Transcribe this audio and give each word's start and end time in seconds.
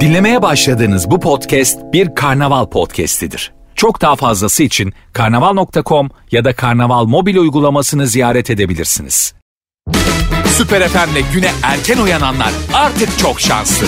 Dinlemeye 0.00 0.42
başladığınız 0.42 1.10
bu 1.10 1.20
podcast 1.20 1.78
bir 1.92 2.14
karnaval 2.14 2.66
podcastidir. 2.66 3.52
Çok 3.74 4.00
daha 4.00 4.16
fazlası 4.16 4.62
için 4.62 4.92
karnaval.com 5.12 6.10
ya 6.30 6.44
da 6.44 6.52
karnaval 6.56 7.04
mobil 7.04 7.36
uygulamasını 7.36 8.06
ziyaret 8.06 8.50
edebilirsiniz. 8.50 9.34
Süper 10.46 10.88
FM'le 10.88 11.32
güne 11.32 11.50
erken 11.62 11.98
uyananlar 11.98 12.50
artık 12.74 13.18
çok 13.18 13.40
şanslı. 13.40 13.86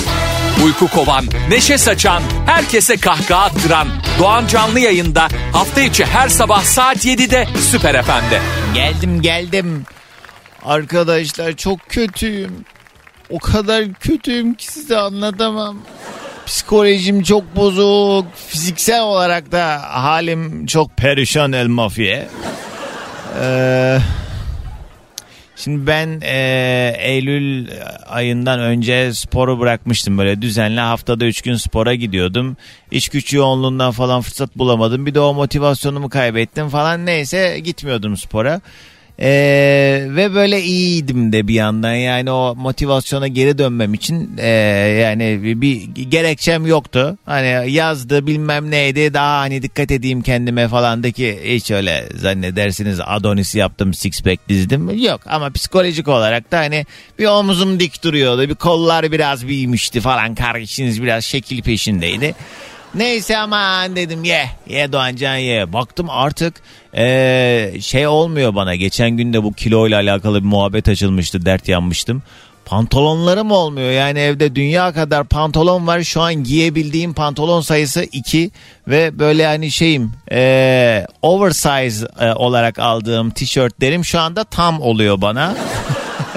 Uyku 0.64 0.88
kovan, 0.88 1.24
neşe 1.48 1.78
saçan, 1.78 2.22
herkese 2.46 2.96
kahkaha 2.96 3.44
attıran 3.44 3.88
Doğan 4.18 4.46
Canlı 4.46 4.80
yayında 4.80 5.28
hafta 5.52 5.80
içi 5.80 6.04
her 6.04 6.28
sabah 6.28 6.62
saat 6.62 7.06
7'de 7.06 7.46
Süper 7.60 8.02
FM'de. 8.02 8.40
Geldim 8.74 9.22
geldim. 9.22 9.84
Arkadaşlar 10.64 11.52
çok 11.52 11.78
kötüyüm. 11.88 12.64
O 13.30 13.38
kadar 13.38 13.92
kötüyüm 13.92 14.54
ki 14.54 14.66
size 14.72 14.98
anlatamam. 14.98 15.78
Psikolojim 16.46 17.22
çok 17.22 17.56
bozuk. 17.56 18.26
Fiziksel 18.36 19.02
olarak 19.02 19.52
da 19.52 19.80
halim 19.90 20.66
çok 20.66 20.96
perişan 20.96 21.52
el 21.52 21.66
mafya. 21.66 22.28
Ee, 23.40 23.98
şimdi 25.56 25.86
ben 25.86 26.20
e, 26.22 26.94
Eylül 26.98 27.68
ayından 28.08 28.60
önce 28.60 29.14
sporu 29.14 29.60
bırakmıştım. 29.60 30.18
Böyle 30.18 30.42
düzenli 30.42 30.80
haftada 30.80 31.24
3 31.24 31.42
gün 31.42 31.54
spora 31.54 31.94
gidiyordum. 31.94 32.56
İş 32.90 33.08
güç 33.08 33.32
yoğunluğundan 33.32 33.90
falan 33.90 34.20
fırsat 34.20 34.58
bulamadım. 34.58 35.06
Bir 35.06 35.14
de 35.14 35.20
o 35.20 35.34
motivasyonumu 35.34 36.08
kaybettim 36.08 36.68
falan. 36.68 37.06
Neyse 37.06 37.60
gitmiyordum 37.64 38.16
spora. 38.16 38.60
Ee, 39.20 40.06
ve 40.08 40.34
böyle 40.34 40.62
iyiydim 40.62 41.32
de 41.32 41.48
bir 41.48 41.54
yandan. 41.54 41.94
Yani 41.94 42.30
o 42.30 42.54
motivasyona 42.54 43.28
geri 43.28 43.58
dönmem 43.58 43.94
için 43.94 44.36
e, 44.38 44.48
yani 45.00 45.42
bir, 45.42 45.60
bir 45.60 46.02
gerekçem 46.02 46.66
yoktu. 46.66 47.18
Hani 47.26 47.72
yazdı 47.72 48.26
bilmem 48.26 48.70
neydi. 48.70 49.14
Daha 49.14 49.38
hani 49.38 49.62
dikkat 49.62 49.90
edeyim 49.90 50.22
kendime 50.22 50.68
falan 50.68 51.02
da 51.02 51.10
ki 51.10 51.40
hiç 51.44 51.70
öyle 51.70 52.08
zannedersiniz 52.14 53.00
Adonis 53.04 53.54
yaptım 53.54 53.94
six 53.94 54.22
pack 54.22 54.48
dizdim. 54.48 55.04
Yok 55.04 55.20
ama 55.26 55.50
psikolojik 55.50 56.08
olarak 56.08 56.52
da 56.52 56.58
hani 56.58 56.86
bir 57.18 57.26
omuzum 57.26 57.80
dik 57.80 58.04
duruyordu. 58.04 58.48
Bir 58.48 58.54
kollar 58.54 59.12
biraz 59.12 59.46
büyümüştü 59.46 60.00
falan. 60.00 60.34
Kardeşiniz 60.34 61.02
biraz 61.02 61.24
şekil 61.24 61.62
peşindeydi. 61.62 62.34
Neyse 62.94 63.38
aman 63.38 63.96
dedim 63.96 64.24
ye 64.24 64.50
ye 64.68 64.92
Doğancan 64.92 65.36
ye. 65.36 65.72
Baktım 65.72 66.10
artık 66.10 66.54
ee, 66.96 67.72
şey 67.80 68.06
olmuyor 68.06 68.54
bana. 68.54 68.74
Geçen 68.74 69.10
gün 69.10 69.32
de 69.32 69.42
bu 69.42 69.52
kilo 69.52 69.88
ile 69.88 69.96
alakalı 69.96 70.40
bir 70.40 70.48
muhabbet 70.48 70.88
açılmıştı 70.88 71.46
dert 71.46 71.68
yanmıştım. 71.68 72.22
Pantolonlarım 72.64 73.50
olmuyor 73.50 73.90
yani 73.90 74.18
evde 74.18 74.54
dünya 74.54 74.92
kadar 74.92 75.24
pantolon 75.24 75.86
var 75.86 76.02
şu 76.02 76.20
an 76.20 76.34
giyebildiğim 76.34 77.14
pantolon 77.14 77.60
sayısı 77.60 78.02
2 78.12 78.50
ve 78.88 79.18
böyle 79.18 79.46
hani 79.46 79.70
şeyim 79.70 80.12
ee, 80.32 81.06
oversize 81.22 82.08
e, 82.20 82.32
olarak 82.32 82.78
aldığım 82.78 83.30
tişörtlerim 83.30 84.04
şu 84.04 84.20
anda 84.20 84.44
tam 84.44 84.80
oluyor 84.80 85.20
bana. 85.20 85.54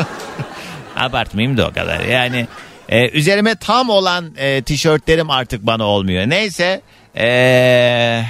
Abartmayayım 0.96 1.58
da 1.58 1.68
o 1.68 1.74
kadar 1.74 2.00
yani 2.00 2.48
ee, 2.90 3.10
üzerime 3.10 3.56
tam 3.56 3.90
olan 3.90 4.34
e, 4.38 4.62
tişörtlerim 4.62 5.30
artık 5.30 5.66
bana 5.66 5.84
olmuyor. 5.84 6.30
Neyse. 6.30 6.82
Ee, 7.18 8.24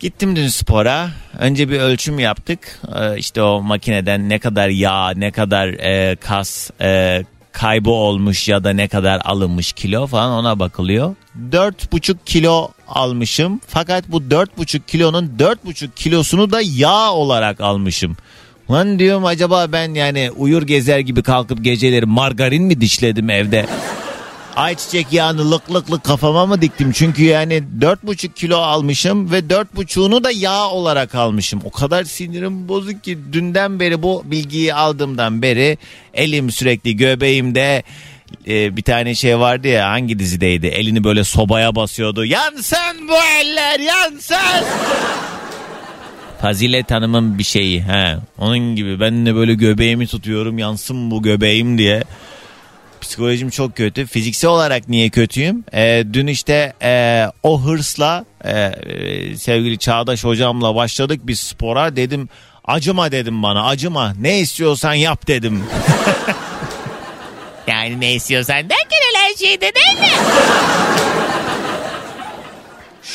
gittim 0.00 0.36
dün 0.36 0.48
spora. 0.48 1.10
Önce 1.38 1.68
bir 1.68 1.80
ölçüm 1.80 2.18
yaptık. 2.18 2.80
Ee, 3.00 3.18
işte 3.18 3.42
o 3.42 3.62
makineden 3.62 4.28
ne 4.28 4.38
kadar 4.38 4.68
yağ, 4.68 5.10
ne 5.16 5.30
kadar 5.30 5.68
e, 5.68 6.16
kas 6.16 6.70
e, 6.80 7.22
kaybı 7.52 7.90
olmuş 7.90 8.48
ya 8.48 8.64
da 8.64 8.72
ne 8.72 8.88
kadar 8.88 9.20
alınmış 9.24 9.72
kilo 9.72 10.06
falan 10.06 10.30
ona 10.30 10.58
bakılıyor. 10.58 11.14
4,5 11.50 12.16
kilo 12.26 12.68
almışım. 12.88 13.60
Fakat 13.66 14.04
bu 14.08 14.18
4,5 14.18 14.80
kilonun 14.86 15.32
4,5 15.38 15.88
kilosunu 15.96 16.52
da 16.52 16.60
yağ 16.64 17.12
olarak 17.12 17.60
almışım. 17.60 18.16
Lan 18.70 18.98
diyorum 18.98 19.24
acaba 19.24 19.72
ben 19.72 19.94
yani 19.94 20.30
uyur 20.36 20.62
gezer 20.62 20.98
gibi 20.98 21.22
kalkıp 21.22 21.64
geceleri 21.64 22.06
margarin 22.06 22.64
mi 22.64 22.80
dişledim 22.80 23.30
evde? 23.30 23.66
Ayçiçek 24.56 25.12
yağını 25.12 25.50
lık 25.50 25.74
lık 25.74 25.92
lık 25.92 26.04
kafama 26.04 26.46
mı 26.46 26.62
diktim? 26.62 26.92
Çünkü 26.92 27.24
yani 27.24 27.62
4,5 27.80 28.32
kilo 28.34 28.56
almışım 28.56 29.32
ve 29.32 29.38
4,5'unu 29.38 30.24
da 30.24 30.30
yağ 30.30 30.68
olarak 30.68 31.14
almışım. 31.14 31.60
O 31.64 31.70
kadar 31.70 32.04
sinirim 32.04 32.68
bozuk 32.68 33.04
ki 33.04 33.18
dünden 33.32 33.80
beri 33.80 34.02
bu 34.02 34.22
bilgiyi 34.26 34.74
aldığımdan 34.74 35.42
beri 35.42 35.78
elim 36.14 36.50
sürekli 36.50 36.96
göbeğimde 36.96 37.82
e, 38.48 38.76
bir 38.76 38.82
tane 38.82 39.14
şey 39.14 39.38
vardı 39.38 39.68
ya 39.68 39.90
hangi 39.90 40.18
dizideydi 40.18 40.66
elini 40.66 41.04
böyle 41.04 41.24
sobaya 41.24 41.74
basıyordu. 41.74 42.24
Yansın 42.24 43.08
bu 43.08 43.16
eller 43.40 43.80
yansın. 43.80 44.64
Fazilet 46.40 46.90
Hanım'ın 46.90 47.38
bir 47.38 47.44
şeyi. 47.44 47.82
He. 47.82 48.16
Onun 48.38 48.76
gibi 48.76 49.00
ben 49.00 49.26
de 49.26 49.34
böyle 49.34 49.54
göbeğimi 49.54 50.06
tutuyorum 50.06 50.58
yansın 50.58 51.10
bu 51.10 51.22
göbeğim 51.22 51.78
diye. 51.78 52.02
Psikolojim 53.00 53.50
çok 53.50 53.76
kötü. 53.76 54.06
Fiziksel 54.06 54.50
olarak 54.50 54.88
niye 54.88 55.10
kötüyüm? 55.10 55.64
E, 55.72 56.04
dün 56.12 56.26
işte 56.26 56.72
e, 56.82 57.24
o 57.42 57.62
hırsla 57.62 58.24
e, 58.44 58.72
sevgili 59.36 59.78
Çağdaş 59.78 60.24
hocamla 60.24 60.74
başladık 60.74 61.20
bir 61.26 61.34
spora. 61.34 61.96
Dedim 61.96 62.28
acıma 62.64 63.12
dedim 63.12 63.42
bana 63.42 63.66
acıma. 63.66 64.14
Ne 64.20 64.40
istiyorsan 64.40 64.94
yap 64.94 65.26
dedim. 65.26 65.64
yani 67.66 68.00
ne 68.00 68.14
istiyorsan 68.14 68.56
derken 68.56 69.00
her 69.14 69.34
şeyde 69.46 69.72
değil 69.74 70.00
mi? 70.00 71.09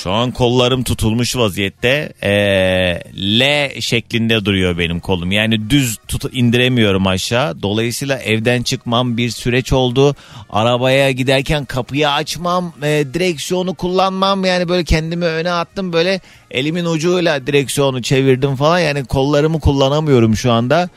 Şu 0.04 0.12
an 0.12 0.32
kollarım 0.32 0.84
tutulmuş 0.84 1.36
vaziyette. 1.36 2.14
Ee, 2.24 3.00
L 3.40 3.42
şeklinde 3.82 4.46
duruyor 4.46 4.78
benim 4.78 5.00
kolum. 5.00 5.32
Yani 5.32 5.70
düz 5.70 5.98
tut 6.08 6.24
indiremiyorum 6.34 7.08
aşağı. 7.08 7.62
Dolayısıyla 7.62 8.20
evden 8.20 8.64
çıkmam 8.64 9.18
bir 9.18 9.30
süreç 9.30 9.74
oldu. 9.74 10.16
Arabaya 10.50 11.12
giderken 11.12 11.66
kapıyı 11.66 12.10
açmam, 12.10 12.74
e, 12.84 13.06
direksiyonu 13.14 13.74
kullanmam. 13.74 14.46
Yani 14.46 14.70
böyle 14.70 14.84
kendimi 14.84 15.26
öne 15.26 15.52
attım 15.52 15.94
böyle 15.94 16.22
elimin 16.52 16.86
ucuyla 16.86 17.48
direksiyonu 17.48 18.02
çevirdim 18.02 18.56
falan. 18.56 18.80
Yani 18.80 19.06
kollarımı 19.06 19.60
kullanamıyorum 19.60 20.36
şu 20.36 20.52
anda. 20.52 20.90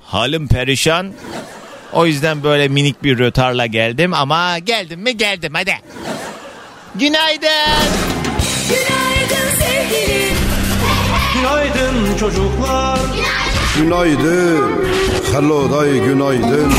Halim 0.00 0.48
perişan. 0.48 1.12
O 1.92 2.06
yüzden 2.06 2.42
böyle 2.42 2.68
minik 2.68 3.04
bir 3.04 3.18
rötarla 3.18 3.66
geldim 3.66 4.14
ama 4.14 4.58
geldim 4.58 5.00
mi 5.00 5.16
geldim 5.16 5.52
hadi. 5.54 5.74
Günaydın. 6.94 8.15
Günaydın 8.68 9.48
sevgilim. 9.58 10.36
Günaydın 11.34 12.16
çocuklar. 12.20 12.98
Günaydın. 13.78 14.60
Hello 15.32 15.70
day 15.72 15.98
günaydın. 15.98 16.72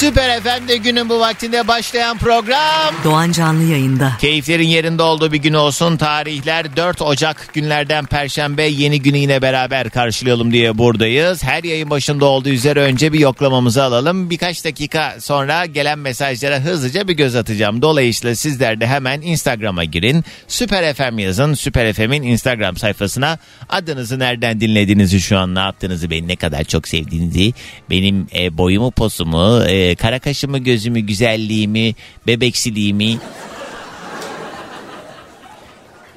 Süper 0.00 0.40
FM'de 0.40 0.76
günün 0.76 1.08
bu 1.08 1.20
vaktinde 1.20 1.68
başlayan 1.68 2.18
program. 2.18 2.94
Doğan 3.04 3.32
Canlı 3.32 3.62
yayında. 3.62 4.12
Keyiflerin 4.20 4.68
yerinde 4.68 5.02
olduğu 5.02 5.32
bir 5.32 5.38
gün 5.38 5.54
olsun. 5.54 5.96
Tarihler 5.96 6.76
4 6.76 7.02
Ocak 7.02 7.54
günlerden 7.54 8.06
Perşembe 8.06 8.62
yeni 8.62 9.02
günü 9.02 9.18
yine 9.18 9.42
beraber 9.42 9.90
karşılayalım 9.90 10.52
diye 10.52 10.78
buradayız. 10.78 11.44
Her 11.44 11.64
yayın 11.64 11.90
başında 11.90 12.24
olduğu 12.24 12.48
üzere 12.48 12.80
önce 12.80 13.12
bir 13.12 13.18
yoklamamızı 13.18 13.82
alalım. 13.82 14.30
Birkaç 14.30 14.64
dakika 14.64 15.16
sonra 15.20 15.66
gelen 15.66 15.98
mesajlara 15.98 16.60
hızlıca 16.60 17.08
bir 17.08 17.14
göz 17.14 17.36
atacağım. 17.36 17.82
Dolayısıyla 17.82 18.34
sizler 18.34 18.80
de 18.80 18.86
hemen 18.86 19.20
Instagram'a 19.20 19.84
girin. 19.84 20.24
Süper 20.48 20.94
FM 20.94 21.18
yazın. 21.18 21.54
Süper 21.54 21.92
FM'in 21.92 22.22
Instagram 22.22 22.76
sayfasına 22.76 23.38
adınızı 23.68 24.18
nereden 24.18 24.60
dinlediğinizi 24.60 25.20
şu 25.20 25.38
an 25.38 25.54
ne 25.54 25.60
yaptığınızı 25.60 26.10
beni 26.10 26.28
ne 26.28 26.36
kadar 26.36 26.64
çok 26.64 26.88
sevdiğinizi 26.88 27.52
benim 27.90 28.26
e, 28.34 28.58
boyumu 28.58 28.90
posumu 28.90 29.62
e, 29.64 29.89
kara 29.94 30.18
kaşımı 30.18 30.58
gözümü 30.58 31.00
güzelliğimi 31.00 31.94
bebeksiliğimi 32.26 33.18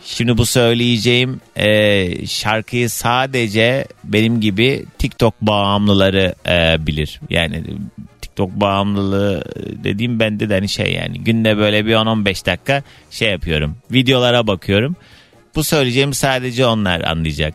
Şimdi 0.05 0.37
bu 0.37 0.45
söyleyeceğim 0.45 1.41
e, 1.55 2.27
şarkıyı 2.27 2.89
sadece 2.89 3.85
benim 4.03 4.41
gibi 4.41 4.85
TikTok 4.97 5.41
bağımlıları 5.41 6.35
e, 6.47 6.87
bilir. 6.87 7.19
Yani 7.29 7.63
TikTok 8.21 8.51
bağımlılığı 8.51 9.43
dediğim 9.83 10.19
bende 10.19 10.49
de 10.49 10.53
hani 10.53 10.69
şey 10.69 10.93
yani 10.93 11.23
günde 11.23 11.57
böyle 11.57 11.85
bir 11.85 11.93
10-15 11.93 12.45
dakika 12.45 12.83
şey 13.11 13.31
yapıyorum. 13.31 13.77
Videolara 13.91 14.47
bakıyorum. 14.47 14.95
Bu 15.55 15.63
söyleyeceğim 15.63 16.13
sadece 16.13 16.65
onlar 16.65 17.01
anlayacak. 17.01 17.53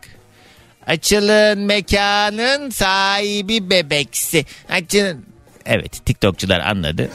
Açılın 0.86 1.58
mekanın 1.58 2.70
sahibi 2.70 3.70
bebeksi. 3.70 4.44
Açılın. 4.68 5.24
Evet 5.68 6.06
TikTokçular 6.06 6.60
anladı. 6.60 7.10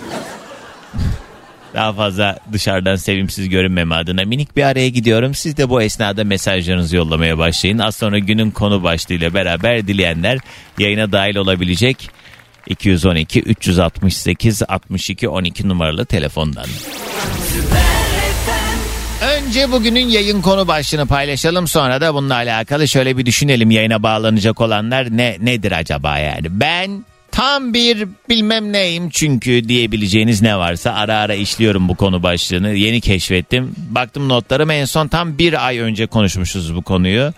Daha 1.74 1.94
fazla 1.94 2.40
dışarıdan 2.52 2.96
sevimsiz 2.96 3.50
görünmeme 3.50 3.96
adına 3.96 4.24
minik 4.24 4.58
bir 4.58 4.64
araya 4.64 4.90
gidiyorum. 4.90 5.34
Siz 5.34 5.58
de 5.58 5.70
bu 5.70 5.82
esnada 5.82 6.24
mesajlarınızı 6.24 6.96
yollamaya 6.96 7.38
başlayın. 7.38 7.78
Az 7.78 7.96
sonra 7.96 8.20
günün 8.20 8.52
konu 8.52 8.84
başlığıyla 8.84 9.34
beraber 9.34 9.88
dileyenler 9.88 10.40
yayına 10.80 11.12
dahil 11.12 11.36
olabilecek. 11.36 12.10
212 12.68 13.42
368 13.42 14.62
62 14.68 15.30
12 15.30 15.68
numaralı 15.68 16.06
telefondan. 16.06 16.66
Önce 19.24 19.72
bugünün 19.72 20.08
yayın 20.08 20.42
konu 20.42 20.68
başlığını 20.68 21.06
paylaşalım 21.06 21.68
sonra 21.68 22.02
da 22.02 22.14
bununla 22.14 22.36
alakalı 22.36 22.88
şöyle 22.88 23.18
bir 23.18 23.26
düşünelim 23.26 23.72
yayına 23.72 24.04
bağlanacak 24.04 24.62
olanlar 24.62 25.18
ne 25.18 25.38
nedir 25.42 25.72
acaba 25.72 26.18
yani. 26.18 26.48
Ben 26.50 27.06
tam 27.34 27.74
bir 27.74 28.08
bilmem 28.30 28.74
neyim 28.74 29.10
çünkü 29.10 29.70
diyebileceğiniz 29.70 30.42
ne 30.42 30.58
varsa 30.58 30.94
ara 30.94 31.18
ara 31.18 31.34
işliyorum 31.34 31.90
bu 31.90 31.96
konu 31.96 32.24
başlığını 32.24 32.70
yeni 32.70 33.02
keşfettim. 33.02 33.76
Baktım 33.78 34.30
notlarım 34.30 34.72
en 34.72 34.86
son 34.86 35.08
tam 35.08 35.38
bir 35.38 35.68
ay 35.68 35.80
önce 35.80 36.08
konuşmuşuz 36.08 36.76
bu 36.76 36.82
konuyu. 36.82 37.34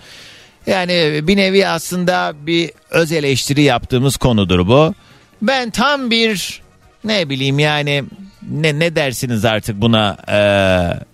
Yani 0.67 1.19
bir 1.23 1.37
nevi 1.37 1.67
aslında 1.67 2.33
bir 2.39 2.71
öz 2.89 3.11
eleştiri 3.11 3.61
yaptığımız 3.61 4.17
konudur 4.17 4.67
bu. 4.67 4.93
Ben 5.41 5.69
tam 5.69 6.11
bir 6.11 6.61
ne 7.03 7.29
bileyim 7.29 7.59
yani 7.59 8.03
ne 8.51 8.79
ne 8.79 8.95
dersiniz 8.95 9.45
artık 9.45 9.81
buna 9.81 10.17
eee 10.27 11.05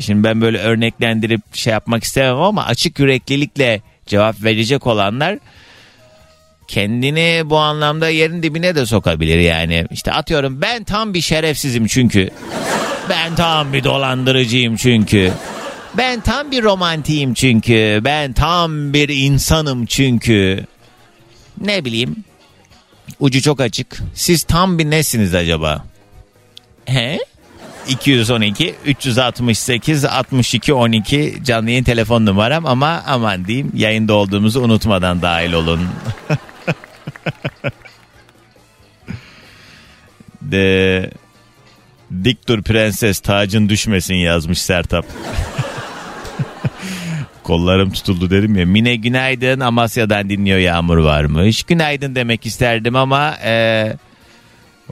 Şimdi 0.00 0.24
ben 0.24 0.40
böyle 0.40 0.58
örneklendirip 0.58 1.40
şey 1.52 1.72
yapmak 1.72 2.04
istemem 2.04 2.36
ama 2.36 2.66
açık 2.66 2.98
yüreklilikle 2.98 3.82
cevap 4.06 4.42
verecek 4.44 4.86
olanlar 4.86 5.38
kendini 6.70 7.42
bu 7.44 7.58
anlamda 7.58 8.08
yerin 8.08 8.42
dibine 8.42 8.74
de 8.74 8.86
sokabilir 8.86 9.38
yani. 9.38 9.86
İşte 9.90 10.12
atıyorum 10.12 10.62
ben 10.62 10.84
tam 10.84 11.14
bir 11.14 11.20
şerefsizim 11.20 11.86
çünkü. 11.86 12.30
Ben 13.08 13.34
tam 13.34 13.72
bir 13.72 13.84
dolandırıcıyım 13.84 14.76
çünkü. 14.76 15.32
Ben 15.96 16.20
tam 16.20 16.50
bir 16.50 16.62
romantiyim 16.62 17.34
çünkü. 17.34 18.00
Ben 18.04 18.32
tam 18.32 18.92
bir 18.92 19.08
insanım 19.08 19.86
çünkü. 19.86 20.66
Ne 21.60 21.84
bileyim. 21.84 22.16
Ucu 23.20 23.42
çok 23.42 23.60
açık. 23.60 23.98
Siz 24.14 24.42
tam 24.42 24.78
bir 24.78 24.90
nesiniz 24.90 25.34
acaba? 25.34 25.84
He? 26.84 27.18
212 27.88 28.74
368 28.86 30.04
62 30.04 30.74
12 30.74 31.38
canlı 31.44 31.70
yayın 31.70 31.84
telefon 31.84 32.26
numaram 32.26 32.66
ama 32.66 33.02
aman 33.06 33.44
diyeyim 33.44 33.72
yayında 33.74 34.14
olduğumuzu 34.14 34.60
unutmadan 34.60 35.22
dahil 35.22 35.52
olun. 35.52 35.80
De 40.42 41.10
Dik 42.24 42.46
prenses 42.46 43.20
tacın 43.20 43.68
düşmesin 43.68 44.14
yazmış 44.14 44.62
Sertap. 44.62 45.06
Kollarım 47.42 47.90
tutuldu 47.90 48.30
dedim 48.30 48.56
ya. 48.56 48.66
Mine 48.66 48.96
günaydın 48.96 49.60
Amasya'dan 49.60 50.30
dinliyor 50.30 50.58
Yağmur 50.58 50.98
varmış. 50.98 51.62
Günaydın 51.62 52.14
demek 52.14 52.46
isterdim 52.46 52.96
ama 52.96 53.36
eee 53.44 53.96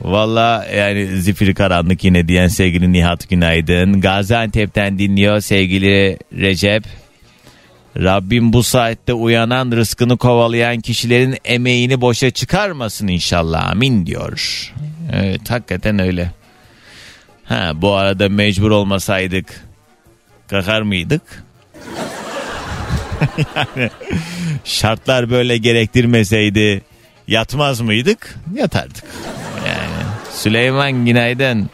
Valla 0.02 0.66
yani 0.76 1.06
zifiri 1.06 1.54
karanlık 1.54 2.04
yine 2.04 2.28
diyen 2.28 2.48
sevgili 2.48 2.92
Nihat 2.92 3.28
Günaydın. 3.28 4.00
Gaziantep'ten 4.00 4.98
dinliyor 4.98 5.40
sevgili 5.40 6.18
Recep. 6.32 6.84
Rabbim 7.98 8.52
bu 8.52 8.62
saatte 8.62 9.12
uyanan 9.12 9.72
rızkını 9.72 10.16
kovalayan 10.16 10.80
kişilerin 10.80 11.36
emeğini 11.44 12.00
boşa 12.00 12.30
çıkarmasın 12.30 13.06
inşallah 13.06 13.70
amin 13.70 14.06
diyor. 14.06 14.72
Evet 15.12 15.50
hakikaten 15.50 15.98
öyle. 15.98 16.30
Ha 17.44 17.72
bu 17.74 17.94
arada 17.94 18.28
mecbur 18.28 18.70
olmasaydık 18.70 19.64
kakar 20.48 20.82
mıydık? 20.82 21.22
yani 23.56 23.90
şartlar 24.64 25.30
böyle 25.30 25.58
gerektirmeseydi 25.58 26.82
yatmaz 27.28 27.80
mıydık? 27.80 28.34
Yatardık. 28.54 29.04
Süleyman 30.32 31.06
günaydın. 31.06 31.70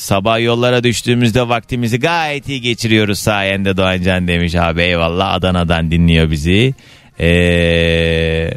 Sabah 0.00 0.40
yollara 0.40 0.84
düştüğümüzde 0.84 1.48
vaktimizi 1.48 2.00
gayet 2.00 2.48
iyi 2.48 2.60
geçiriyoruz 2.60 3.18
sayende 3.18 3.76
Doğancan 3.76 4.28
demiş 4.28 4.54
abi 4.54 4.82
eyvallah 4.82 5.32
Adana'dan 5.32 5.90
dinliyor 5.90 6.30
bizi. 6.30 6.74
Ee, 7.20 8.50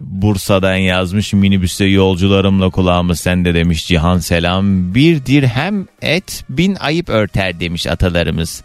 Bursa'dan 0.00 0.76
yazmış 0.76 1.32
minibüste 1.32 1.84
yolcularımla 1.84 2.70
kulağımız 2.70 3.20
sende 3.20 3.54
demiş 3.54 3.86
Cihan 3.86 4.18
selam. 4.18 4.94
Bir 4.94 5.26
dirhem 5.26 5.86
et 6.02 6.44
bin 6.48 6.74
ayıp 6.74 7.08
örter 7.08 7.60
demiş 7.60 7.86
atalarımız 7.86 8.62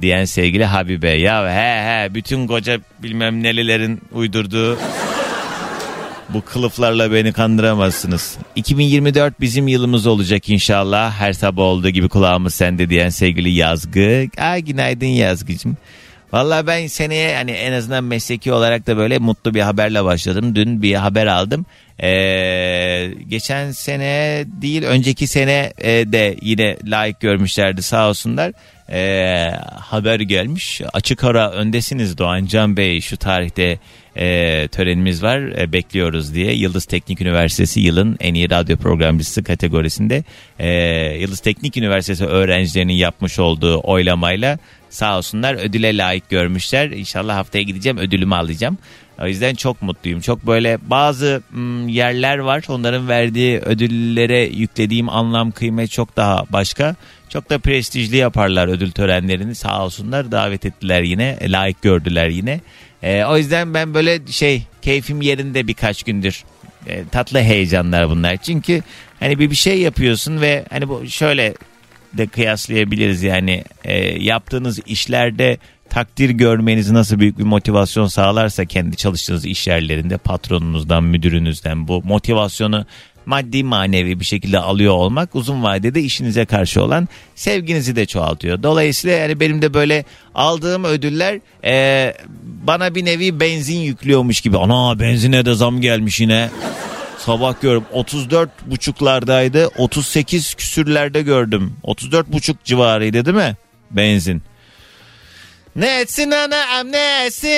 diyen 0.00 0.24
sevgili 0.24 0.64
Habibe. 0.64 1.10
Ya 1.10 1.50
he 1.50 2.04
he 2.04 2.14
bütün 2.14 2.46
koca 2.46 2.80
bilmem 3.02 3.42
nelilerin 3.42 4.00
uydurduğu 4.12 4.78
bu 6.28 6.40
kılıflarla 6.44 7.12
beni 7.12 7.32
kandıramazsınız. 7.32 8.38
2024 8.56 9.40
bizim 9.40 9.68
yılımız 9.68 10.06
olacak 10.06 10.48
inşallah. 10.48 11.12
Her 11.12 11.32
sabah 11.32 11.62
olduğu 11.62 11.90
gibi 11.90 12.08
kulağımız 12.08 12.54
sende 12.54 12.90
diyen 12.90 13.08
sevgili 13.08 13.50
Yazgı. 13.50 14.26
Aa, 14.38 14.58
günaydın 14.58 15.06
Yazgıcım. 15.06 15.76
Valla 16.34 16.66
ben 16.66 16.86
seneye 16.86 17.36
hani 17.36 17.50
en 17.50 17.72
azından 17.72 18.04
mesleki 18.04 18.52
olarak 18.52 18.86
da 18.86 18.96
böyle 18.96 19.18
mutlu 19.18 19.54
bir 19.54 19.60
haberle 19.60 20.04
başladım. 20.04 20.54
Dün 20.54 20.82
bir 20.82 20.94
haber 20.94 21.26
aldım. 21.26 21.66
Ee, 22.02 23.10
geçen 23.28 23.70
sene 23.70 24.44
değil 24.46 24.82
önceki 24.82 25.26
sene 25.26 25.72
e, 25.78 25.90
de 26.12 26.36
yine 26.42 26.76
layık 26.84 27.20
görmüşlerdi 27.20 27.82
sağ 27.82 28.08
olsunlar. 28.08 28.52
Ee, 28.90 29.50
haber 29.80 30.20
gelmiş. 30.20 30.80
Açık 30.92 31.24
ara 31.24 31.50
öndesiniz 31.50 32.18
Doğancan 32.18 32.76
Bey 32.76 33.00
şu 33.00 33.16
tarihte 33.16 33.78
e, 34.16 34.68
törenimiz 34.68 35.22
var 35.22 35.38
e, 35.38 35.72
bekliyoruz 35.72 36.34
diye 36.34 36.54
Yıldız 36.54 36.84
Teknik 36.84 37.20
Üniversitesi 37.20 37.80
yılın 37.80 38.16
en 38.20 38.34
iyi 38.34 38.50
radyo 38.50 38.76
programcısı 38.76 39.44
kategorisinde 39.44 40.24
e, 40.58 40.68
Yıldız 41.20 41.40
Teknik 41.40 41.76
Üniversitesi 41.76 42.26
öğrencilerinin 42.26 42.92
yapmış 42.92 43.38
olduğu 43.38 43.80
oylamayla 43.82 44.58
sağ 44.90 45.18
olsunlar 45.18 45.54
ödüle 45.54 45.96
layık 45.96 46.30
görmüşler. 46.30 46.90
İnşallah 46.90 47.36
haftaya 47.36 47.64
gideceğim 47.64 47.98
ödülümü 47.98 48.34
alacağım. 48.34 48.78
O 49.22 49.26
yüzden 49.26 49.54
çok 49.54 49.82
mutluyum. 49.82 50.20
Çok 50.20 50.46
böyle 50.46 50.78
bazı 50.82 51.42
yerler 51.86 52.38
var. 52.38 52.64
Onların 52.68 53.08
verdiği 53.08 53.58
ödüllere 53.58 54.40
yüklediğim 54.40 55.08
anlam 55.08 55.50
kıymet 55.50 55.90
çok 55.90 56.16
daha 56.16 56.44
başka. 56.50 56.96
Çok 57.28 57.50
da 57.50 57.58
prestijli 57.58 58.16
yaparlar 58.16 58.68
ödül 58.68 58.90
törenlerini. 58.90 59.54
Sağ 59.54 59.84
olsunlar 59.84 60.32
davet 60.32 60.64
ettiler 60.64 61.02
yine. 61.02 61.38
Layık 61.42 61.82
gördüler 61.82 62.28
yine. 62.28 62.60
E, 63.04 63.24
o 63.24 63.36
yüzden 63.36 63.74
ben 63.74 63.94
böyle 63.94 64.26
şey 64.26 64.62
keyfim 64.82 65.22
yerinde 65.22 65.66
birkaç 65.66 66.02
gündür. 66.02 66.44
E, 66.86 67.04
tatlı 67.08 67.40
heyecanlar 67.40 68.10
bunlar. 68.10 68.36
Çünkü 68.36 68.82
hani 69.20 69.38
bir 69.38 69.50
bir 69.50 69.56
şey 69.56 69.80
yapıyorsun 69.80 70.40
ve 70.40 70.64
hani 70.70 70.88
bu 70.88 71.06
şöyle 71.06 71.54
de 72.12 72.26
kıyaslayabiliriz 72.26 73.22
yani 73.22 73.64
e, 73.84 73.98
yaptığınız 74.22 74.80
işlerde 74.86 75.58
takdir 75.90 76.30
görmeniz 76.30 76.90
nasıl 76.90 77.18
büyük 77.18 77.38
bir 77.38 77.44
motivasyon 77.44 78.06
sağlarsa 78.06 78.64
kendi 78.64 78.96
çalıştığınız 78.96 79.46
iş 79.46 79.66
yerlerinde 79.66 80.16
patronunuzdan 80.16 81.04
müdürünüzden 81.04 81.88
bu 81.88 82.02
motivasyonu 82.02 82.86
maddi 83.26 83.64
manevi 83.64 84.20
bir 84.20 84.24
şekilde 84.24 84.58
alıyor 84.58 84.94
olmak 84.94 85.34
uzun 85.34 85.62
vadede 85.62 86.00
işinize 86.00 86.44
karşı 86.44 86.82
olan 86.82 87.08
sevginizi 87.34 87.96
de 87.96 88.06
çoğaltıyor. 88.06 88.62
Dolayısıyla 88.62 89.16
yani 89.16 89.40
benim 89.40 89.62
de 89.62 89.74
böyle 89.74 90.04
aldığım 90.34 90.84
ödüller 90.84 91.40
e, 91.64 92.14
bana 92.44 92.94
bir 92.94 93.04
nevi 93.04 93.40
benzin 93.40 93.78
yüklüyormuş 93.78 94.40
gibi. 94.40 94.58
Ana 94.58 95.00
benzine 95.00 95.44
de 95.44 95.54
zam 95.54 95.80
gelmiş 95.80 96.20
yine. 96.20 96.50
Sabah 97.18 97.60
gördüm 97.60 97.84
34 97.92 98.50
buçuklardaydı 98.66 99.66
38 99.66 100.54
küsürlerde 100.54 101.22
gördüm. 101.22 101.76
34 101.82 102.32
buçuk 102.32 102.64
civarıydı 102.64 103.24
değil 103.24 103.36
mi 103.36 103.56
benzin? 103.90 104.42
Ne 105.76 106.00
etsin 106.00 106.30
anam 106.30 106.92
ne 106.92 107.24
etsin? 107.26 107.50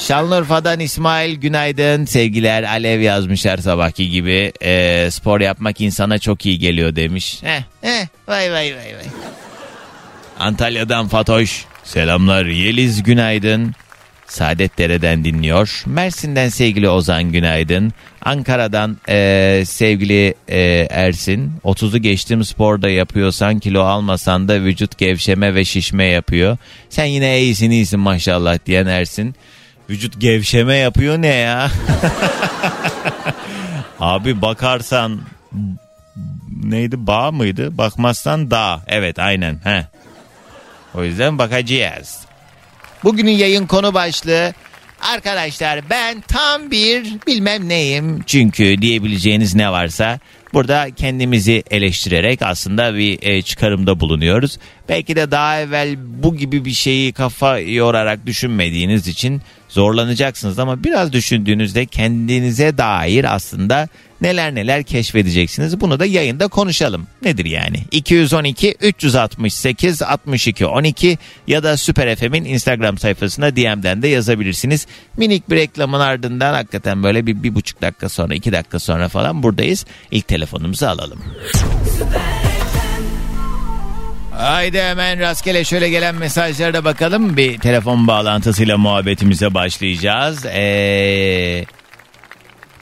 Şanlıurfa'dan 0.00 0.80
İsmail 0.80 1.34
günaydın 1.36 2.04
sevgiler 2.04 2.62
Alev 2.62 3.00
yazmış 3.00 3.44
her 3.44 3.56
sabahki 3.56 4.10
gibi 4.10 4.52
e, 4.62 5.08
spor 5.10 5.40
yapmak 5.40 5.80
insana 5.80 6.18
çok 6.18 6.46
iyi 6.46 6.58
geliyor 6.58 6.96
demiş. 6.96 7.38
Heh, 7.42 7.62
heh, 7.80 8.06
vay 8.28 8.52
vay 8.52 8.76
vay 8.76 8.94
vay. 8.96 9.06
Antalya'dan 10.38 11.08
Fatoş 11.08 11.64
selamlar 11.84 12.44
Yeliz 12.44 13.02
günaydın. 13.02 13.74
Saadetdere'den 14.26 15.24
dinliyor. 15.24 15.82
Mersin'den 15.86 16.48
sevgili 16.48 16.88
Ozan 16.88 17.32
günaydın. 17.32 17.92
Ankara'dan 18.22 18.96
e, 19.08 19.62
sevgili 19.66 20.34
e, 20.48 20.86
Ersin. 20.90 21.52
30'u 21.64 21.98
geçtim 21.98 22.44
sporda 22.44 22.88
yapıyorsan 22.88 23.58
kilo 23.58 23.82
almasan 23.82 24.48
da 24.48 24.62
vücut 24.62 24.98
gevşeme 24.98 25.54
ve 25.54 25.64
şişme 25.64 26.04
yapıyor. 26.04 26.56
Sen 26.90 27.04
yine 27.04 27.40
iyisin 27.40 27.70
iyisin 27.70 28.00
maşallah 28.00 28.58
diyen 28.66 28.86
Ersin. 28.86 29.34
Vücut 29.90 30.20
gevşeme 30.20 30.76
yapıyor 30.76 31.22
ne 31.22 31.26
ya? 31.26 31.70
Abi 34.00 34.42
bakarsan 34.42 35.20
neydi 36.64 37.06
bağ 37.06 37.32
mıydı? 37.32 37.78
Bakmazsan 37.78 38.50
dağ. 38.50 38.82
Evet 38.86 39.18
aynen. 39.18 39.60
He. 39.64 39.86
O 40.94 41.04
yüzden 41.04 41.38
bakacağız. 41.38 42.18
Bugünün 43.04 43.30
yayın 43.30 43.66
konu 43.66 43.94
başlığı 43.94 44.52
Arkadaşlar 45.00 45.90
ben 45.90 46.20
tam 46.20 46.70
bir 46.70 47.04
bilmem 47.26 47.68
neyim 47.68 48.22
çünkü 48.26 48.82
diyebileceğiniz 48.82 49.54
ne 49.54 49.72
varsa 49.72 50.18
burada 50.52 50.90
kendimizi 50.96 51.62
eleştirerek 51.70 52.42
aslında 52.42 52.94
bir 52.94 53.18
e, 53.22 53.42
çıkarımda 53.42 54.00
bulunuyoruz. 54.00 54.58
Belki 54.90 55.16
de 55.16 55.30
daha 55.30 55.60
evvel 55.60 55.96
bu 56.22 56.36
gibi 56.36 56.64
bir 56.64 56.72
şeyi 56.72 57.12
kafa 57.12 57.58
yorarak 57.58 58.26
düşünmediğiniz 58.26 59.08
için 59.08 59.42
zorlanacaksınız 59.68 60.58
ama 60.58 60.84
biraz 60.84 61.12
düşündüğünüzde 61.12 61.86
kendinize 61.86 62.78
dair 62.78 63.34
aslında 63.34 63.88
neler 64.20 64.54
neler 64.54 64.82
keşfedeceksiniz. 64.82 65.80
Bunu 65.80 66.00
da 66.00 66.06
yayında 66.06 66.48
konuşalım. 66.48 67.06
Nedir 67.22 67.44
yani? 67.44 67.76
212 67.90 68.76
368 68.80 70.02
62 70.02 70.66
12 70.66 71.18
ya 71.46 71.62
da 71.62 71.76
Süper 71.76 72.16
FM'in 72.16 72.44
Instagram 72.44 72.98
sayfasına 72.98 73.56
DM'den 73.56 74.02
de 74.02 74.08
yazabilirsiniz. 74.08 74.86
Minik 75.16 75.50
bir 75.50 75.56
reklamın 75.56 76.00
ardından 76.00 76.54
hakikaten 76.54 77.02
böyle 77.02 77.26
bir, 77.26 77.42
bir 77.42 77.54
buçuk 77.54 77.82
dakika 77.82 78.08
sonra 78.08 78.34
iki 78.34 78.52
dakika 78.52 78.78
sonra 78.78 79.08
falan 79.08 79.42
buradayız. 79.42 79.86
İlk 80.10 80.28
telefonumuzu 80.28 80.86
alalım. 80.86 81.18
Haydi 84.40 84.82
hemen 84.82 85.20
rastgele 85.20 85.64
şöyle 85.64 85.88
gelen 85.88 86.14
mesajlara 86.14 86.74
da 86.74 86.84
bakalım. 86.84 87.36
Bir 87.36 87.58
telefon 87.58 88.06
bağlantısıyla 88.06 88.78
muhabbetimize 88.78 89.54
başlayacağız. 89.54 90.44
Eee... 90.44 91.64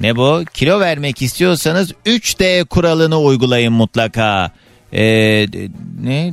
Ne 0.00 0.17
bu? 0.17 0.43
Kilo 0.55 0.81
vermek 0.81 1.23
istiyorsanız 1.23 1.93
3D 2.07 2.65
kuralını 2.65 3.21
uygulayın 3.21 3.73
mutlaka. 3.73 4.50
Ee, 4.93 5.47
ne, 6.03 6.33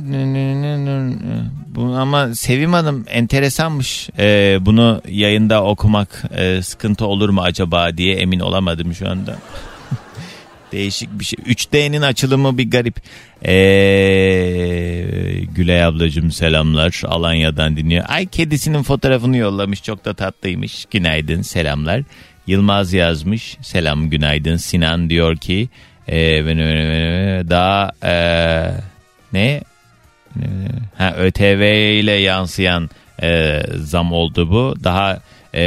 bu 1.66 1.96
ama 1.96 2.34
Sevim 2.34 2.72
Hanım 2.72 3.04
enteresanmış. 3.08 4.08
Ee, 4.18 4.58
bunu 4.60 5.02
yayında 5.08 5.64
okumak 5.64 6.22
e, 6.36 6.62
sıkıntı 6.62 7.06
olur 7.06 7.28
mu 7.28 7.42
acaba 7.42 7.96
diye 7.96 8.16
emin 8.16 8.40
olamadım 8.40 8.94
şu 8.94 9.08
anda. 9.08 9.36
Değişik 10.72 11.18
bir 11.18 11.24
şey. 11.24 11.38
3D'nin 11.38 12.02
açılımı 12.02 12.58
bir 12.58 12.70
garip. 12.70 12.96
Ee, 13.46 13.52
Gülay 15.54 15.84
ablacığım 15.84 16.30
selamlar. 16.30 17.02
Alanya'dan 17.04 17.76
dinliyor. 17.76 18.04
Ay 18.08 18.26
kedisinin 18.26 18.82
fotoğrafını 18.82 19.36
yollamış. 19.36 19.82
Çok 19.82 20.04
da 20.04 20.14
tatlıymış. 20.14 20.86
Günaydın 20.90 21.42
selamlar. 21.42 22.02
Yılmaz 22.46 22.92
yazmış. 22.92 23.56
Selam 23.62 24.10
günaydın. 24.10 24.56
Sinan 24.56 25.10
diyor 25.10 25.36
ki 25.36 25.68
e, 26.08 26.44
daha 27.50 27.90
e, 28.04 28.14
ne? 29.32 29.60
Ha, 30.98 31.14
ÖTV 31.16 31.62
ile 32.00 32.12
yansıyan 32.12 32.90
e, 33.22 33.62
zam 33.76 34.12
oldu 34.12 34.50
bu. 34.50 34.74
Daha 34.84 35.20
e, 35.56 35.62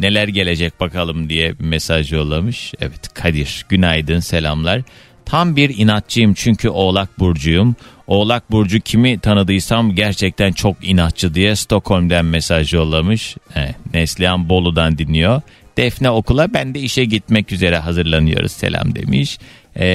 neler 0.00 0.28
gelecek 0.28 0.80
bakalım 0.80 1.28
diye 1.28 1.58
bir 1.58 1.64
mesaj 1.64 2.12
yollamış. 2.12 2.74
Evet 2.80 3.14
Kadir 3.14 3.66
günaydın 3.68 4.20
selamlar. 4.20 4.82
Tam 5.26 5.56
bir 5.56 5.78
inatçıyım 5.78 6.34
çünkü 6.34 6.68
Oğlak 6.68 7.18
Burcu'yum. 7.18 7.76
Oğlak 8.06 8.50
Burcu 8.50 8.80
kimi 8.80 9.18
tanıdıysam 9.18 9.94
gerçekten 9.94 10.52
çok 10.52 10.76
inatçı 10.82 11.34
diye 11.34 11.56
Stockholm'den 11.56 12.24
mesaj 12.24 12.74
yollamış. 12.74 13.36
He, 13.52 13.74
Neslihan 13.94 14.48
Bolu'dan 14.48 14.98
dinliyor. 14.98 15.42
Defne 15.76 16.10
okula 16.10 16.54
ben 16.54 16.74
de 16.74 16.80
işe 16.80 17.04
gitmek 17.04 17.52
üzere 17.52 17.78
hazırlanıyoruz 17.78 18.52
selam 18.52 18.94
demiş. 18.94 19.38
Ee, 19.76 19.86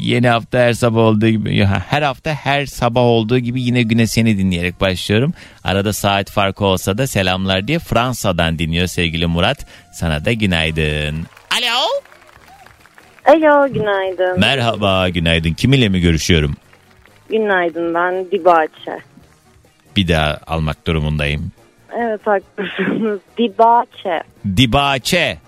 yeni 0.00 0.28
hafta 0.28 0.58
her 0.58 0.72
sabah 0.72 1.00
olduğu 1.00 1.28
gibi 1.28 1.64
her 1.64 2.02
hafta 2.02 2.34
her 2.34 2.66
sabah 2.66 3.00
olduğu 3.00 3.38
gibi 3.38 3.62
yine 3.62 3.82
güne 3.82 4.06
seni 4.06 4.38
dinleyerek 4.38 4.80
başlıyorum. 4.80 5.34
Arada 5.64 5.92
saat 5.92 6.30
farkı 6.30 6.64
olsa 6.64 6.98
da 6.98 7.06
selamlar 7.06 7.68
diye 7.68 7.78
Fransa'dan 7.78 8.58
dinliyor 8.58 8.86
sevgili 8.86 9.26
Murat. 9.26 9.66
Sana 9.92 10.24
da 10.24 10.32
günaydın. 10.32 11.26
Alo. 11.50 11.86
Alo 13.26 13.72
günaydın. 13.72 14.40
Merhaba 14.40 15.08
günaydın. 15.08 15.52
Kiminle 15.52 15.88
mi 15.88 16.00
görüşüyorum? 16.00 16.54
Günaydın 17.28 17.94
ben 17.94 18.30
Dibaçe. 18.30 18.98
Bir 19.96 20.08
daha 20.08 20.38
almak 20.46 20.86
durumundayım. 20.86 21.52
Evet 21.98 22.20
haklısınız. 22.26 23.20
Dibaçe. 23.38 24.22
Dibaçe. 24.56 25.38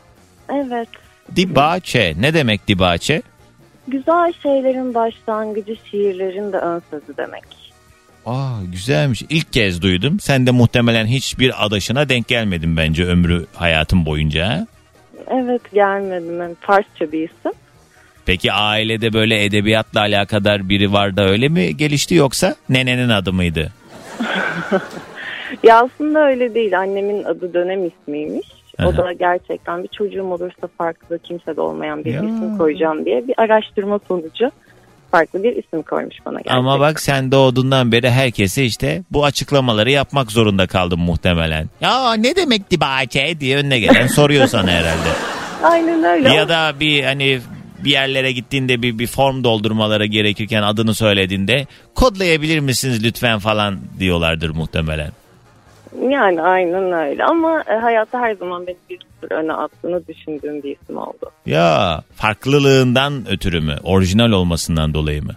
Evet. 0.53 0.89
Dibaçe. 1.37 2.15
Ne 2.21 2.35
demek 2.35 2.69
dibaçe? 2.69 3.23
Güzel 3.89 4.33
şeylerin 4.43 4.95
başlangıcı 4.95 5.77
şiirlerin 5.91 6.53
de 6.53 6.57
ön 6.57 6.83
sözü 6.91 7.17
demek. 7.17 7.45
Aa 8.27 8.51
güzelmiş. 8.73 9.23
İlk 9.29 9.53
kez 9.53 9.83
duydum. 9.83 10.21
Sen 10.21 10.47
de 10.47 10.51
muhtemelen 10.51 11.07
hiçbir 11.07 11.67
adaşına 11.67 12.09
denk 12.09 12.29
gelmedin 12.29 12.77
bence 12.77 13.05
ömrü 13.05 13.47
hayatın 13.55 14.07
boyunca. 14.07 14.67
Evet 15.31 15.63
gelmedim. 15.73 16.41
Yani 16.41 16.55
Farsça 16.61 17.13
bir 17.13 17.19
isim. 17.29 17.53
Peki 18.27 18.53
ailede 18.53 19.13
böyle 19.13 19.45
edebiyatla 19.45 20.01
alakadar 20.01 20.69
biri 20.69 20.93
var 20.93 21.17
da 21.17 21.29
öyle 21.29 21.49
mi 21.49 21.77
gelişti 21.77 22.15
yoksa 22.15 22.57
nenenin 22.69 23.09
adı 23.09 23.33
mıydı? 23.33 23.73
Ya 25.63 25.81
aslında 25.81 26.27
öyle 26.27 26.55
değil. 26.55 26.79
Annemin 26.79 27.25
adı 27.25 27.55
dönem 27.55 27.87
ismiymiş. 27.87 28.47
O 28.87 28.97
da 28.97 29.13
gerçekten 29.13 29.83
bir 29.83 29.89
çocuğum 29.89 30.25
olursa 30.33 30.69
farklı 30.79 31.19
kimse 31.19 31.57
de 31.57 31.61
olmayan 31.61 32.05
bir 32.05 32.13
Ya. 32.15 32.21
isim 32.21 32.59
koyacağım 32.59 33.05
diye 33.05 33.29
bir 33.29 33.35
araştırma 33.39 34.01
sonucu 34.09 34.51
farklı 35.11 35.43
bir 35.43 35.57
isim 35.57 35.83
koymuş 35.83 36.17
bana 36.27 36.35
gerçekten. 36.35 36.57
Ama 36.57 36.81
bak 36.81 37.01
sen 37.01 37.33
doğduğundan 37.33 37.93
beri 37.93 38.11
herkese 38.11 38.65
işte 38.65 39.03
bu 39.11 39.25
açıklamaları 39.25 39.91
yapmak 39.91 40.33
zorunda 40.33 40.67
kaldın 40.67 40.99
muhtemelen. 41.01 41.69
Ya 41.81 42.13
ne 42.15 42.37
demek 42.37 42.71
dibaçe 42.71 43.41
diye 43.41 43.57
önüne 43.57 43.79
gelen 43.79 44.07
soruyor 44.07 44.47
sana 44.47 44.71
herhalde. 44.71 45.09
Aynen 45.63 46.05
öyle. 46.05 46.35
ya 46.35 46.49
da 46.49 46.73
bir 46.81 47.05
hani 47.05 47.41
bir 47.85 47.91
yerlere 47.91 48.33
gittiğinde 48.33 48.83
bir, 48.83 48.99
bir 48.99 49.07
form 49.07 49.45
doldurmaları 49.45 50.07
gerekirken 50.07 50.63
adını 50.63 50.95
söylediğinde 50.95 51.67
kodlayabilir 51.95 52.61
misiniz 52.61 53.05
lütfen 53.05 53.39
falan 53.39 53.79
diyorlardır 53.99 54.51
muhtemelen. 54.51 55.11
Yani 56.11 56.43
aynen 56.43 56.93
öyle 56.93 57.25
ama 57.25 57.61
e, 57.69 57.73
hayatta 57.75 58.21
her 58.21 58.35
zaman 58.35 58.67
beni 58.67 58.77
bir 58.91 58.99
sürü 59.21 59.35
öne 59.35 59.53
attığını 59.53 60.07
düşündüğüm 60.07 60.63
bir 60.63 60.77
isim 60.83 60.97
oldu. 60.97 61.31
Ya 61.47 62.01
farklılığından 62.15 63.25
ötürü 63.31 63.61
mü? 63.61 63.77
Orijinal 63.85 64.33
olmasından 64.33 64.95
dolayı 64.95 65.23
mı? 65.23 65.33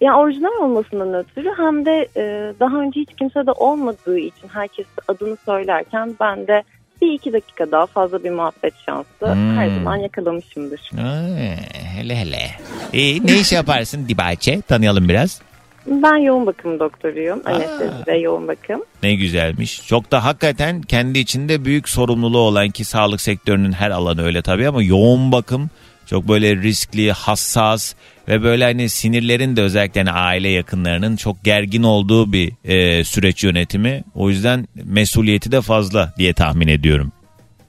Yani 0.00 0.16
orijinal 0.16 0.62
olmasından 0.62 1.14
ötürü 1.14 1.50
hem 1.56 1.86
de 1.86 2.08
e, 2.16 2.52
daha 2.60 2.76
önce 2.76 3.00
hiç 3.00 3.08
kimse 3.18 3.46
de 3.46 3.52
olmadığı 3.52 4.18
için 4.18 4.48
herkes 4.52 4.86
adını 5.08 5.36
söylerken 5.44 6.16
ben 6.20 6.46
de 6.46 6.62
bir 7.02 7.12
iki 7.12 7.32
dakika 7.32 7.70
daha 7.70 7.86
fazla 7.86 8.24
bir 8.24 8.30
muhabbet 8.30 8.74
şansı 8.86 9.08
Hmm. 9.20 9.56
her 9.56 9.68
zaman 9.68 9.96
yakalamışımdır. 9.96 10.80
Aa, 10.98 11.56
hele 11.96 12.16
hele. 12.16 12.50
İyi, 12.92 13.26
ne 13.26 13.40
iş 13.40 13.52
yaparsın 13.52 14.08
Dibaçe? 14.08 14.60
Tanıyalım 14.62 15.08
biraz. 15.08 15.42
Ben 15.86 16.16
yoğun 16.16 16.46
bakım 16.46 16.80
doktoruyum. 16.80 17.42
Anestezi 17.44 18.06
ve 18.06 18.18
yoğun 18.18 18.48
bakım. 18.48 18.82
Ne 19.02 19.14
güzelmiş. 19.14 19.86
Çok 19.86 20.10
da 20.10 20.24
hakikaten 20.24 20.82
kendi 20.82 21.18
içinde 21.18 21.64
büyük 21.64 21.88
sorumluluğu 21.88 22.38
olan 22.38 22.70
ki 22.70 22.84
sağlık 22.84 23.20
sektörünün 23.20 23.72
her 23.72 23.90
alanı 23.90 24.24
öyle 24.24 24.42
tabii 24.42 24.68
ama 24.68 24.82
yoğun 24.82 25.32
bakım 25.32 25.70
çok 26.06 26.28
böyle 26.28 26.56
riskli, 26.56 27.12
hassas 27.12 27.94
ve 28.28 28.42
böyle 28.42 28.64
hani 28.64 28.88
sinirlerin 28.88 29.56
de 29.56 29.62
özellikle 29.62 30.02
hani 30.02 30.18
aile 30.18 30.48
yakınlarının 30.48 31.16
çok 31.16 31.44
gergin 31.44 31.82
olduğu 31.82 32.32
bir 32.32 32.52
e, 32.64 33.04
süreç 33.04 33.44
yönetimi. 33.44 34.04
O 34.14 34.30
yüzden 34.30 34.66
mesuliyeti 34.84 35.52
de 35.52 35.60
fazla 35.60 36.12
diye 36.18 36.32
tahmin 36.32 36.68
ediyorum. 36.68 37.12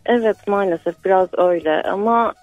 Evet 0.05 0.47
maalesef 0.47 1.05
biraz 1.05 1.29
öyle 1.37 1.81
ama 1.81 2.33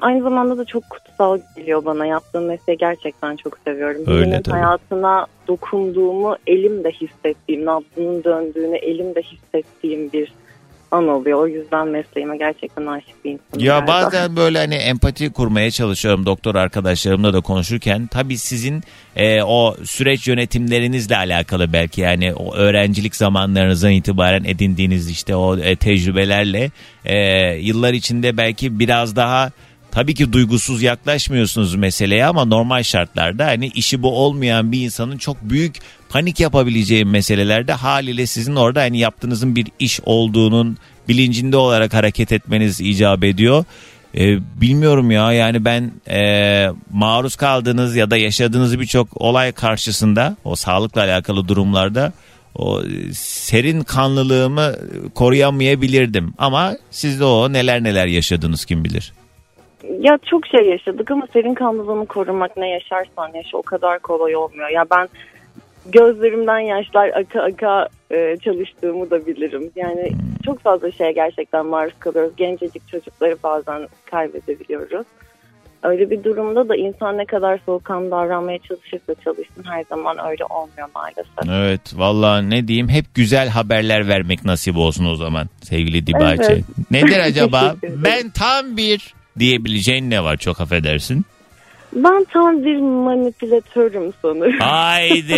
aynı 0.00 0.22
zamanda 0.22 0.58
da 0.58 0.64
çok 0.64 0.90
kutsal 0.90 1.38
geliyor 1.56 1.84
bana. 1.84 2.06
Yaptığım 2.06 2.44
mesleği 2.44 2.78
gerçekten 2.78 3.36
çok 3.36 3.58
seviyorum. 3.58 4.02
Öyle 4.06 4.22
Birinin 4.22 4.42
tabii. 4.42 4.54
hayatına 4.54 5.26
dokunduğumu 5.48 6.36
elimde 6.46 6.90
hissettiğim, 6.90 7.64
nabzının 7.64 8.24
döndüğünü 8.24 8.76
elimde 8.76 9.22
hissettiğim 9.22 10.12
bir 10.12 10.32
an 10.92 11.08
oluyor. 11.08 11.38
O 11.38 11.46
yüzden 11.46 11.88
mesleğime 11.88 12.36
gerçekten 12.36 12.86
aşık 12.86 13.24
bir 13.24 13.30
insanım. 13.30 13.64
Ya 13.66 13.78
galiba. 13.78 13.86
bazen 13.86 14.36
böyle 14.36 14.58
hani 14.58 14.74
empati 14.74 15.32
kurmaya 15.32 15.70
çalışıyorum 15.70 16.26
doktor 16.26 16.54
arkadaşlarımla 16.54 17.34
da 17.34 17.40
konuşurken. 17.40 18.06
Tabii 18.06 18.38
sizin 18.38 18.82
e, 19.16 19.42
o 19.42 19.76
süreç 19.84 20.28
yönetimlerinizle 20.28 21.16
alakalı 21.16 21.72
belki 21.72 22.00
yani 22.00 22.34
o 22.34 22.54
öğrencilik 22.54 23.16
zamanlarınızdan 23.16 23.92
itibaren 23.92 24.44
edindiğiniz 24.44 25.10
işte 25.10 25.36
o 25.36 25.58
e, 25.58 25.76
tecrübelerle 25.76 26.70
e, 27.04 27.16
yıllar 27.54 27.92
içinde 27.92 28.36
belki 28.36 28.78
biraz 28.78 29.16
daha 29.16 29.50
tabii 29.92 30.14
ki 30.14 30.32
duygusuz 30.32 30.82
yaklaşmıyorsunuz 30.82 31.74
meseleye 31.74 32.26
ama 32.26 32.44
normal 32.44 32.82
şartlarda 32.82 33.46
hani 33.46 33.66
işi 33.66 34.02
bu 34.02 34.18
olmayan 34.18 34.72
bir 34.72 34.80
insanın 34.80 35.18
çok 35.18 35.36
büyük 35.42 35.74
panik 36.12 36.40
yapabileceği 36.40 37.04
meselelerde 37.04 37.72
haliyle 37.72 38.26
sizin 38.26 38.56
orada 38.56 38.80
hani 38.80 38.98
yaptığınızın 38.98 39.56
bir 39.56 39.66
iş 39.78 40.00
olduğunun 40.04 40.76
bilincinde 41.08 41.56
olarak 41.56 41.94
hareket 41.94 42.32
etmeniz 42.32 42.80
icap 42.80 43.24
ediyor. 43.24 43.64
e, 44.14 44.38
bilmiyorum 44.60 45.10
ya 45.10 45.32
yani 45.32 45.64
ben 45.64 45.90
e, 46.10 46.20
maruz 46.92 47.36
kaldığınız 47.36 47.96
ya 47.96 48.10
da 48.10 48.16
yaşadığınız 48.16 48.80
birçok 48.80 49.20
olay 49.20 49.52
karşısında 49.52 50.36
o 50.44 50.56
sağlıkla 50.56 51.02
alakalı 51.02 51.48
durumlarda 51.48 52.12
o 52.58 52.80
serin 53.12 53.80
kanlılığımı 53.80 54.72
koruyamayabilirdim 55.14 56.34
ama 56.38 56.72
siz 56.90 57.20
de 57.20 57.24
o 57.24 57.52
neler 57.52 57.84
neler 57.84 58.06
yaşadınız 58.06 58.64
kim 58.64 58.84
bilir. 58.84 59.12
Ya 60.00 60.18
çok 60.30 60.46
şey 60.46 60.68
yaşadık 60.68 61.10
ama 61.10 61.26
serin 61.32 61.54
kanlılığını 61.54 62.06
korumak 62.06 62.56
ne 62.56 62.68
yaşarsan 62.68 63.30
yaşa 63.34 63.56
o 63.56 63.62
kadar 63.62 63.98
kolay 63.98 64.36
olmuyor. 64.36 64.68
Ya 64.68 64.84
ben 64.90 65.08
gözlerimden 65.86 66.58
yaşlar 66.58 67.08
aka 67.08 67.42
aka 67.42 67.88
e, 68.10 68.36
çalıştığımı 68.44 69.10
da 69.10 69.26
bilirim. 69.26 69.70
Yani 69.76 70.12
çok 70.44 70.60
fazla 70.60 70.90
şeye 70.90 71.12
gerçekten 71.12 71.66
maruz 71.66 71.94
kalıyoruz. 71.98 72.36
Gencecik 72.36 72.88
çocukları 72.88 73.36
bazen 73.42 73.88
kaybedebiliyoruz. 74.10 75.06
Öyle 75.82 76.10
bir 76.10 76.24
durumda 76.24 76.68
da 76.68 76.76
insan 76.76 77.18
ne 77.18 77.24
kadar 77.24 77.60
soğukkanlı 77.66 78.10
davranmaya 78.10 78.58
çalışırsa 78.58 79.14
çalışsın 79.24 79.64
her 79.64 79.84
zaman 79.84 80.16
öyle 80.30 80.44
olmuyor 80.44 80.88
maalesef. 80.94 81.26
Evet 81.50 81.80
vallahi 81.96 82.50
ne 82.50 82.68
diyeyim 82.68 82.88
hep 82.88 83.14
güzel 83.14 83.48
haberler 83.48 84.08
vermek 84.08 84.44
nasip 84.44 84.76
olsun 84.76 85.04
o 85.04 85.16
zaman 85.16 85.48
sevgili 85.62 86.06
Dibaçe. 86.06 86.42
Evet. 86.42 86.64
Nedir 86.90 87.18
acaba? 87.24 87.76
Ben 87.82 88.30
tam 88.30 88.76
bir 88.76 89.14
diyebileceğin 89.38 90.10
ne 90.10 90.24
var 90.24 90.36
çok 90.36 90.60
affedersin. 90.60 91.24
Ben 91.92 92.24
tam 92.24 92.64
bir 92.64 92.78
manipülatörüm 92.80 94.12
sanırım. 94.22 94.58
Haydi 94.60 95.34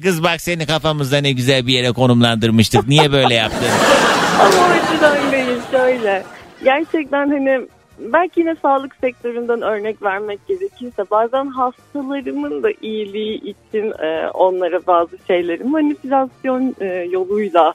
kız 0.02 0.22
bak 0.22 0.40
seni 0.40 0.66
kafamızda 0.66 1.18
ne 1.18 1.32
güzel 1.32 1.66
bir 1.66 1.72
yere 1.72 1.92
konumlandırmıştık. 1.92 2.88
Niye 2.88 3.12
böyle 3.12 3.34
yaptın? 3.34 3.68
Ama 4.40 4.48
o 4.48 4.70
açıdan 4.70 5.32
değil 5.32 5.60
şöyle. 5.70 6.22
Gerçekten 6.64 7.28
hani 7.30 7.66
belki 7.98 8.40
yine 8.40 8.56
sağlık 8.62 8.96
sektöründen 9.00 9.62
örnek 9.62 10.02
vermek 10.02 10.46
gerekirse 10.48 11.02
bazen 11.10 11.46
hastalarımın 11.46 12.62
da 12.62 12.68
iyiliği 12.82 13.40
için 13.40 13.92
e, 14.02 14.30
onlara 14.34 14.86
bazı 14.86 15.18
şeyleri 15.26 15.64
manipülasyon 15.64 16.74
e, 16.80 16.86
yoluyla 16.86 17.72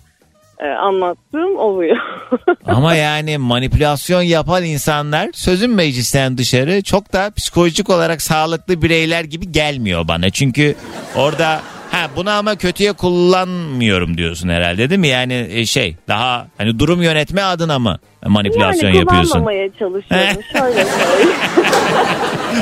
e, 0.60 0.68
anlattığım 0.68 1.58
oluyor. 1.58 1.98
Ama 2.66 2.96
yani 2.96 3.38
manipülasyon 3.38 4.22
yapan 4.22 4.64
insanlar 4.64 5.30
sözün 5.34 5.72
meclisten 5.72 6.38
dışarı 6.38 6.82
çok 6.82 7.14
da 7.14 7.32
psikolojik 7.36 7.90
olarak 7.90 8.22
sağlıklı 8.22 8.82
bireyler 8.82 9.24
gibi 9.24 9.52
gelmiyor 9.52 10.08
bana. 10.08 10.30
Çünkü 10.30 10.76
orada 11.16 11.62
ha 11.92 12.08
bunu 12.16 12.30
ama 12.30 12.56
kötüye 12.56 12.94
kullanmıyorum 12.94 14.18
diyorsun 14.18 14.50
herhalde 14.50 14.90
değil 14.90 15.00
mi? 15.02 15.08
Yani 15.08 15.48
e, 15.52 15.66
şey 15.66 15.96
daha 16.08 16.48
hani 16.58 16.80
durum 16.80 17.02
yönetme 17.02 17.42
adına 17.42 17.80
mı 17.80 18.00
manipülasyon 18.26 18.90
yani 18.90 18.98
yapıyorsun? 19.00 19.30
kullanmamaya 19.30 19.70
çalışıyorum. 19.80 20.42
şöyle. 20.54 20.86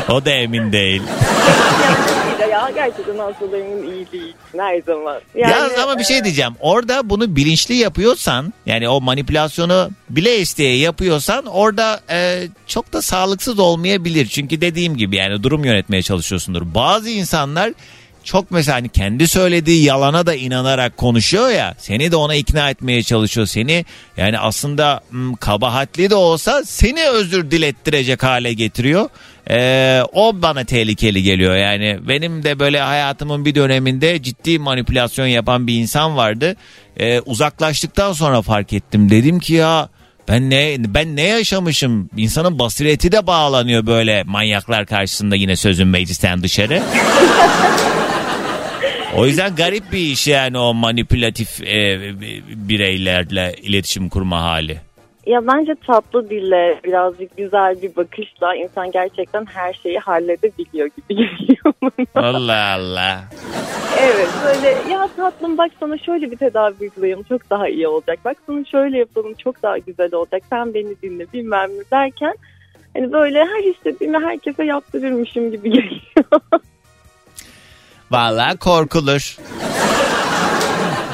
O 0.10 0.26
da 0.26 0.30
emin 0.32 0.72
değil. 0.72 1.02
Ya 2.48 2.72
gerçekten 2.76 3.18
hastalarımın 3.18 3.84
iyiliği 3.84 4.08
için 4.08 4.60
her 4.60 4.82
zaman. 4.82 5.22
Yani, 5.36 5.52
Yalnız 5.52 5.80
ama 5.80 6.00
bir 6.00 6.04
şey 6.04 6.24
diyeceğim. 6.24 6.54
Orada 6.60 7.10
bunu 7.10 7.36
bilinçli 7.36 7.76
yapıyorsan 7.76 8.54
yani 8.66 8.90
o 8.90 9.02
manipülasyonu 9.02 9.90
bile 10.10 10.40
isteye 10.40 10.78
yapıyorsan 10.78 11.46
orada 11.46 12.02
e, 12.10 12.48
çok 12.68 12.94
da 12.94 13.02
sağlıksız 13.02 13.60
olmayabilir. 13.60 14.26
Çünkü 14.26 14.62
dediğim 14.62 14.98
gibi 14.98 15.16
yani 15.16 15.44
durum 15.44 15.66
yönetmeye 15.66 16.02
çalışıyorsundur. 16.02 16.62
Bazı 16.76 17.10
insanlar 17.10 17.74
çok 18.24 18.52
mesela 18.52 18.78
hani 18.78 18.90
kendi 18.90 19.28
söylediği 19.28 19.84
yalana 19.84 20.26
da 20.26 20.36
inanarak 20.36 20.98
konuşuyor 20.98 21.50
ya 21.50 21.76
seni 21.78 22.12
de 22.12 22.16
ona 22.16 22.36
ikna 22.36 22.70
etmeye 22.70 23.04
çalışıyor 23.04 23.48
seni 23.48 23.86
yani 24.18 24.40
aslında 24.40 25.02
hmm, 25.10 25.36
kabahatli 25.36 26.10
de 26.10 26.16
olsa 26.16 26.64
seni 26.66 27.08
özür 27.08 27.52
dilettirecek 27.52 28.24
hale 28.24 28.54
getiriyor 28.54 29.10
Ee, 29.52 30.02
o 30.14 30.42
bana 30.42 30.64
tehlikeli 30.64 31.24
geliyor 31.24 31.56
yani. 31.56 32.00
Benim 32.08 32.44
de 32.44 32.60
böyle 32.60 32.80
hayatımın 32.80 33.46
bir 33.46 33.56
döneminde 33.56 34.22
ciddi 34.22 34.60
manipülasyon 34.60 35.28
yapan 35.28 35.68
bir 35.68 35.76
insan 35.76 36.18
vardı. 36.18 36.56
Ee, 36.98 37.20
uzaklaştıktan 37.20 38.14
sonra 38.14 38.42
fark 38.42 38.74
ettim. 38.74 39.10
Dedim 39.10 39.40
ki 39.40 39.54
ya 39.54 39.90
ben 40.28 40.50
ne 40.50 40.76
ben 40.80 41.16
ne 41.16 41.22
yaşamışım? 41.22 42.10
İnsanın 42.18 42.60
basireti 42.60 43.12
de 43.12 43.28
bağlanıyor 43.28 43.86
böyle 43.86 44.24
manyaklar 44.24 44.86
karşısında 44.86 45.36
yine 45.36 45.56
sözün 45.56 45.88
meclisten 45.88 46.44
dışarı. 46.44 46.84
O 49.16 49.28
yüzden 49.28 49.56
garip 49.56 49.92
bir 49.92 49.98
iş 49.98 50.28
yani 50.28 50.58
o 50.58 50.74
manipülatif 50.74 51.62
e, 51.62 52.00
bireylerle 52.50 53.56
iletişim 53.62 54.10
kurma 54.10 54.42
hali. 54.42 54.82
Ya 55.32 55.48
bence 55.48 55.76
tatlı 55.88 56.30
dille 56.30 56.80
birazcık 56.84 57.38
güzel 57.38 57.82
bir 57.82 57.96
bakışla 57.96 58.56
insan 58.56 58.92
gerçekten 58.92 59.46
her 59.46 59.74
şeyi 59.74 60.00
halledebiliyor 60.00 60.88
gibi 60.88 61.16
geliyor 61.16 61.74
bana. 61.82 62.26
Allah 62.28 62.74
Allah. 62.74 63.24
evet 64.00 64.30
böyle 64.46 64.94
ya 64.94 65.10
tatlım 65.16 65.58
bak 65.58 65.72
sana 65.80 65.98
şöyle 65.98 66.32
bir 66.32 66.38
tedavi 66.38 66.76
uygulayalım 66.82 67.24
çok 67.24 67.50
daha 67.50 67.70
iyi 67.70 67.88
olacak. 67.88 68.20
Bak 68.26 68.38
sana 68.48 68.66
şöyle 68.66 68.98
yapalım 68.98 69.34
çok 69.34 69.64
daha 69.64 69.78
güzel 69.78 70.14
olacak. 70.14 70.44
Sen 70.50 70.74
beni 70.74 71.02
dinle 71.02 71.26
bilmem 71.34 71.70
ne 71.70 71.84
derken 71.92 72.36
hani 72.94 73.12
böyle 73.12 73.46
her 73.46 73.64
istediğimi 73.64 74.20
herkese 74.20 74.64
yaptırırmışım 74.64 75.52
gibi 75.52 75.72
geliyor. 75.72 76.42
Vallahi 78.12 78.58
korkulur. 78.58 79.38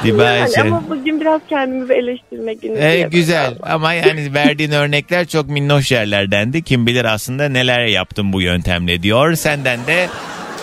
Yani 0.04 0.14
Dibayşe. 0.14 0.60
ama 0.60 0.82
bugün 0.90 1.20
biraz 1.20 1.40
kendimizi 1.48 1.92
eleştirmek 1.92 2.62
günü. 2.62 2.78
E, 2.78 2.92
diye 2.92 3.08
güzel 3.08 3.44
bakalım. 3.50 3.74
ama 3.74 3.92
yani 3.92 4.34
verdiğin 4.34 4.70
örnekler 4.70 5.26
çok 5.26 5.48
minnoş 5.48 5.92
yerlerdendi. 5.92 6.62
Kim 6.62 6.86
bilir 6.86 7.04
aslında 7.04 7.48
neler 7.48 7.86
yaptım 7.86 8.32
bu 8.32 8.42
yöntemle 8.42 9.02
diyor. 9.02 9.34
Senden 9.34 9.86
de 9.86 10.08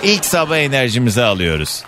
ilk 0.04 0.26
sabah 0.26 0.58
enerjimizi 0.58 1.22
alıyoruz. 1.22 1.84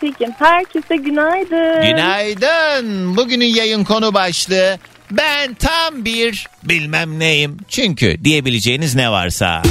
Peki 0.00 0.28
herkese 0.38 0.96
günaydın. 0.96 1.82
Günaydın. 1.86 3.16
Bugünün 3.16 3.46
yayın 3.46 3.84
konu 3.84 4.14
başlığı 4.14 4.78
ben 5.10 5.54
tam 5.54 6.04
bir 6.04 6.46
bilmem 6.64 7.18
neyim. 7.18 7.56
Çünkü 7.68 8.24
diyebileceğiniz 8.24 8.94
ne 8.94 9.10
varsa. 9.10 9.62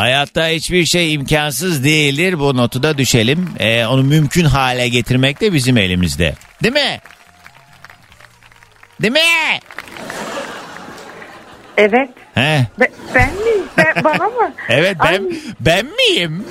Hayatta 0.00 0.46
hiçbir 0.48 0.84
şey 0.86 1.14
imkansız 1.14 1.84
değildir. 1.84 2.38
Bu 2.38 2.56
notu 2.56 2.82
da 2.82 2.98
düşelim. 2.98 3.48
Ee, 3.58 3.86
onu 3.86 4.02
mümkün 4.02 4.44
hale 4.44 4.88
getirmek 4.88 5.40
de 5.40 5.52
bizim 5.52 5.76
elimizde. 5.76 6.34
Değil 6.62 6.74
mi? 6.74 7.00
Değil 9.02 9.12
mi? 9.12 9.20
Evet. 11.76 12.08
He. 12.34 12.66
Be- 12.80 12.90
ben 13.14 13.28
mi? 13.28 13.62
Ben, 13.76 14.04
bana 14.04 14.24
mı? 14.24 14.52
Evet 14.68 14.96
ben 15.04 15.06
Ay, 15.12 15.20
ben 15.60 15.86
miyim? 15.86 16.44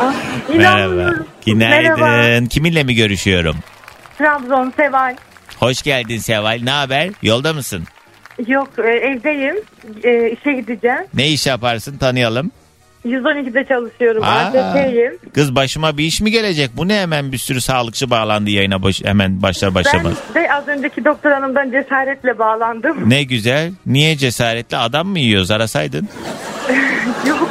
ah, 0.00 0.14
Merhaba. 0.54 1.14
Günaydın. 1.46 2.00
Merhaba. 2.00 2.48
Kiminle 2.48 2.84
mi 2.84 2.94
görüşüyorum? 2.94 3.56
Trabzon 4.18 4.72
Seval. 4.76 5.16
Hoş 5.58 5.82
geldin 5.82 6.18
Seval. 6.18 6.60
Ne 6.62 6.70
haber? 6.70 7.10
Yolda 7.22 7.52
mısın? 7.52 7.84
Yok 8.46 8.68
e, 8.78 8.82
evdeyim. 8.90 9.56
E, 10.04 10.30
işe 10.30 10.52
gideceğim. 10.52 10.98
Ne 11.14 11.28
iş 11.28 11.46
yaparsın 11.46 11.98
tanıyalım. 11.98 12.50
112'de 13.06 13.64
çalışıyorum. 13.64 14.22
Aa. 14.24 14.26
ADP'yim. 14.26 15.18
Kız 15.34 15.54
başıma 15.54 15.98
bir 15.98 16.04
iş 16.04 16.20
mi 16.20 16.30
gelecek? 16.30 16.70
Bu 16.76 16.88
ne 16.88 17.00
hemen 17.00 17.32
bir 17.32 17.38
sürü 17.38 17.60
sağlıkçı 17.60 18.10
bağlandı 18.10 18.50
yayına 18.50 18.82
baş, 18.82 19.04
hemen 19.04 19.42
başlar 19.42 19.68
Ben 19.70 19.74
başlamaz. 19.74 20.14
de 20.34 20.52
az 20.52 20.68
önceki 20.68 21.04
doktor 21.04 21.30
hanımdan 21.30 21.70
cesaretle 21.70 22.38
bağlandım. 22.38 23.10
Ne 23.10 23.22
güzel. 23.22 23.72
Niye 23.86 24.16
cesaretli 24.16 24.76
adam 24.76 25.06
mı 25.08 25.18
yiyoruz 25.18 25.50
arasaydın? 25.50 26.08
Yok. 27.28 27.50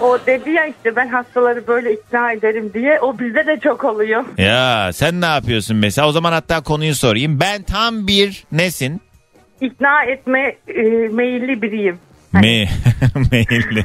O 0.00 0.18
dedi 0.26 0.50
ya 0.50 0.66
işte 0.66 0.96
ben 0.96 1.08
hastaları 1.08 1.66
böyle 1.66 1.92
ikna 1.92 2.32
ederim 2.32 2.70
diye. 2.74 3.00
O 3.00 3.18
bizde 3.18 3.46
de 3.46 3.60
çok 3.62 3.84
oluyor. 3.84 4.24
Ya 4.38 4.90
sen 4.92 5.20
ne 5.20 5.26
yapıyorsun 5.26 5.76
mesela? 5.76 6.08
O 6.08 6.12
zaman 6.12 6.32
hatta 6.32 6.60
konuyu 6.60 6.94
sorayım. 6.94 7.40
Ben 7.40 7.62
tam 7.62 8.06
bir 8.06 8.44
nesin? 8.52 9.00
İkna 9.60 10.02
etme 10.02 10.56
e, 10.68 10.82
meyilli 11.08 11.62
biriyim. 11.62 11.98
Me 12.32 12.40
meyilli. 13.32 13.84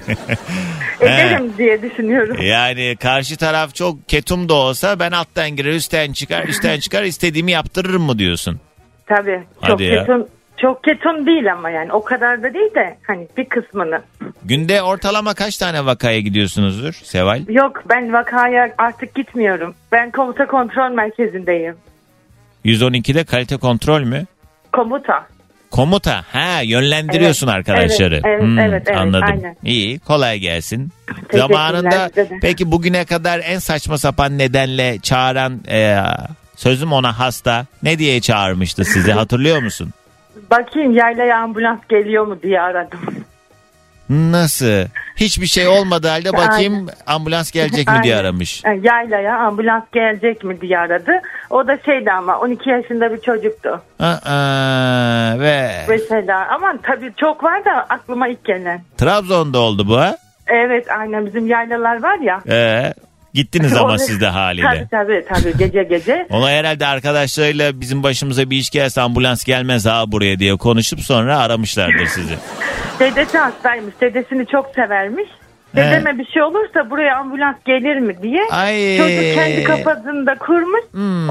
Ederim 1.01 1.53
diye 1.57 1.81
düşünüyorum. 1.81 2.37
Yani 2.41 2.95
karşı 2.99 3.37
taraf 3.37 3.75
çok 3.75 4.09
ketum 4.09 4.49
da 4.49 4.53
olsa 4.53 4.99
ben 4.99 5.11
alttan 5.11 5.49
girer 5.49 5.73
üstten 5.73 6.13
çıkar 6.13 6.47
üstten 6.47 6.79
çıkar 6.79 7.03
istediğimi 7.03 7.51
yaptırırım 7.51 8.03
mı 8.03 8.19
diyorsun? 8.19 8.59
Tabii. 9.05 9.43
Hadi 9.61 9.71
çok 9.71 9.81
ya. 9.81 9.99
ketum 9.99 10.27
çok 10.57 10.83
ketum 10.83 11.25
değil 11.25 11.53
ama 11.53 11.69
yani 11.69 11.93
o 11.93 12.03
kadar 12.03 12.43
da 12.43 12.53
değil 12.53 12.75
de 12.75 12.97
hani 13.07 13.27
bir 13.37 13.45
kısmını. 13.45 14.01
Günde 14.43 14.81
ortalama 14.81 15.33
kaç 15.33 15.57
tane 15.57 15.85
vakaya 15.85 16.19
gidiyorsunuzdur 16.19 16.93
Seval? 16.93 17.41
Yok 17.49 17.83
ben 17.89 18.13
vakaya 18.13 18.73
artık 18.77 19.15
gitmiyorum. 19.15 19.75
Ben 19.91 20.11
komuta 20.11 20.47
kontrol 20.47 20.91
merkezindeyim. 20.91 21.75
112'de 22.65 23.23
kalite 23.23 23.57
kontrol 23.57 24.01
mü? 24.01 24.25
Komuta. 24.73 25.27
Komuta. 25.75 26.23
Ha 26.31 26.61
yönlendiriyorsun 26.61 27.47
Evet, 27.47 27.55
arkadaşları. 27.55 28.15
evet, 28.15 28.25
evet, 28.25 28.41
Hmm, 28.41 28.59
evet, 28.59 28.83
evet, 28.87 28.97
anladım. 28.97 29.27
aynen. 29.31 29.55
İyi 29.63 29.99
kolay 29.99 30.39
gelsin. 30.39 30.91
Zamanında 31.33 32.09
peki 32.41 32.71
bugüne 32.71 33.05
kadar 33.05 33.41
en 33.45 33.59
saçma 33.59 33.97
sapan 33.97 34.37
nedenle 34.37 34.99
çağıran 34.99 35.59
e, 35.69 35.97
sözüm 36.55 36.93
ona 36.93 37.19
hasta 37.19 37.65
ne 37.83 37.99
diye 37.99 38.21
çağırmıştı 38.21 38.85
sizi 38.85 39.11
hatırlıyor 39.21 39.61
musun? 39.61 39.89
Bakayım 40.51 40.91
yaylaya 40.91 41.39
ambulans 41.39 41.79
geliyor 41.89 42.27
mu 42.27 42.37
diye 42.43 42.61
aradım. 42.61 42.99
Nasıl? 44.09 44.85
Hiçbir 45.15 45.45
şey 45.45 45.67
olmadı 45.67 46.07
halde 46.07 46.33
bakayım 46.33 46.87
ambulans 47.07 47.51
gelecek 47.51 47.87
mi 47.87 48.03
diye 48.03 48.15
Aynen. 48.15 48.25
aramış. 48.25 48.63
Yani 48.63 48.79
yaylaya 48.87 49.37
ambulans 49.39 49.83
gelecek 49.93 50.43
mi 50.43 50.61
diye 50.61 50.79
aradı. 50.79 51.11
O 51.49 51.67
da 51.67 51.77
şeydi 51.85 52.11
ama 52.11 52.39
12 52.39 52.69
yaşında 52.69 53.11
bir 53.13 53.21
çocuktu. 53.21 53.81
Aa, 53.99 55.39
ve 55.39 55.71
Mesela 55.89 56.47
ama 56.55 56.73
tabii 56.83 57.13
çok 57.17 57.43
var 57.43 57.65
da 57.65 57.71
aklıma 57.89 58.27
ilk 58.27 58.45
gelen. 58.45 58.81
Trabzon'da 58.97 59.59
oldu 59.59 59.87
bu 59.87 59.97
ha? 59.97 60.17
Evet 60.47 60.91
aynen 60.91 61.25
bizim 61.25 61.47
yaylalar 61.47 62.03
var 62.03 62.19
ya. 62.19 62.41
Ee, 62.49 62.93
gittiniz 63.35 63.73
ama 63.77 63.89
Onu- 63.89 63.99
siz 63.99 64.21
de 64.21 64.27
haliyle. 64.27 64.67
Tabii 64.67 64.87
tabii 64.91 65.25
tabii 65.29 65.57
gece 65.57 65.83
gece. 65.83 66.27
Ona 66.29 66.49
herhalde 66.49 66.85
arkadaşlarıyla 66.85 67.81
bizim 67.81 68.03
başımıza 68.03 68.49
bir 68.49 68.57
iş 68.57 68.69
gelse 68.69 69.01
ambulans 69.01 69.43
gelmez 69.43 69.85
ha 69.85 70.11
buraya 70.11 70.39
diye 70.39 70.55
konuşup 70.55 70.99
sonra 70.99 71.39
aramışlardır 71.39 72.05
sizi. 72.05 72.35
Dedesi 72.99 73.37
hastaymış. 73.37 73.93
Dedesini 74.01 74.45
çok 74.47 74.71
severmiş. 74.75 75.29
Dedeme 75.75 76.17
bir 76.19 76.25
şey 76.25 76.41
olursa 76.43 76.89
buraya 76.89 77.17
ambulans 77.17 77.55
gelir 77.65 77.99
mi 77.99 78.15
diye. 78.23 78.39
Ay. 78.51 78.97
Çocuk 78.97 79.35
kendi 79.35 79.63
kafasında 79.63 80.35
kurmuş. 80.35 80.81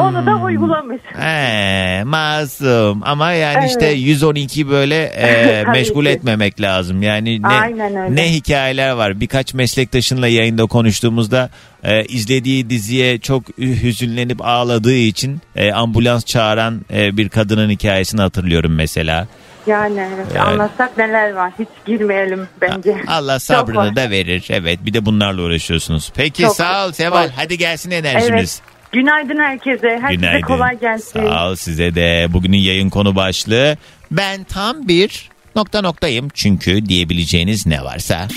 Onu 0.00 0.26
da 0.26 0.36
uygulamış. 0.44 1.00
Ee, 1.24 2.02
masum 2.04 3.02
ama 3.04 3.32
yani 3.32 3.56
Evet. 3.60 3.70
işte 3.70 3.86
112 3.86 4.68
böyle 4.70 5.02
e, 5.04 5.64
meşgul 5.64 6.04
ki. 6.04 6.10
etmemek 6.10 6.60
lazım. 6.60 7.02
Yani 7.02 7.42
ne 7.42 8.16
ne 8.16 8.32
hikayeler 8.32 8.90
var. 8.90 9.20
Birkaç 9.20 9.54
meslektaşınla 9.54 10.28
yayında 10.28 10.66
konuştuğumuzda 10.66 11.50
e, 11.84 12.04
izlediği 12.04 12.70
diziye 12.70 13.18
çok 13.18 13.58
hüzünlenip 13.58 14.46
ağladığı 14.46 14.94
için 14.96 15.40
e, 15.56 15.72
ambulans 15.72 16.24
çağıran 16.24 16.80
e, 16.94 17.16
bir 17.16 17.28
kadının 17.28 17.70
hikayesini 17.70 18.20
hatırlıyorum 18.20 18.74
mesela. 18.74 19.26
Yani 19.66 20.08
evet, 20.14 20.26
Evet. 20.30 20.40
anlatsak 20.40 20.98
neler 20.98 21.32
var. 21.32 21.52
Hiç 21.58 21.68
girmeyelim 21.86 22.48
bence. 22.60 22.96
Allah 23.06 23.32
Çok 23.34 23.42
sabrını 23.42 23.76
var. 23.76 23.96
da 23.96 24.10
verir. 24.10 24.46
Evet 24.50 24.78
bir 24.84 24.94
de 24.94 25.06
bunlarla 25.06 25.42
uğraşıyorsunuz. 25.42 26.10
Peki 26.14 26.42
Çok 26.42 26.56
sağ 26.56 26.86
ol 26.86 26.92
Seval. 26.92 27.30
Hadi 27.36 27.58
gelsin 27.58 27.90
enerjimiz. 27.90 28.60
Evet. 28.64 28.74
Günaydın 28.92 29.38
herkese. 29.38 29.98
Herkese 30.02 30.40
kolay 30.40 30.80
gelsin. 30.80 31.26
Sağ 31.26 31.48
ol 31.50 31.54
size 31.56 31.94
de. 31.94 32.26
Bugünün 32.30 32.56
yayın 32.58 32.90
konu 32.90 33.16
başlığı. 33.16 33.76
Ben 34.10 34.44
tam 34.44 34.88
bir 34.88 35.30
nokta 35.56 35.80
noktayım 35.80 36.28
çünkü 36.34 36.86
diyebileceğiniz 36.86 37.66
ne 37.66 37.84
varsa. 37.84 38.28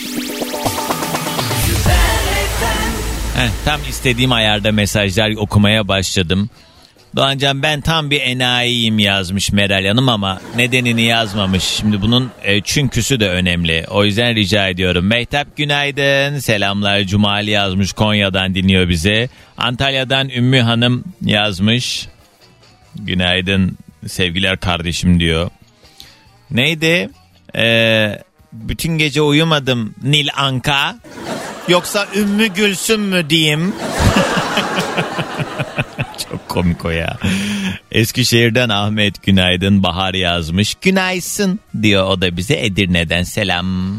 Heh, 3.35 3.49
tam 3.65 3.79
istediğim 3.89 4.31
ayarda 4.31 4.71
mesajlar 4.71 5.31
okumaya 5.37 5.87
başladım. 5.87 6.49
Doğancan 7.15 7.63
ben 7.63 7.81
tam 7.81 8.11
bir 8.11 8.21
enayiyim 8.21 8.99
yazmış 8.99 9.51
Meral 9.51 9.85
Hanım 9.85 10.09
ama 10.09 10.41
nedenini 10.55 11.01
yazmamış. 11.01 11.63
Şimdi 11.63 12.01
bunun 12.01 12.31
e, 12.43 12.61
çünküsü 12.61 13.19
de 13.19 13.29
önemli. 13.29 13.85
O 13.89 14.05
yüzden 14.05 14.35
rica 14.35 14.67
ediyorum. 14.67 15.05
Mehtap 15.05 15.57
günaydın. 15.57 16.39
Selamlar. 16.39 17.03
Cumali 17.03 17.49
yazmış 17.49 17.93
Konya'dan 17.93 18.55
dinliyor 18.55 18.89
bizi. 18.89 19.29
Antalya'dan 19.57 20.29
Ümmü 20.29 20.59
Hanım 20.59 21.03
yazmış. 21.21 22.07
Günaydın 22.95 23.77
sevgiler 24.07 24.57
kardeşim 24.59 25.19
diyor. 25.19 25.49
Neydi? 26.51 27.09
Ee, 27.55 28.21
bütün 28.53 28.97
gece 28.97 29.21
uyumadım 29.21 29.95
Nil 30.03 30.27
Anka. 30.37 30.95
Yoksa 31.67 32.07
Ümmü 32.15 32.47
Gülsüm 32.47 33.01
mü 33.01 33.29
diyeyim? 33.29 33.75
Çok 36.31 36.49
komik 36.49 36.85
o 36.85 36.89
ya. 36.89 37.17
Eskişehir'den 37.91 38.69
Ahmet 38.69 39.23
Günaydın 39.23 39.83
Bahar 39.83 40.13
yazmış. 40.13 40.75
Günaysın 40.81 41.59
diyor 41.81 42.05
o 42.07 42.21
da 42.21 42.37
bize 42.37 42.65
Edirne'den 42.65 43.23
selam. 43.23 43.97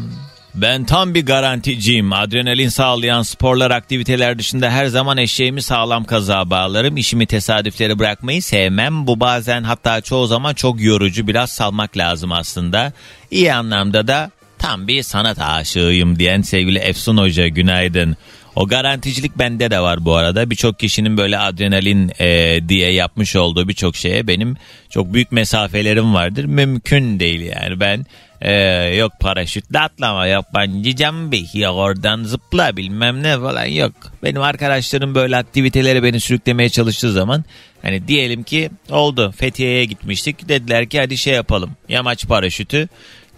Ben 0.55 0.83
tam 0.83 1.13
bir 1.13 1.25
garanticiyim. 1.25 2.13
Adrenalin 2.13 2.69
sağlayan 2.69 3.21
sporlar 3.21 3.71
aktiviteler 3.71 4.39
dışında 4.39 4.69
her 4.69 4.85
zaman 4.85 5.17
eşeğimi 5.17 5.61
sağlam 5.61 6.03
kazağa 6.03 6.49
bağlarım. 6.49 6.97
İşimi 6.97 7.25
tesadüflere 7.25 7.99
bırakmayı 7.99 8.43
sevmem. 8.43 9.07
Bu 9.07 9.19
bazen 9.19 9.63
hatta 9.63 10.01
çoğu 10.01 10.27
zaman 10.27 10.53
çok 10.53 10.81
yorucu. 10.81 11.27
Biraz 11.27 11.49
salmak 11.51 11.97
lazım 11.97 12.31
aslında. 12.31 12.93
İyi 13.31 13.53
anlamda 13.53 14.07
da 14.07 14.31
tam 14.59 14.87
bir 14.87 15.03
sanat 15.03 15.39
aşığıyım 15.41 16.19
diyen 16.19 16.41
sevgili 16.41 16.79
Efsun 16.79 17.17
Hoca 17.17 17.47
günaydın. 17.47 18.17
O 18.55 18.67
garanticilik 18.67 19.37
bende 19.37 19.71
de 19.71 19.79
var 19.79 20.05
bu 20.05 20.15
arada. 20.15 20.49
Birçok 20.49 20.79
kişinin 20.79 21.17
böyle 21.17 21.37
adrenalin 21.37 22.11
e, 22.19 22.59
diye 22.69 22.91
yapmış 22.91 23.35
olduğu 23.35 23.67
birçok 23.67 23.95
şeye 23.95 24.27
benim 24.27 24.55
çok 24.89 25.13
büyük 25.13 25.31
mesafelerim 25.31 26.13
vardır. 26.13 26.45
Mümkün 26.45 27.19
değil 27.19 27.41
yani 27.41 27.79
ben 27.79 28.05
e, 28.41 28.53
yok 28.95 29.11
paraşütle 29.19 29.79
atlama 29.79 30.27
yok 30.27 30.45
bungee 30.53 30.97
jumping 30.97 31.55
yok 31.55 31.75
oradan 31.75 32.23
zıpla 32.23 32.77
bilmem 32.77 33.23
ne 33.23 33.39
falan 33.39 33.65
yok. 33.65 33.93
Benim 34.23 34.41
arkadaşlarım 34.41 35.15
böyle 35.15 35.37
aktivitelere 35.37 36.03
beni 36.03 36.19
sürüklemeye 36.19 36.69
çalıştığı 36.69 37.11
zaman 37.11 37.43
hani 37.81 38.07
diyelim 38.07 38.43
ki 38.43 38.69
oldu 38.89 39.31
Fethiye'ye 39.31 39.85
gitmiştik 39.85 40.49
dediler 40.49 40.89
ki 40.89 40.99
hadi 40.99 41.17
şey 41.17 41.33
yapalım 41.33 41.71
yamaç 41.89 42.27
paraşütü. 42.27 42.89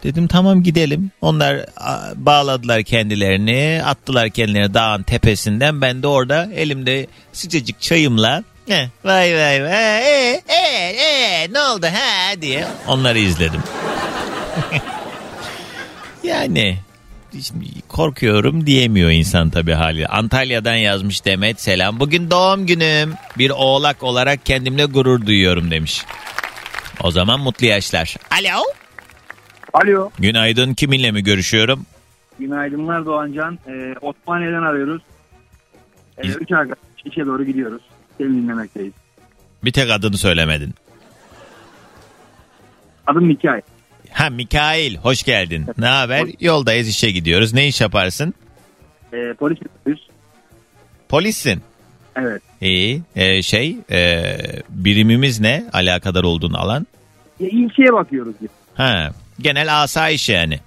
Dedim 0.04 0.28
tamam 0.28 0.64
gidelim. 0.64 1.12
Onlar 1.22 1.66
bağladılar 2.16 2.84
kendilerini, 2.84 3.82
attılar 3.86 4.30
kendilerini 4.30 4.74
dağın 4.74 5.04
tepesinden. 5.04 5.82
Ben 5.82 6.04
de 6.04 6.08
orada 6.08 6.50
elimde 6.56 7.08
sıcacık 7.34 7.82
çayımla 7.82 8.44
"Heh, 8.68 8.88
vay 9.06 9.36
vay 9.36 9.64
vay 9.64 9.72
ee, 9.72 10.42
ee, 10.48 10.56
ee, 11.02 11.54
ne 11.54 11.60
oldu 11.60 11.86
ha 11.86 12.42
diye 12.42 12.68
onları 12.88 13.20
izledim. 13.20 13.64
yani 16.24 16.78
korkuyorum 17.88 18.66
diyemiyor 18.66 19.10
insan 19.12 19.50
tabii 19.50 19.74
hali. 19.74 20.08
Antalya'dan 20.08 20.76
yazmış 20.76 21.26
Demet 21.26 21.62
selam. 21.62 22.00
Bugün 22.00 22.32
doğum 22.32 22.66
günüm. 22.66 23.14
Bir 23.38 23.50
oğlak 23.50 24.04
olarak 24.04 24.46
kendimle 24.46 24.86
gurur 24.86 25.26
duyuyorum 25.26 25.72
demiş. 25.72 26.02
O 27.04 27.12
zaman 27.12 27.40
mutlu 27.40 27.66
yaşlar. 27.66 28.16
Alo. 28.32 28.81
Alo. 29.74 30.10
Günaydın. 30.20 30.74
Kiminle 30.74 31.12
mi 31.12 31.24
görüşüyorum? 31.24 31.86
Günaydınlar 32.40 33.06
Doğancan. 33.06 33.60
Ee, 33.68 33.96
Osmaniye'den 34.02 34.62
arıyoruz. 34.62 35.02
Ee, 36.18 36.28
İz- 36.28 36.38
üç 36.42 36.52
arkadaş 36.52 36.80
işe 37.06 37.26
doğru 37.26 37.44
gidiyoruz. 37.46 37.82
Seni 38.18 38.28
dinlemekteyiz. 38.30 38.94
Bir 39.64 39.72
tek 39.72 39.92
adını 39.92 40.18
söylemedin. 40.18 40.74
Adım 43.08 43.26
Mikail. 43.26 43.62
Ha 44.12 44.30
Mikail 44.30 44.96
hoş 44.96 45.24
geldin. 45.24 45.66
Ne 45.78 45.86
haber? 45.86 46.28
Yoldayız 46.40 46.88
işe 46.88 47.12
gidiyoruz. 47.12 47.54
Ne 47.54 47.68
iş 47.68 47.82
yaparsın? 47.82 48.34
Ee, 49.14 49.34
polis. 49.40 49.58
Polissin. 51.10 51.62
Evet. 52.16 52.42
İyi. 52.62 53.02
Ee, 53.16 53.42
şey 53.42 53.78
e, 53.92 54.38
birimimiz 54.70 55.40
ne? 55.40 55.64
Alakadar 55.74 56.24
olduğun 56.24 56.54
alan. 56.54 56.88
Ya, 57.40 57.48
ilçeye 57.48 57.94
bakıyoruz 57.94 58.36
biz. 58.42 58.50
Ha 58.74 59.12
genel 59.44 59.82
asayiş 59.84 60.30
yani. 60.30 60.60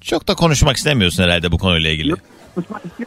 Çok 0.00 0.28
da 0.28 0.34
konuşmak 0.34 0.76
istemiyorsun 0.76 1.22
herhalde 1.22 1.52
bu 1.52 1.58
konuyla 1.58 1.90
ilgili. 1.90 2.12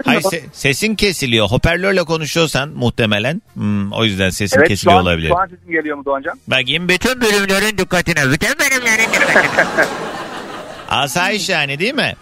Hayır 0.05 0.21
se- 0.21 0.43
sesin 0.53 0.95
kesiliyor. 0.95 1.47
Hoparlörle 1.47 2.03
konuşuyorsan 2.03 2.69
muhtemelen 2.69 3.41
hmm, 3.53 3.91
o 3.91 4.05
yüzden 4.05 4.29
sesin 4.29 4.57
Evet 4.57 4.67
şu 4.67 4.69
kesiliyor 4.69 4.99
an, 4.99 5.03
olabilir. 5.05 5.27
şu 5.29 5.37
an 5.37 5.47
sesim 5.47 5.71
geliyor 5.71 5.97
mu 5.97 6.05
Doğancan? 6.05 6.39
Bakayım 6.47 6.89
bütün 6.89 7.21
bölümlerin 7.21 7.77
dikkatine. 7.77 8.31
Bütün 8.31 8.49
bölümlerin 8.59 9.13
dikkatine. 9.13 9.65
Asayiş 10.89 11.49
yani 11.49 11.79
değil 11.79 11.93
mi? 11.93 12.15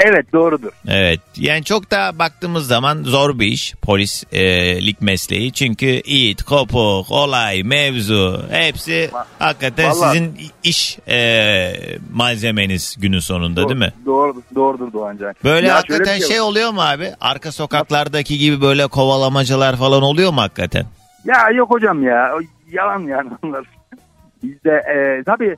Evet 0.00 0.32
doğrudur. 0.32 0.70
Evet 0.88 1.20
yani 1.36 1.64
çok 1.64 1.90
da 1.90 2.18
baktığımız 2.18 2.66
zaman 2.66 3.02
zor 3.02 3.38
bir 3.38 3.46
iş 3.46 3.74
polislik 3.82 5.02
mesleği. 5.02 5.52
Çünkü 5.52 5.86
it, 5.86 6.42
kopuk, 6.42 7.10
olay, 7.10 7.62
mevzu 7.62 8.42
hepsi 8.50 9.10
hakikaten 9.38 9.90
vallahi- 9.90 10.12
sizin 10.12 10.38
iş 10.64 10.98
e, 11.08 11.72
malzemeniz 12.12 12.96
günün 12.98 13.18
sonunda 13.18 13.68
değil 13.68 13.78
mi? 13.80 13.92
Doğrudur, 14.06 14.42
doğrudur 14.54 14.92
Doğancan. 14.92 15.34
Böyle 15.44 15.66
Ya 15.66 15.74
hakikaten 15.74 16.18
şey, 16.18 16.40
var. 16.40 16.44
oluyor 16.46 16.70
mu 16.70 16.80
abi? 16.82 17.12
Arka 17.20 17.52
sokaklardaki 17.52 18.38
gibi 18.38 18.60
böyle 18.62 18.86
kovalamacalar 18.86 19.76
falan 19.76 20.02
oluyor 20.02 20.32
mu 20.32 20.40
hakikaten? 20.40 20.86
Ya 21.24 21.50
yok 21.54 21.70
hocam 21.70 22.02
ya. 22.02 22.30
Yalan 22.72 23.00
yani 23.00 23.30
onlar. 23.42 23.64
Bizde 24.42 24.70
e, 24.70 25.22
tabii 25.26 25.56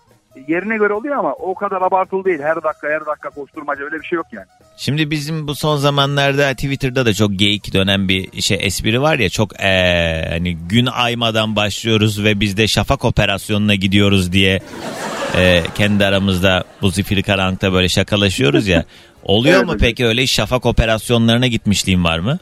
yerine 0.49 0.77
göre 0.77 0.93
oluyor 0.93 1.17
ama 1.17 1.33
o 1.33 1.55
kadar 1.55 1.83
abartılı 1.83 2.25
değil. 2.25 2.39
Her 2.43 2.55
dakika 2.55 2.89
her 2.89 3.07
dakika 3.07 3.31
koşturmaca 3.31 3.85
öyle 3.85 3.97
bir 4.01 4.07
şey 4.07 4.17
yok 4.17 4.27
yani. 4.33 4.47
Şimdi 4.77 5.11
bizim 5.11 5.49
bu 5.49 5.55
son 5.55 5.77
zamanlarda 5.77 6.55
Twitter'da 6.55 7.07
da 7.07 7.15
çok 7.15 7.31
geyik 7.39 7.75
dönen 7.75 8.09
bir 8.09 8.43
şey 8.43 8.59
espri 8.61 9.01
var 9.03 9.19
ya 9.19 9.29
çok 9.29 9.61
eee, 9.61 10.27
hani 10.31 10.57
gün 10.57 10.87
aymadan 10.87 11.57
başlıyoruz 11.57 12.25
ve 12.25 12.41
biz 12.41 12.57
de 12.57 12.67
şafak 12.69 13.05
operasyonuna 13.05 13.75
gidiyoruz 13.75 14.33
diye 14.33 14.61
eee, 15.37 15.63
kendi 15.75 16.05
aramızda 16.05 16.65
bu 16.83 16.91
zifiri 16.91 17.23
karanlıkta 17.23 17.73
böyle 17.73 17.89
şakalaşıyoruz 17.89 18.67
ya. 18.69 18.85
Oluyor 19.25 19.55
Evet 19.57 19.67
mu 19.67 19.73
hocam. 19.73 19.89
peki 19.89 20.07
öyle 20.07 20.27
şafak 20.27 20.67
operasyonlarına 20.67 21.47
gitmişliğin 21.47 22.05
var 22.05 22.19
mı? 22.19 22.39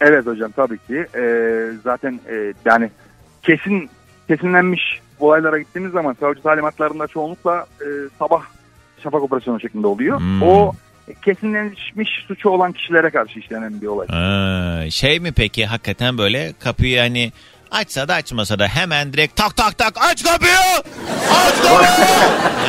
Evet 0.00 0.26
hocam 0.26 0.50
tabii 0.56 0.78
ki. 0.78 1.06
Ee, 1.18 1.66
zaten 1.84 2.20
e, 2.30 2.52
yani 2.64 2.90
kesin 3.42 3.90
kesinlenmiş 4.28 5.00
olaylara 5.22 5.58
gittiğimiz 5.58 5.92
zaman 5.92 6.16
savcı 6.20 6.42
talimatlarında 6.42 7.06
çoğunlukla 7.06 7.66
e, 7.80 7.86
sabah 8.18 8.42
şafak 9.02 9.22
operasyonu 9.22 9.60
şeklinde 9.60 9.86
oluyor. 9.86 10.18
Hmm. 10.18 10.42
O 10.42 10.72
kesinleşmiş 11.24 12.10
suçu 12.28 12.48
olan 12.48 12.72
kişilere 12.72 13.10
karşı 13.10 13.38
işlenen 13.38 13.80
bir 13.80 13.86
olay. 13.86 14.06
Ha, 14.08 14.90
şey 14.90 15.20
mi 15.20 15.32
peki 15.32 15.66
hakikaten 15.66 16.18
böyle 16.18 16.52
kapıyı 16.60 16.98
hani 16.98 17.32
açsa 17.70 18.08
da 18.08 18.14
açmasa 18.14 18.58
da 18.58 18.66
hemen 18.66 19.12
direkt 19.12 19.36
tak 19.36 19.56
tak 19.56 19.78
tak 19.78 19.94
aç 20.10 20.24
kapıyı 20.24 20.52
aç 21.30 21.62
kapıyı 21.62 22.08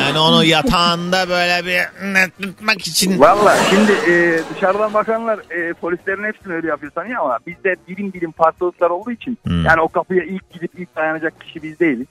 yani 0.00 0.18
onu 0.18 0.44
yatağında 0.44 1.28
böyle 1.28 1.66
bir 1.66 1.82
tutmak 2.42 2.80
için 2.80 3.20
Valla 3.20 3.56
şimdi 3.70 3.92
e, 3.92 4.40
dışarıdan 4.54 4.94
bakanlar 4.94 5.38
e, 5.50 5.72
polislerin 5.72 6.24
hepsini 6.24 6.52
öyle 6.54 6.68
yapıyor 6.68 6.92
sanıyor 6.94 7.20
ama 7.20 7.38
bizde 7.46 7.76
birim 7.88 8.12
birim 8.12 8.32
farklılıklar 8.32 8.90
olduğu 8.90 9.10
için 9.10 9.38
Hmm. 9.42 9.64
yani 9.64 9.80
o 9.80 9.88
kapıya 9.88 10.24
ilk 10.24 10.52
gidip 10.52 10.70
ilk 10.78 10.96
dayanacak 10.96 11.40
kişi 11.40 11.62
biz 11.62 11.80
değiliz. 11.80 12.06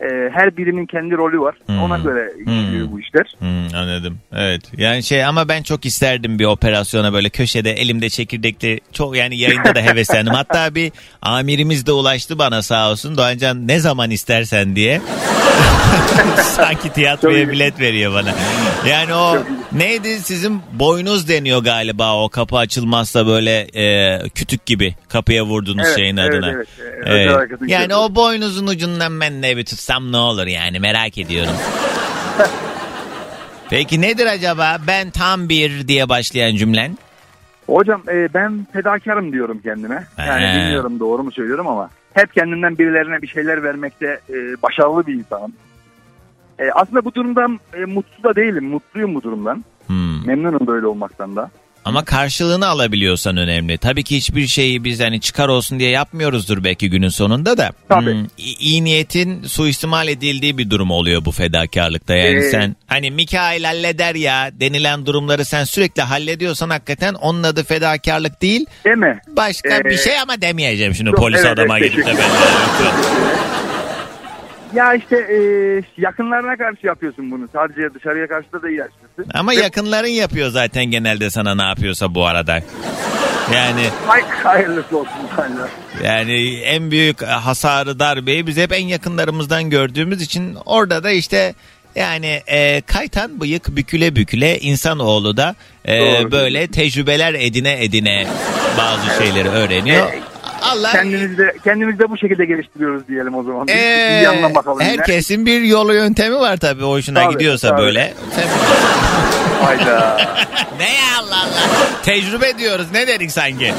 E, 0.00 0.06
her 0.34 0.56
birimin 0.56 0.86
kendi 0.86 1.14
rolü 1.16 1.40
var. 1.40 1.54
Hmm. 1.66 1.82
Ona 1.82 1.98
göre 1.98 2.32
işliyor 2.40 2.86
Hmm. 2.86 2.92
bu 2.92 3.00
işler. 3.00 3.34
Hmm, 3.38 3.76
anladım. 3.78 4.18
Evet. 4.32 4.60
Yani 4.76 5.02
şey 5.02 5.24
ama 5.24 5.48
ben 5.48 5.62
çok 5.62 5.86
isterdim 5.86 6.38
bir 6.38 6.44
operasyona 6.44 7.12
böyle 7.12 7.28
köşede 7.28 7.72
elimde 7.72 8.08
çekirdekli 8.10 8.80
çok 8.92 9.16
yani 9.16 9.38
yayında 9.38 9.74
da 9.74 9.80
heveslendim. 9.80 10.32
Hatta 10.34 10.74
bir 10.74 10.92
amirimiz 11.22 11.86
de 11.86 11.92
ulaştı 11.92 12.38
bana 12.38 12.62
sağ 12.62 12.90
olsun. 12.90 13.16
Doğancan 13.16 13.68
ne 13.68 13.80
zaman 13.80 14.10
istersen 14.10 14.76
diye. 14.76 15.00
Sanki 16.42 16.92
tiyatroya 16.92 17.38
Çok 17.44 17.48
iyi. 17.48 17.52
bilet 17.52 17.80
veriyor 17.80 18.14
bana. 18.14 18.34
Yani 18.90 19.14
o 19.14 19.36
neydi 19.72 20.08
sizin 20.20 20.60
boynuz 20.72 21.28
deniyor 21.28 21.64
galiba 21.64 22.22
o 22.24 22.28
kapı 22.28 22.56
açılmazsa 22.56 23.26
böyle 23.26 23.58
e, 23.74 24.18
kütük 24.28 24.66
gibi 24.66 24.94
kapıya 25.08 25.44
vurdunuz 25.44 25.84
Evet, 25.86 25.96
şeyin 25.96 26.16
evet, 26.16 26.34
adına. 26.34 26.50
evet, 26.50 26.68
evet. 27.06 27.30
Evet. 27.50 27.60
Yani 27.66 27.94
o 27.94 28.14
boynuzun 28.14 28.66
ucundan 28.66 29.20
ben 29.20 29.42
de 29.42 29.56
bir 29.56 29.64
tutsam 29.64 29.85
ne 30.12 30.16
olur 30.16 30.46
yani 30.46 30.80
merak 30.80 31.18
ediyorum. 31.18 31.54
Peki 33.70 34.00
nedir 34.00 34.26
acaba 34.26 34.76
ben 34.86 35.10
tam 35.10 35.48
bir 35.48 35.88
diye 35.88 36.08
başlayan 36.08 36.56
cümlen? 36.56 36.98
Hocam 37.66 38.02
e, 38.08 38.34
ben 38.34 38.66
fedakarım 38.72 39.32
diyorum 39.32 39.60
kendime. 39.62 40.06
Yani 40.18 40.46
He. 40.46 40.56
bilmiyorum 40.56 41.00
doğru 41.00 41.22
mu 41.22 41.32
söylüyorum 41.32 41.66
ama 41.66 41.90
hep 42.14 42.34
kendimden 42.34 42.78
birilerine 42.78 43.22
bir 43.22 43.26
şeyler 43.26 43.62
vermekte 43.62 44.20
e, 44.30 44.34
başarılı 44.62 45.06
bir 45.06 45.14
insanım. 45.14 45.52
E, 46.58 46.70
aslında 46.70 47.04
bu 47.04 47.14
durumdan 47.14 47.60
e, 47.74 47.84
mutlu 47.84 48.24
da 48.24 48.36
değilim. 48.36 48.64
Mutluyum 48.64 49.14
bu 49.14 49.22
durumdan. 49.22 49.64
Hmm. 49.86 50.26
Memnunum 50.26 50.66
böyle 50.66 50.86
olmaktan 50.86 51.36
da. 51.36 51.50
Ama 51.86 52.04
karşılığını 52.04 52.66
alabiliyorsan 52.66 53.36
önemli. 53.36 53.78
Tabii 53.78 54.04
ki 54.04 54.16
hiçbir 54.16 54.46
şeyi 54.46 54.84
biz 54.84 55.00
hani 55.00 55.20
çıkar 55.20 55.48
olsun 55.48 55.78
diye 55.78 55.90
yapmıyoruzdur 55.90 56.64
belki 56.64 56.90
günün 56.90 57.08
sonunda 57.08 57.56
da. 57.56 57.70
Tabii. 57.88 58.12
Hmm, 58.12 58.26
iyi 58.38 58.84
niyetin 58.84 59.42
suistimal 59.44 60.08
edildiği 60.08 60.58
bir 60.58 60.70
durum 60.70 60.90
oluyor 60.90 61.24
bu 61.24 61.32
fedakarlıkta. 61.32 62.14
Yani 62.14 62.38
Ee, 62.38 62.50
sen 62.50 62.76
hani 62.86 63.10
Mikail 63.10 63.64
halleder 63.64 64.14
ya 64.14 64.50
denilen 64.60 65.06
durumları 65.06 65.44
sen 65.44 65.64
sürekli 65.64 66.02
hallediyorsan 66.02 66.70
hakikaten 66.70 67.14
onun 67.14 67.42
adı 67.42 67.64
fedakarlık 67.64 68.42
değil. 68.42 68.66
Değil 68.84 68.96
mi? 68.96 69.20
Başka 69.28 69.76
Ee, 69.76 69.84
bir 69.84 69.96
şey 69.96 70.20
ama 70.20 70.40
demeyeceğim 70.40 70.94
şimdi 70.94 71.08
yok, 71.10 71.18
polis 71.18 71.40
evet, 71.40 71.58
adama 71.58 71.78
evet, 71.78 71.92
gidip 71.92 72.06
de 72.06 72.14
ben 72.18 72.30
Ya 74.74 74.94
işte 74.94 75.16
e, 75.16 75.38
yakınlarına 75.98 76.56
karşı 76.56 76.86
yapıyorsun 76.86 77.30
bunu. 77.30 77.48
Sadece 77.52 77.94
dışarıya 77.94 78.26
karşı 78.26 78.52
da 78.52 78.62
değil 78.62 78.82
açıkçası. 78.84 79.38
Ama 79.38 79.52
Ve- 79.52 79.56
yakınların 79.56 80.06
yapıyor 80.08 80.50
zaten 80.50 80.84
genelde 80.84 81.30
sana 81.30 81.54
ne 81.54 81.62
yapıyorsa 81.62 82.14
bu 82.14 82.26
arada. 82.26 82.62
Yani 83.54 83.82
Ay, 84.08 84.22
hayırlısı 84.22 84.98
olsun. 84.98 85.10
hala. 85.36 85.68
Yani 86.04 86.56
en 86.60 86.90
büyük 86.90 87.22
hasarı 87.22 87.98
darbeyi 87.98 88.46
biz 88.46 88.56
hep 88.56 88.72
en 88.72 88.86
yakınlarımızdan 88.86 89.70
gördüğümüz 89.70 90.22
için 90.22 90.56
orada 90.66 91.04
da 91.04 91.10
işte 91.10 91.54
yani 91.94 92.42
e, 92.46 92.80
kaytan 92.80 93.40
bıyık 93.40 93.76
büküle 93.76 94.16
büküle 94.16 94.58
insanoğlu 94.58 95.36
da 95.36 95.54
e, 95.84 96.00
Doğru. 96.00 96.32
böyle 96.32 96.66
tecrübeler 96.66 97.34
edine 97.34 97.84
edine 97.84 98.26
bazı 98.78 99.22
şeyleri 99.24 99.48
öğreniyor. 99.48 100.12
E, 100.12 100.20
Allah 100.66 100.92
Kendimizi 100.92 101.38
de, 101.38 101.54
kendimizi 101.64 101.98
de 101.98 102.10
bu 102.10 102.18
şekilde 102.18 102.44
geliştiriyoruz 102.44 103.08
diyelim 103.08 103.34
o 103.34 103.42
zaman. 103.42 103.66
Biz 103.66 103.74
e, 103.74 104.08
bir 104.18 104.24
yandan 104.24 104.54
bakalım 104.54 104.80
yine. 104.80 104.90
herkesin 104.90 105.46
bir 105.46 105.60
yolu 105.62 105.94
yöntemi 105.94 106.36
var 106.36 106.56
tabii 106.56 106.82
hoşuna 106.82 107.22
Tabii, 107.24 107.32
gidiyorsa 107.32 107.68
tabii. 107.68 107.80
böyle. 107.82 108.14
Hayda. 109.62 110.16
ne 110.78 110.94
ya 110.94 111.04
Allah 111.20 111.36
Allah. 111.36 112.02
Tecrübe 112.02 112.58
diyoruz 112.58 112.86
ne 112.92 113.06
dedik 113.06 113.30
sanki? 113.30 113.74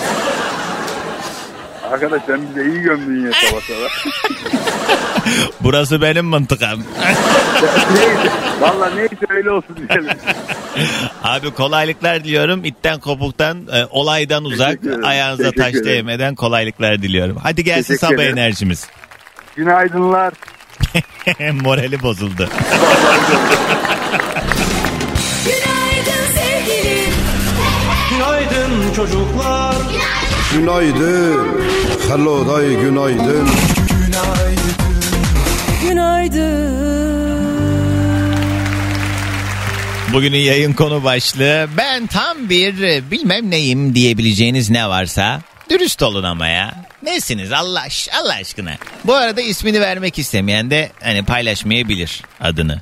Arkadaş 1.91 2.21
sen 2.27 2.41
bize 2.49 2.69
iyi 2.69 2.81
gömdün 2.81 3.25
ya 3.25 3.31
sabah 3.33 3.61
sabah. 3.61 3.89
Burası 5.61 6.01
benim 6.01 6.25
mıntıkam. 6.25 6.79
neyse. 7.93 8.31
Valla 8.61 8.89
neyse 8.89 9.15
öyle 9.29 9.51
olsun 9.51 9.75
diyelim. 9.89 10.17
Abi 11.23 11.51
kolaylıklar 11.51 12.23
diliyorum. 12.23 12.65
İtten 12.65 12.99
kopuktan, 12.99 13.57
e, 13.73 13.85
olaydan 13.89 14.43
uzak, 14.45 14.67
Teşekkür 14.69 14.89
ederim. 14.89 15.05
ayağınıza 15.05 15.43
Teşekkür 15.43 15.61
taş 15.63 15.71
ederim. 15.73 15.85
değmeden 15.85 16.35
kolaylıklar 16.35 17.01
diliyorum. 17.01 17.37
Hadi 17.43 17.63
gelsin 17.63 17.83
Teşekkür 17.83 18.07
sabah 18.07 18.23
ederim. 18.23 18.37
enerjimiz. 18.37 18.87
Günaydınlar. 19.55 20.33
Morali 21.63 22.01
bozuldu. 22.01 22.49
Günaydın 25.45 26.23
sevgilim. 26.35 27.13
Günaydın 28.09 28.93
çocuklar 28.95 29.73
Günaydın. 29.73 30.16
Hello 32.09 32.47
day 32.47 32.75
günaydın. 32.81 33.47
Günaydın. 35.81 36.77
Bugünün 40.13 40.37
yayın 40.37 40.73
konu 40.73 41.03
başlığı 41.03 41.67
ben 41.77 42.07
tam 42.07 42.49
bir 42.49 42.81
bilmem 43.11 43.51
neyim 43.51 43.95
diyebileceğiniz 43.95 44.69
ne 44.69 44.89
varsa 44.89 45.41
dürüst 45.69 46.03
olun 46.03 46.23
ama 46.23 46.47
ya. 46.47 46.85
Nesiniz 47.03 47.51
Allah 47.51 47.87
Allah 48.21 48.33
aşkına. 48.33 48.75
Bu 49.05 49.13
arada 49.15 49.41
ismini 49.41 49.81
vermek 49.81 50.19
istemeyen 50.19 50.71
de 50.71 50.91
hani 51.03 51.25
paylaşmayabilir 51.25 52.21
adını. 52.41 52.81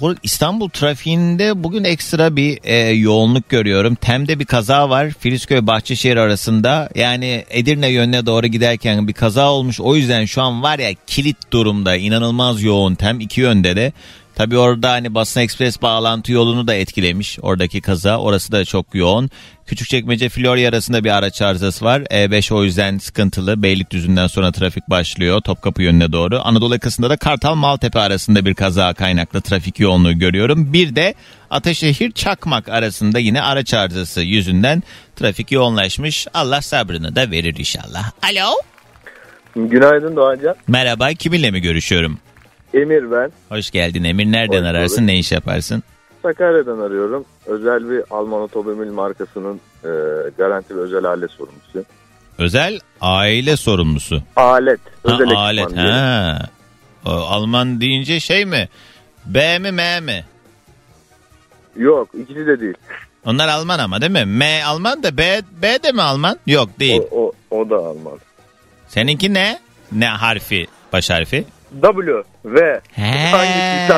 Bu 0.00 0.14
İstanbul 0.22 0.68
trafiğinde 0.68 1.64
bugün 1.64 1.84
ekstra 1.84 2.36
bir 2.36 2.58
e, 2.64 2.76
yoğunluk 2.90 3.48
görüyorum. 3.48 3.94
Tem'de 3.94 4.38
bir 4.38 4.44
kaza 4.44 4.90
var. 4.90 5.10
Filizköy 5.18 5.66
Bahçeşehir 5.66 6.16
arasında. 6.16 6.88
Yani 6.94 7.44
Edirne 7.50 7.88
yönüne 7.88 8.26
doğru 8.26 8.46
giderken 8.46 9.08
bir 9.08 9.12
kaza 9.12 9.52
olmuş. 9.52 9.80
O 9.80 9.96
yüzden 9.96 10.24
şu 10.24 10.42
an 10.42 10.62
var 10.62 10.78
ya 10.78 10.90
kilit 11.06 11.52
durumda. 11.52 11.96
inanılmaz 11.96 12.62
yoğun 12.62 12.94
Tem 12.94 13.20
iki 13.20 13.40
yönde 13.40 13.76
de. 13.76 13.92
Tabii 14.40 14.58
orada 14.58 14.90
hani 14.90 15.14
basın 15.14 15.40
ekspres 15.40 15.82
bağlantı 15.82 16.32
yolunu 16.32 16.66
da 16.66 16.74
etkilemiş 16.74 17.38
oradaki 17.42 17.80
kaza. 17.80 18.18
Orası 18.18 18.52
da 18.52 18.64
çok 18.64 18.94
yoğun. 18.94 19.30
Küçükçekmece 19.66 20.28
Florya 20.28 20.68
arasında 20.68 21.04
bir 21.04 21.10
araç 21.10 21.42
arızası 21.42 21.84
var. 21.84 22.00
E5 22.00 22.54
o 22.54 22.64
yüzden 22.64 22.98
sıkıntılı. 22.98 23.62
Beylikdüzü'nden 23.62 24.26
sonra 24.26 24.52
trafik 24.52 24.90
başlıyor 24.90 25.40
Topkapı 25.40 25.82
yönüne 25.82 26.12
doğru. 26.12 26.40
Anadolu 26.44 26.74
yakasında 26.74 27.10
da 27.10 27.16
Kartal 27.16 27.54
Maltepe 27.54 28.00
arasında 28.00 28.44
bir 28.44 28.54
kaza 28.54 28.94
kaynaklı 28.94 29.40
trafik 29.40 29.80
yoğunluğu 29.80 30.18
görüyorum. 30.18 30.72
Bir 30.72 30.96
de 30.96 31.14
Ataşehir 31.50 32.12
Çakmak 32.12 32.68
arasında 32.68 33.18
yine 33.18 33.42
araç 33.42 33.74
arızası 33.74 34.20
yüzünden 34.20 34.82
trafik 35.16 35.52
yoğunlaşmış. 35.52 36.26
Allah 36.34 36.62
sabrını 36.62 37.16
da 37.16 37.30
verir 37.30 37.56
inşallah. 37.58 38.10
Alo. 38.22 38.50
Günaydın 39.56 40.16
Doğancan. 40.16 40.54
Merhaba 40.68 41.08
kiminle 41.12 41.50
mi 41.50 41.60
görüşüyorum? 41.60 42.18
Emir 42.74 43.10
ben. 43.10 43.30
Hoş 43.48 43.70
geldin 43.70 44.04
Emir. 44.04 44.32
Nereden 44.32 44.60
Hoş 44.62 44.66
ararsın? 44.68 44.96
bulduk. 44.96 45.06
Ne 45.06 45.18
iş 45.18 45.32
yaparsın? 45.32 45.82
Sakarya'dan 46.22 46.78
arıyorum. 46.78 47.24
Özel 47.46 47.90
bir 47.90 48.02
Alman 48.10 48.40
otomobil 48.42 48.90
markasının 48.90 49.60
e, 49.84 49.88
garanti 50.38 50.76
ve 50.76 50.80
özel 50.80 51.04
alet 51.04 51.30
sorumlusu. 51.30 51.84
Özel 52.38 52.78
aile 53.00 53.56
sorumlusu. 53.56 54.22
Alet. 54.36 54.80
Ha, 55.06 55.14
Özel 55.14 55.30
alet. 55.36 55.64
ekipman 55.64 55.84
diyelim. 55.84 56.00
Ha. 56.00 56.48
O, 57.06 57.10
Alman 57.10 57.80
deyince 57.80 58.20
şey 58.20 58.44
mi? 58.44 58.68
B 59.26 59.58
mi 59.58 59.70
M 59.72 60.00
mi? 60.00 60.24
Yok 61.76 62.08
ikisi 62.22 62.46
de 62.46 62.60
değil. 62.60 62.74
Onlar 63.26 63.48
Alman 63.48 63.78
ama 63.78 64.00
değil 64.00 64.12
mi? 64.12 64.24
M 64.26 64.64
Alman 64.64 65.02
da 65.02 65.16
B, 65.16 65.40
B 65.62 65.82
de 65.82 65.92
mi 65.92 66.02
Alman? 66.02 66.38
Yok 66.46 66.68
değil. 66.80 67.02
O, 67.10 67.32
o, 67.50 67.56
o 67.58 67.70
da 67.70 67.76
Alman. 67.76 68.18
Seninki 68.88 69.34
ne? 69.34 69.60
Ne 69.92 70.06
harfi? 70.08 70.66
Baş 70.92 71.10
harfi? 71.10 71.44
W 71.82 72.22
He. 72.92 73.30
hangisi? 73.30 73.92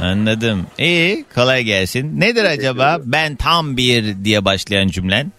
Anladım. 0.00 0.66
İyi 0.78 1.24
kolay 1.34 1.64
gelsin. 1.64 2.20
Nedir 2.20 2.44
acaba 2.44 2.98
ben 3.04 3.36
tam 3.36 3.76
bir 3.76 4.24
diye 4.24 4.44
başlayan 4.44 4.88
cümlen? 4.88 5.32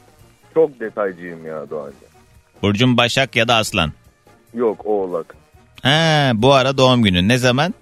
Çok 0.54 0.80
detaycıyım 0.80 1.46
ya 1.46 1.70
Doğancan. 1.70 1.94
Burcun 2.62 2.98
Başak 2.98 3.36
ya 3.36 3.48
da 3.48 3.56
Aslan. 3.56 3.92
Yok 4.54 4.86
oğlak. 4.86 5.36
Ha, 5.84 6.32
bu 6.36 6.54
ara 6.54 6.78
doğum 6.78 7.04
günün 7.04 7.30
ne 7.30 7.38
zaman? 7.38 7.74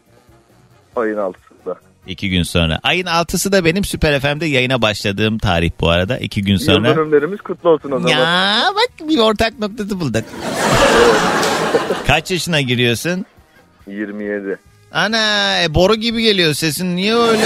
Ayın 0.95 1.17
altısında. 1.17 1.48
İki 2.09 2.29
gün 2.29 2.43
sonra. 2.43 2.79
Ayın 2.83 3.05
altısı 3.05 3.51
da 3.51 3.65
benim 3.65 3.83
Süper 3.83 4.19
FM'de 4.19 4.45
yayına 4.45 4.81
başladığım 4.81 5.37
tarih 5.37 5.71
bu 5.81 5.89
arada. 5.89 6.17
İki 6.17 6.41
gün 6.41 6.51
Yıl 6.53 6.59
sonra. 6.59 6.95
dönümlerimiz 6.95 7.41
kutlu 7.41 7.69
olsun 7.69 7.91
o 7.91 7.99
zaman. 7.99 8.09
Ya 8.09 8.63
bak 8.75 9.09
bir 9.09 9.17
ortak 9.19 9.59
noktası 9.59 9.99
bulduk. 9.99 10.23
Kaç 12.07 12.31
yaşına 12.31 12.61
giriyorsun? 12.61 13.25
27. 13.87 14.57
Ana 14.91 15.63
e, 15.63 15.73
boru 15.73 15.95
gibi 15.95 16.21
geliyor 16.21 16.53
sesin 16.53 16.95
niye 16.95 17.15
öyle? 17.15 17.43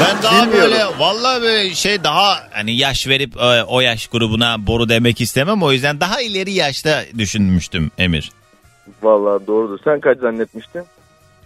Ben 0.00 0.22
daha 0.22 0.42
Bilmiyorum. 0.46 0.70
böyle 0.72 0.84
vallahi 0.98 1.42
böyle 1.42 1.74
şey 1.74 2.04
daha 2.04 2.38
hani 2.52 2.76
yaş 2.76 3.08
verip 3.08 3.36
e, 3.36 3.62
o 3.64 3.80
yaş 3.80 4.06
grubuna 4.06 4.66
boru 4.66 4.88
demek 4.88 5.20
istemem. 5.20 5.62
O 5.62 5.72
yüzden 5.72 6.00
daha 6.00 6.20
ileri 6.22 6.52
yaşta 6.52 7.02
düşünmüştüm 7.18 7.90
Emir. 7.98 8.30
Vallahi 9.02 9.46
doğrudur. 9.46 9.78
Sen 9.84 10.00
kaç 10.00 10.18
zannetmiştin? 10.18 10.82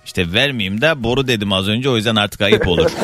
İşte 0.04 0.32
vermeyeyim 0.32 0.80
de 0.80 1.02
boru 1.02 1.28
dedim 1.28 1.52
az 1.52 1.68
önce 1.68 1.90
o 1.90 1.96
yüzden 1.96 2.16
artık 2.16 2.40
ayıp 2.40 2.68
olur. 2.68 2.90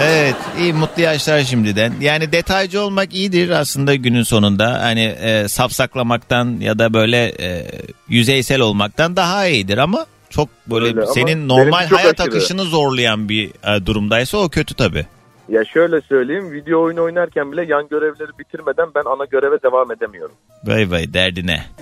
Evet 0.00 0.36
iyi 0.60 0.72
mutlu 0.72 1.02
yaşlar 1.02 1.40
şimdiden. 1.40 1.92
Yani 2.00 2.32
detaycı 2.32 2.80
olmak 2.82 3.14
iyidir 3.14 3.50
aslında 3.50 3.94
günün 3.94 4.22
sonunda. 4.22 4.82
Hani 4.82 5.00
e, 5.04 5.48
safsaklamaktan 5.48 6.60
ya 6.60 6.78
da 6.78 6.94
böyle 6.94 7.24
e, 7.40 7.66
yüzeysel 8.08 8.60
olmaktan 8.60 9.16
daha 9.16 9.46
iyidir 9.46 9.78
ama 9.78 10.06
çok 10.30 10.48
böyle 10.66 10.86
Öyle 10.86 11.06
senin 11.06 11.48
normal 11.48 11.88
çok 11.88 11.98
hayat 11.98 12.20
aşırı. 12.20 12.34
akışını 12.36 12.62
zorlayan 12.64 13.28
bir 13.28 13.48
e, 13.48 13.86
durumdaysa 13.86 14.38
o 14.38 14.48
kötü 14.48 14.74
tabii. 14.74 15.06
Ya 15.48 15.64
şöyle 15.64 16.00
söyleyeyim. 16.00 16.52
Video 16.52 16.82
oyunu 16.82 17.02
oynarken 17.02 17.52
bile 17.52 17.64
yan 17.64 17.88
görevleri 17.88 18.38
bitirmeden 18.38 18.86
ben 18.94 19.02
ana 19.06 19.24
göreve 19.24 19.62
devam 19.62 19.92
edemiyorum. 19.92 20.34
Vay 20.64 20.90
vay 20.90 21.14
derdine. 21.14 21.62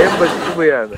En 0.00 0.20
basiti 0.20 0.56
bu 0.56 0.62
yani. 0.64 0.94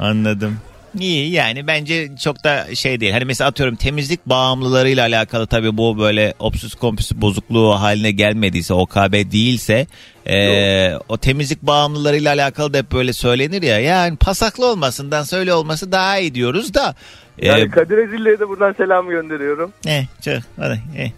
Anladım. 0.00 0.56
İyi 0.98 1.30
yani 1.32 1.66
bence 1.66 2.08
çok 2.22 2.44
da 2.44 2.74
şey 2.74 3.00
değil. 3.00 3.12
Hani 3.12 3.24
mesela 3.24 3.48
atıyorum 3.50 3.76
temizlik 3.76 4.26
bağımlılarıyla 4.26 5.06
alakalı 5.06 5.46
tabii 5.46 5.76
bu 5.76 5.98
böyle 5.98 6.34
obsüs 6.38 6.74
kompulsif 6.74 7.16
bozukluğu 7.16 7.70
haline 7.74 8.10
gelmediyse 8.10 8.74
OKB 8.74 9.32
değilse 9.32 9.86
e, 10.26 10.94
o 11.08 11.16
temizlik 11.16 11.62
bağımlılarıyla 11.62 12.32
alakalı 12.32 12.74
da 12.74 12.78
hep 12.78 12.92
böyle 12.92 13.12
söylenir 13.12 13.62
ya. 13.62 13.78
Yani 13.78 14.16
pasaklı 14.16 14.66
olmasından 14.66 15.22
söyle 15.22 15.54
olması 15.54 15.92
daha 15.92 16.18
iyi 16.18 16.34
diyoruz 16.34 16.74
da. 16.74 16.94
e, 17.38 17.46
Yani 17.48 17.70
Kadir 17.70 17.98
Ezilli'ye 17.98 18.40
de 18.40 18.48
buradan 18.48 18.72
selam 18.72 19.08
gönderiyorum. 19.08 19.72
Eh, 19.86 20.04
çok, 20.24 20.34
hadi, 20.56 20.80
eh. 20.98 21.10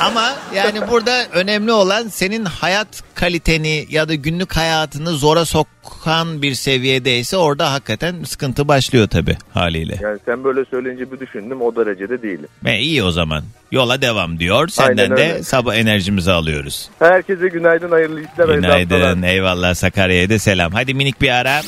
Ama 0.00 0.34
yani 0.54 0.80
burada 0.90 1.26
önemli 1.32 1.72
olan 1.72 2.08
senin 2.08 2.44
hayat 2.44 3.02
kaliteni 3.14 3.86
ya 3.90 4.08
da 4.08 4.14
günlük 4.14 4.56
hayatını 4.56 5.10
zora 5.10 5.44
sokan 5.44 6.42
bir 6.42 6.54
seviyedeyse 6.54 7.36
orada 7.36 7.72
hakikaten 7.72 8.22
sıkıntı 8.24 8.68
başlıyor 8.68 9.08
tabii 9.08 9.36
haliyle. 9.54 9.98
Yani 10.02 10.18
sen 10.24 10.44
böyle 10.44 10.64
söyleyince 10.64 11.12
bir 11.12 11.20
düşündüm 11.20 11.62
o 11.62 11.76
derecede 11.76 12.22
değilim. 12.22 12.48
Ve 12.64 12.78
iyi 12.78 13.02
o 13.02 13.10
zaman. 13.10 13.42
Yola 13.72 14.02
devam 14.02 14.38
diyor. 14.38 14.68
Senden 14.68 15.02
Aynen 15.02 15.16
de 15.16 15.32
öyle. 15.32 15.42
sabah 15.42 15.74
enerjimizi 15.74 16.32
alıyoruz. 16.32 16.90
Herkese 16.98 17.48
günaydın, 17.48 17.90
hayırlı 17.90 18.20
işler, 18.20 18.46
hayırlı 18.48 18.66
haftalar. 18.66 18.82
Günaydın. 18.82 19.22
Eyvallah 19.22 19.74
Sakarya'ya 19.74 20.30
da 20.30 20.38
selam. 20.38 20.72
Hadi 20.72 20.94
minik 20.94 21.20
bir 21.20 21.30
ara. 21.30 21.62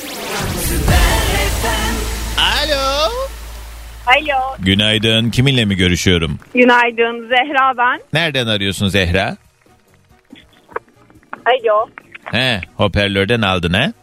Alo. 4.07 4.55
Günaydın. 4.59 5.29
Kiminle 5.29 5.65
mi 5.65 5.75
görüşüyorum? 5.75 6.39
Günaydın 6.53 7.27
Zehra 7.29 7.77
ben. 7.77 8.01
Nereden 8.13 8.47
arıyorsun 8.47 8.87
Zehra? 8.87 9.37
Alo. 11.45 11.89
He, 12.23 12.61
hoparlörden 12.75 13.41
aldın 13.41 13.73
he? 13.73 13.93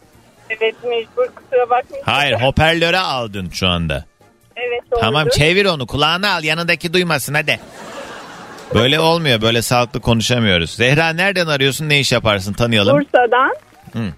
Evet 0.49 0.75
mecbur 0.83 1.25
kusura 1.35 1.69
bakmayın. 1.69 2.05
Hayır, 2.05 2.33
hoparlöre 2.33 2.97
aldın 2.97 3.49
şu 3.49 3.67
anda. 3.67 4.05
Evet 4.55 4.81
doğrudur. 4.91 5.01
Tamam 5.05 5.27
çevir 5.29 5.65
onu 5.65 5.87
kulağına 5.87 6.33
al 6.35 6.43
yanındaki 6.43 6.93
duymasın 6.93 7.33
hadi. 7.33 7.59
Böyle 8.73 8.99
olmuyor 8.99 9.41
böyle 9.41 9.61
sağlıklı 9.61 10.01
konuşamıyoruz. 10.01 10.71
Zehra 10.71 11.09
nereden 11.09 11.47
arıyorsun 11.47 11.89
ne 11.89 11.99
iş 11.99 12.11
yaparsın 12.11 12.53
tanıyalım. 12.53 12.97
Bursa'dan. 12.99 13.55
Hı. 13.93 14.13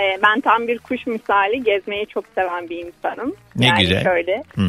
Ee, 0.00 0.18
ben 0.22 0.40
tam 0.40 0.68
bir 0.68 0.78
kuş 0.78 1.06
misali 1.06 1.64
gezmeyi 1.64 2.06
çok 2.06 2.24
seven 2.34 2.68
bir 2.70 2.86
insanım. 2.86 3.34
Ne 3.56 3.66
yani 3.66 3.80
güzel. 3.80 4.02
şöyle. 4.04 4.42
Hı. 4.54 4.62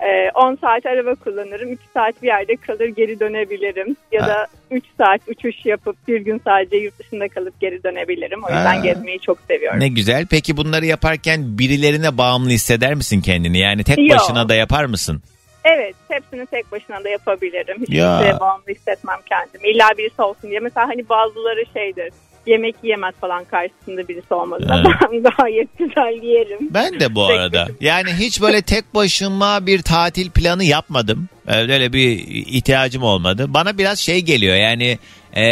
e, 0.00 0.30
10 0.34 0.54
saat 0.60 0.86
araba 0.86 1.14
kullanırım. 1.14 1.72
2 1.72 1.82
saat 1.94 2.22
bir 2.22 2.26
yerde 2.26 2.56
kalır 2.56 2.86
geri 2.86 3.20
dönebilirim. 3.20 3.96
Ya 4.12 4.22
Ha. 4.22 4.28
da 4.28 4.46
3 4.70 4.84
saat 4.98 5.20
uçuş 5.28 5.66
yapıp 5.66 5.96
bir 6.08 6.20
gün 6.20 6.40
sadece 6.44 6.76
yurt 6.76 6.98
dışında 6.98 7.28
kalıp 7.28 7.60
geri 7.60 7.82
dönebilirim. 7.82 8.42
O 8.44 8.48
yüzden 8.48 8.76
Ha. 8.76 8.80
gezmeyi 8.84 9.20
çok 9.20 9.38
seviyorum. 9.48 9.80
Ne 9.80 9.88
güzel. 9.88 10.26
Peki 10.30 10.56
bunları 10.56 10.86
yaparken 10.86 11.58
birilerine 11.58 12.18
bağımlı 12.18 12.50
hisseder 12.50 12.94
misin 12.94 13.20
kendini? 13.20 13.58
Yani 13.58 13.84
tek 13.84 13.98
Yok. 13.98 14.10
başına 14.10 14.48
da 14.48 14.54
yapar 14.54 14.84
mısın? 14.84 15.22
Evet 15.64 15.94
hepsini 16.08 16.46
tek 16.46 16.72
başına 16.72 17.04
da 17.04 17.08
yapabilirim. 17.08 17.76
Hiç 17.80 17.90
Ya. 17.90 18.18
kimseye 18.18 18.40
bağımlı 18.40 18.64
hissetmem 18.68 19.18
kendimi. 19.28 19.68
İlla 19.68 19.88
birisi 19.98 20.22
olsun 20.22 20.50
diye. 20.50 20.60
Mesela 20.60 20.88
hani 20.88 21.08
bazıları 21.08 21.64
şeydir. 21.74 22.12
Yemek 22.46 22.74
yiyemez 22.82 23.14
falan 23.20 23.44
karşısında 23.44 24.08
birisi 24.08 24.34
Ha. 24.34 24.82
ben 25.12 25.22
gayet 25.22 25.78
güzel 25.78 26.22
yerim. 26.22 26.58
Ben 26.70 27.00
de 27.00 27.14
bu 27.14 27.24
arada. 27.24 27.68
Yani 27.80 28.10
hiç 28.12 28.40
böyle 28.42 28.62
tek 28.62 28.94
başıma 28.94 29.66
bir 29.66 29.82
tatil 29.82 30.30
planı 30.30 30.64
yapmadım. 30.64 31.28
Öyle 31.46 31.92
bir 31.92 32.10
ihtiyacım 32.28 33.02
olmadı. 33.02 33.46
Bana 33.48 33.78
biraz 33.78 33.98
şey 33.98 34.20
geliyor 34.20 34.56
yani 34.56 34.98
e, 35.36 35.44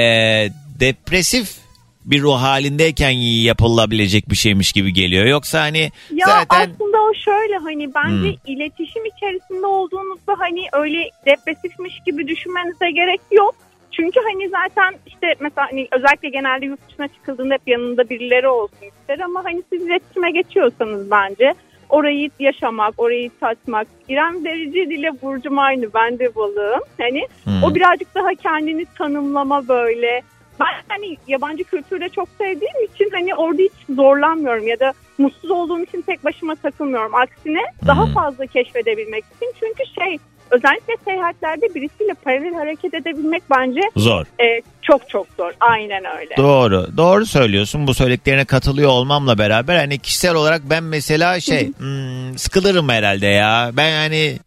depresif 0.80 1.60
bir 2.04 2.22
ruh 2.22 2.36
halindeyken 2.42 3.10
yapılabilecek 3.10 4.30
bir 4.30 4.36
şeymiş 4.36 4.72
gibi 4.72 4.92
geliyor. 4.92 5.24
Yoksa 5.26 5.60
hani 5.60 5.92
Ya 6.14 6.26
zaten 6.26 6.70
aslında 6.74 6.98
o 6.98 7.14
şöyle 7.24 7.56
hani 7.56 7.94
bence 7.94 8.28
Hmm. 8.30 8.54
iletişim 8.54 9.02
içerisinde 9.16 9.66
olduğunuzda 9.66 10.34
hani 10.38 10.60
öyle 10.72 10.98
depresifmiş 11.26 11.94
gibi 12.06 12.28
düşünmenize 12.28 12.90
gerek 12.90 13.20
yok. 13.30 13.54
Çünkü 14.00 14.20
hani 14.32 14.48
zaten 14.48 14.94
işte 15.06 15.34
mesela 15.40 15.66
hani 15.70 15.88
özellikle 15.92 16.28
genelde 16.28 16.66
yurt 16.66 16.88
dışına 16.88 17.08
çıkıldığında 17.08 17.54
hep 17.54 17.68
yanında 17.68 18.10
birileri 18.10 18.48
olsun 18.48 18.76
ister 19.00 19.18
ama 19.18 19.44
hani 19.44 19.62
siz 19.72 19.82
iletişime 19.86 20.30
geçiyorsanız 20.30 21.10
bence 21.10 21.54
orayı 21.88 22.30
yaşamak, 22.38 22.94
orayı 22.98 23.30
tatmak. 23.40 23.86
İrem 24.08 24.44
Derici 24.44 24.80
ile 24.80 25.22
Burcum 25.22 25.58
aynı 25.58 25.94
ben 25.94 26.18
de 26.18 26.34
balığım. 26.34 26.80
Hani 27.00 27.26
Hmm. 27.44 27.62
o 27.64 27.74
birazcık 27.74 28.14
daha 28.14 28.34
kendini 28.34 28.84
tanımlama 28.98 29.68
böyle. 29.68 30.22
Ben 30.60 30.66
hani 30.88 31.16
yabancı 31.28 31.64
kültürde 31.64 32.08
çok 32.08 32.28
sevdiğim 32.38 32.84
için 32.94 33.10
hani 33.12 33.34
orada 33.34 33.62
hiç 33.62 33.96
zorlanmıyorum 33.96 34.66
ya 34.66 34.80
da 34.80 34.92
mutsuz 35.18 35.50
olduğum 35.50 35.80
için 35.80 36.00
tek 36.00 36.24
başıma 36.24 36.54
takılmıyorum. 36.54 37.14
Aksine 37.14 37.62
daha 37.86 38.06
Hmm. 38.06 38.12
fazla 38.12 38.46
keşfedebilmek 38.46 39.24
için. 39.24 39.52
Çünkü 39.60 39.82
şey 40.00 40.18
özellikle 40.50 40.94
seyahatlerde 41.04 41.74
birisiyle 41.74 42.14
paralel 42.24 42.54
hareket 42.54 42.94
edebilmek 42.94 43.42
bence 43.50 43.80
zor. 43.96 44.24
e, 44.40 44.62
çok 44.82 45.08
çok 45.08 45.26
zor. 45.36 45.52
Aynen 45.60 46.04
öyle. 46.18 46.36
Doğru. 46.36 46.88
Doğru 46.96 47.26
söylüyorsun. 47.26 47.86
Bu 47.86 47.94
söylediklerine 47.94 48.44
katılıyor 48.44 48.90
olmamla 48.90 49.38
beraber 49.38 49.76
hani 49.76 49.98
kişisel 49.98 50.34
olarak 50.34 50.62
ben 50.70 50.82
mesela 50.84 51.40
şey 51.40 51.72
hmm, 51.78 52.38
sıkılırım 52.38 52.88
herhalde 52.88 53.26
ya. 53.26 53.70
Ben 53.72 53.92
hani 54.08 54.38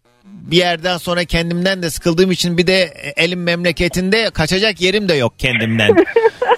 bir 0.43 0.58
yerden 0.58 0.97
sonra 0.97 1.25
kendimden 1.25 1.84
de 1.84 1.89
sıkıldığım 1.89 2.32
için 2.32 2.58
bir 2.58 2.67
de 2.67 2.93
elim 3.15 3.43
memleketinde 3.43 4.29
kaçacak 4.29 4.82
yerim 4.82 5.10
de 5.10 5.13
yok 5.13 5.34
kendimden. 5.38 5.95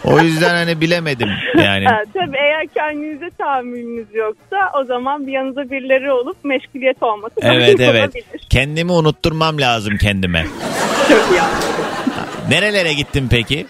o 0.03 0.19
yüzden 0.19 0.49
hani 0.49 0.81
bilemedim 0.81 1.29
yani. 1.57 1.85
Ha, 1.85 2.01
tabii 2.13 2.37
eğer 2.37 2.67
kendinize 2.67 3.29
tahammülünüz 3.37 4.07
yoksa 4.13 4.71
o 4.81 4.85
zaman 4.85 5.27
bir 5.27 5.31
yanınızda 5.31 5.71
birileri 5.71 6.11
olup 6.11 6.37
meşguliyet 6.43 7.03
olması 7.03 7.33
Evet 7.41 7.79
evet. 7.79 8.01
olabilir. 8.03 8.47
Kendimi 8.49 8.91
unutturmam 8.91 9.57
lazım 9.61 9.97
kendime. 9.97 10.45
Çok 11.09 11.23
iyi. 11.31 11.41
Nerelere 12.49 12.93
gittin 12.93 13.27
peki? 13.31 13.65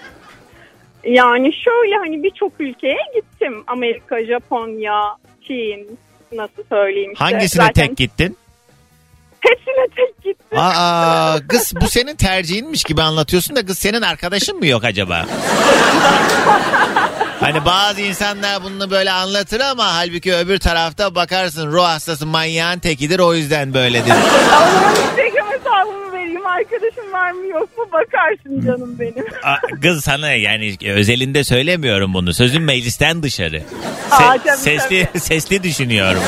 Yani 1.06 1.54
şöyle 1.54 1.96
hani 1.96 2.24
birçok 2.24 2.52
ülkeye 2.60 2.98
gittim. 3.16 3.64
Amerika, 3.68 4.26
Japonya, 4.26 5.02
Çin 5.48 5.98
nasıl 6.32 6.64
söyleyeyim 6.70 7.12
işte. 7.12 7.26
Hangisine 7.26 7.64
Zaten 7.64 7.88
tek 7.88 7.98
gittin? 7.98 8.38
Hepsine 9.50 9.88
tek 9.96 10.24
gittim. 10.24 10.58
Aa 10.60 11.38
kız 11.50 11.74
bu 11.82 11.88
senin 11.88 12.16
tercihinmiş 12.16 12.84
gibi 12.84 13.02
anlatıyorsun 13.02 13.56
da 13.56 13.66
kız 13.66 13.78
senin 13.78 14.02
arkadaşın 14.02 14.58
mı 14.58 14.68
yok 14.68 14.84
acaba? 14.84 15.26
Hani 17.40 17.66
bazı 17.66 18.02
insanlar 18.02 18.64
bunu 18.64 18.92
böyle 18.92 19.12
anlatır 19.12 19.60
ama 19.60 19.96
halbuki 19.96 20.36
öbür 20.36 20.60
tarafta 20.60 21.16
bakarsın 21.16 21.72
ruh 21.72 21.84
hastası 21.84 22.26
manyağın 22.26 22.80
tekidir 22.80 23.20
o 23.20 23.34
yüzden 23.34 23.74
böyledir. 23.74 24.14
Zaman 24.50 24.92
Instagram 24.92 25.48
hesabımı 25.52 26.14
vereyim. 26.14 26.48
Arkadaşım 26.48 26.85
var 27.16 27.32
mı 27.32 27.48
yok 27.48 27.78
mu 27.78 27.86
bakarsın 27.94 28.62
canım 28.66 29.00
benim. 29.00 29.26
Aa, 29.44 29.56
Kız 29.82 30.04
sana 30.04 30.32
yani 30.32 30.76
özelinde 30.86 31.44
söylemiyorum 31.44 32.14
bunu. 32.14 32.34
Sözün 32.34 32.62
meclisten 32.62 33.24
dışarı. 33.24 33.64
Aa, 34.12 34.16
Se- 34.36 34.40
tabii, 34.46 34.58
sesli 34.58 35.08
sesli 35.20 35.64
düşünüyorum. 35.64 36.22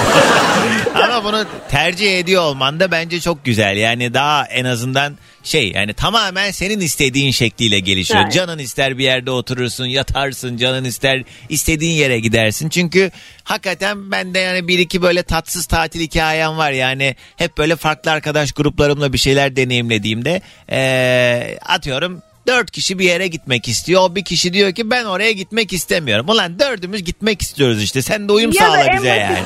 Ama 1.03 1.23
bunu 1.23 1.45
tercih 1.69 2.19
ediyor 2.19 2.41
olman 2.41 2.79
da 2.79 2.91
bence 2.91 3.19
çok 3.19 3.45
güzel. 3.45 3.77
Yani 3.77 4.13
daha 4.13 4.45
en 4.45 4.65
azından 4.65 5.17
şey 5.43 5.71
yani 5.71 5.93
tamamen 5.93 6.51
senin 6.51 6.79
istediğin 6.79 7.31
şekliyle 7.31 7.79
gelişiyor. 7.79 8.21
Evet. 8.23 8.33
Canın 8.33 8.57
ister 8.59 8.97
bir 8.97 9.03
yerde 9.03 9.31
oturursun, 9.31 9.85
yatarsın, 9.85 10.57
canın 10.57 10.83
ister 10.83 11.23
istediğin 11.49 11.93
yere 11.95 12.19
gidersin. 12.19 12.69
Çünkü 12.69 13.11
hakikaten 13.43 14.11
ben 14.11 14.33
de 14.33 14.39
yani 14.39 14.67
bir 14.67 14.79
iki 14.79 15.01
böyle 15.01 15.23
tatsız 15.23 15.65
tatil 15.65 15.99
hikayem 16.01 16.57
var. 16.57 16.71
Yani 16.71 17.15
hep 17.37 17.57
böyle 17.57 17.75
farklı 17.75 18.11
arkadaş 18.11 18.51
gruplarımla 18.51 19.13
bir 19.13 19.17
şeyler 19.17 19.55
deneyimlediğimde 19.55 20.41
eee, 20.77 21.59
atıyorum 21.65 22.21
Dört 22.47 22.71
kişi 22.71 22.99
bir 22.99 23.05
yere 23.05 23.27
gitmek 23.27 23.67
istiyor. 23.67 24.01
O 24.01 24.15
bir 24.15 24.23
kişi 24.25 24.53
diyor 24.53 24.71
ki 24.71 24.91
ben 24.91 25.05
oraya 25.05 25.31
gitmek 25.31 25.73
istemiyorum. 25.73 26.29
Ulan 26.29 26.59
dördümüz 26.59 27.03
gitmek 27.03 27.41
istiyoruz 27.41 27.83
işte. 27.83 28.01
Sen 28.01 28.27
de 28.27 28.31
uyum 28.31 28.51
ya 28.51 28.61
sağla 28.65 28.93
bize 28.93 29.07
yani. 29.07 29.39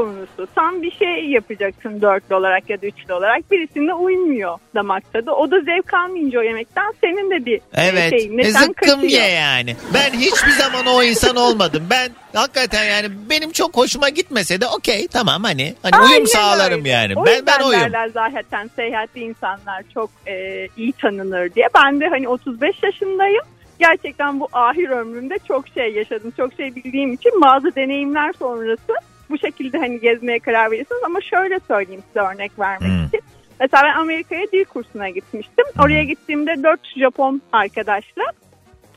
Konusu. 0.00 0.46
Tam 0.54 0.82
bir 0.82 0.90
şey 0.90 1.24
yapacaksın 1.30 2.00
dörtlü 2.02 2.34
olarak 2.34 2.70
ya 2.70 2.82
da 2.82 2.86
üçlü 2.86 3.14
olarak. 3.14 3.50
Birisine 3.50 3.94
uymuyor 3.94 4.58
damak 4.74 5.12
tadı. 5.12 5.30
O 5.30 5.50
da 5.50 5.60
zevk 5.60 5.94
almayınca 5.94 6.38
o 6.40 6.42
yemekten 6.42 6.92
senin 7.00 7.30
de 7.30 7.46
bir 7.46 7.60
Evet. 7.74 8.12
e, 8.12 8.16
E, 8.16 8.18
şeyinden 8.20 8.44
zıkkım 8.50 8.74
kaçıyor. 8.74 9.02
ye 9.22 9.28
yani. 9.28 9.76
Ben 9.94 10.10
hiçbir 10.18 10.50
zaman 10.50 10.86
o 10.86 11.02
insan 11.02 11.36
olmadım. 11.36 11.82
Ben 11.90 12.08
hakikaten 12.34 12.84
yani 12.84 13.06
benim 13.30 13.52
çok 13.52 13.76
hoşuma 13.76 14.08
gitmese 14.08 14.60
de 14.60 14.66
okey 14.66 15.08
tamam 15.08 15.42
hani 15.44 15.74
hani 15.82 15.96
Aynen 15.96 16.12
uyum 16.14 16.26
sağlarım 16.26 16.78
öyle. 16.78 16.88
yani. 16.88 17.12
O 17.16 17.26
Ben 17.26 17.46
ben 17.46 17.60
oyum. 17.64 17.80
derler 17.80 18.08
zaten 18.08 18.70
seyahatli 18.76 19.20
insanlar 19.20 19.82
çok 19.94 20.10
e, 20.26 20.66
iyi 20.76 20.92
tanınır 20.92 21.54
diye. 21.54 21.68
Ben 21.74 22.00
de 22.00 22.06
hani 22.08 22.28
35 22.28 22.82
yaşındayım. 22.82 23.42
Gerçekten 23.78 24.40
bu 24.40 24.48
ahir 24.52 24.88
ömrümde 24.88 25.38
çok 25.48 25.68
şey 25.68 25.92
yaşadım. 25.92 26.32
Çok 26.36 26.52
şey 26.54 26.74
bildiğim 26.74 27.12
için 27.12 27.32
bazı 27.42 27.74
deneyimler 27.76 28.32
sonrası 28.38 28.92
bu 29.30 29.38
şekilde 29.38 29.78
hani 29.78 30.00
gezmeye 30.00 30.38
karar 30.38 30.70
verirsiniz. 30.70 31.02
Ama 31.04 31.20
şöyle 31.20 31.58
söyleyeyim 31.68 32.02
size 32.08 32.20
örnek 32.20 32.58
vermek 32.58 32.88
Hmm. 32.88 33.06
için. 33.06 33.20
Mesela 33.60 33.82
ben 33.84 33.94
Amerika'ya 34.00 34.46
dil 34.52 34.64
kursuna 34.64 35.08
gitmiştim. 35.08 35.64
Oraya 35.84 36.04
gittiğimde 36.04 36.62
4 36.62 36.80
Japon 36.96 37.42
arkadaşla 37.52 38.22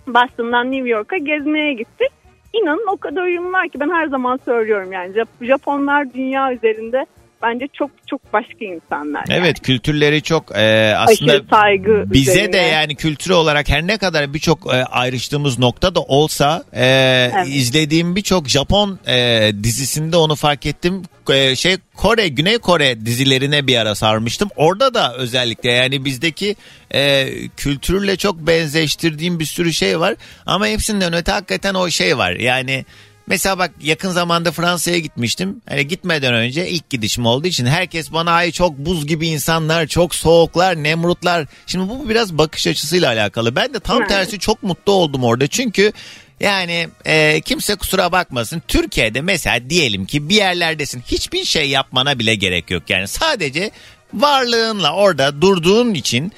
Boston'dan 0.07 0.71
New 0.71 0.89
York'a 0.89 1.17
gezmeye 1.17 1.73
gittik. 1.73 2.09
İnanın 2.53 2.87
o 2.93 2.97
kadar 2.97 3.23
uyumlular 3.23 3.69
ki 3.69 3.79
ben 3.79 3.89
her 3.89 4.07
zaman 4.07 4.39
söylüyorum 4.45 4.91
yani 4.91 5.13
Jap- 5.15 5.45
Japonlar 5.45 6.13
dünya 6.13 6.53
üzerinde 6.53 7.05
bence 7.41 7.67
çok 7.73 7.91
çok 8.07 8.33
başka 8.33 8.65
insanlar. 8.65 9.23
yani. 9.29 9.39
Evet 9.39 9.61
kültürleri 9.61 10.21
çok 10.21 10.57
e, 10.57 10.93
aslında 10.97 11.31
Aşırı 11.31 11.45
saygı 11.49 12.03
bize 12.13 12.31
üzerine. 12.31 12.53
de 12.53 12.57
yani 12.57 12.95
kültürel 12.95 13.37
olarak 13.37 13.69
her 13.69 13.87
ne 13.87 13.97
kadar 13.97 14.33
birçok 14.33 14.73
e, 14.73 14.83
ayrıştığımız 14.83 15.59
nokta 15.59 15.95
da 15.95 16.01
olsa 16.01 16.63
e, 16.75 17.31
izlediğim 17.47 18.15
birçok 18.15 18.47
Japon 18.47 18.99
e, 19.07 19.51
dizisinde 19.63 20.17
onu 20.17 20.35
fark 20.35 20.65
ettim. 20.65 21.03
E, 21.29 21.55
şey 21.55 21.77
Kore, 21.95 22.27
Güney 22.27 22.57
Kore 22.57 23.05
dizilerine 23.05 23.67
bir 23.67 23.77
ara 23.77 23.95
sarmıştım. 23.95 24.49
Orada 24.55 24.93
da 24.93 25.15
özellikle 25.15 25.71
yani 25.71 26.05
bizdeki 26.05 26.55
e, 26.93 27.27
kültürle 27.57 28.15
çok 28.17 28.35
benzeştirdiğim 28.35 29.39
bir 29.39 29.45
sürü 29.45 29.73
şey 29.73 29.99
var. 29.99 30.15
Ama 30.45 30.67
hepsinden 30.67 31.13
öte 31.13 31.31
hakikaten 31.31 31.73
o 31.73 31.89
şey 31.89 32.17
var. 32.17 32.31
Yani 32.31 32.85
Mesela 33.29 33.57
bak 33.57 33.71
yakın 33.81 34.09
zamanda 34.09 34.51
Fransa'ya 34.51 34.97
gitmiştim. 34.97 35.61
Hani 35.69 35.87
gitmeden 35.87 36.33
önce 36.33 36.69
ilk 36.69 36.89
gidişim 36.89 37.25
olduğu 37.25 37.47
için 37.47 37.65
herkes 37.65 38.13
bana 38.13 38.31
ay 38.31 38.51
çok 38.51 38.77
buz 38.77 39.07
gibi 39.07 39.27
insanlar, 39.27 39.87
çok 39.87 40.15
soğuklar, 40.15 40.83
nemrutlar. 40.83 41.47
Şimdi 41.67 41.89
bu 41.89 42.09
biraz 42.09 42.37
bakış 42.37 42.67
açısıyla 42.67 43.07
alakalı. 43.07 43.55
Ben 43.55 43.73
de 43.73 43.79
tam 43.79 44.07
tersi 44.07 44.39
çok 44.39 44.63
mutlu 44.63 44.93
oldum 44.93 45.23
orada. 45.23 45.47
Çünkü 45.47 45.91
yani 46.39 46.89
e, 47.05 47.41
kimse 47.41 47.75
kusura 47.75 48.11
bakmasın. 48.11 48.61
Türkiye'de 48.67 49.21
mesela 49.21 49.69
diyelim 49.69 50.05
ki 50.05 50.29
bir 50.29 50.35
yerlerdesin. 50.35 51.03
Hiçbir 51.07 51.45
şey 51.45 51.69
yapmana 51.69 52.19
bile 52.19 52.35
gerek 52.35 52.71
yok. 52.71 52.83
Yani 52.89 53.07
sadece 53.07 53.71
varlığınla 54.13 54.93
orada 54.93 55.41
durduğun 55.41 55.93
için 55.93 56.31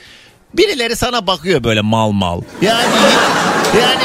birileri 0.54 0.96
sana 0.96 1.28
bakıyor 1.28 1.64
böyle 1.64 1.82
mal 1.82 2.12
mal. 2.12 2.42
Yani 2.62 2.90
yani 3.82 4.04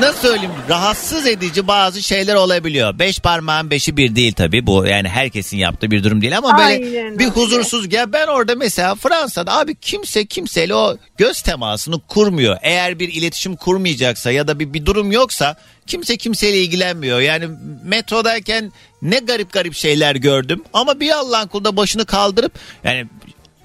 nasıl 0.00 0.28
söyleyeyim 0.28 0.52
rahatsız 0.68 1.26
edici 1.26 1.66
bazı 1.68 2.02
şeyler 2.02 2.34
olabiliyor. 2.34 2.98
Beş 2.98 3.18
parmağın 3.20 3.70
beşi 3.70 3.96
bir 3.96 4.16
değil 4.16 4.32
tabii 4.32 4.66
bu 4.66 4.86
yani 4.86 5.08
herkesin 5.08 5.56
yaptığı 5.56 5.90
bir 5.90 6.04
durum 6.04 6.20
değil 6.20 6.38
ama 6.38 6.58
böyle 6.58 6.64
Aynen 6.64 7.18
bir 7.18 7.24
öyle. 7.24 7.34
huzursuz 7.34 7.92
ya 7.92 8.12
ben 8.12 8.26
orada 8.26 8.54
mesela 8.54 8.94
Fransa'da 8.94 9.52
abi 9.58 9.74
kimse 9.74 10.26
kimseyle 10.26 10.74
o 10.74 10.96
göz 11.16 11.40
temasını 11.42 12.00
kurmuyor. 12.08 12.56
Eğer 12.62 12.98
bir 12.98 13.08
iletişim 13.14 13.56
kurmayacaksa 13.56 14.30
ya 14.30 14.48
da 14.48 14.58
bir, 14.58 14.72
bir 14.72 14.86
durum 14.86 15.12
yoksa 15.12 15.56
kimse 15.86 16.16
kimseyle 16.16 16.62
ilgilenmiyor. 16.62 17.20
Yani 17.20 17.48
metrodayken 17.84 18.72
ne 19.02 19.18
garip 19.18 19.52
garip 19.52 19.74
şeyler 19.74 20.16
gördüm 20.16 20.62
ama 20.72 21.00
bir 21.00 21.10
Allah'ın 21.10 21.48
kulda 21.48 21.76
başını 21.76 22.06
kaldırıp 22.06 22.52
yani 22.84 23.06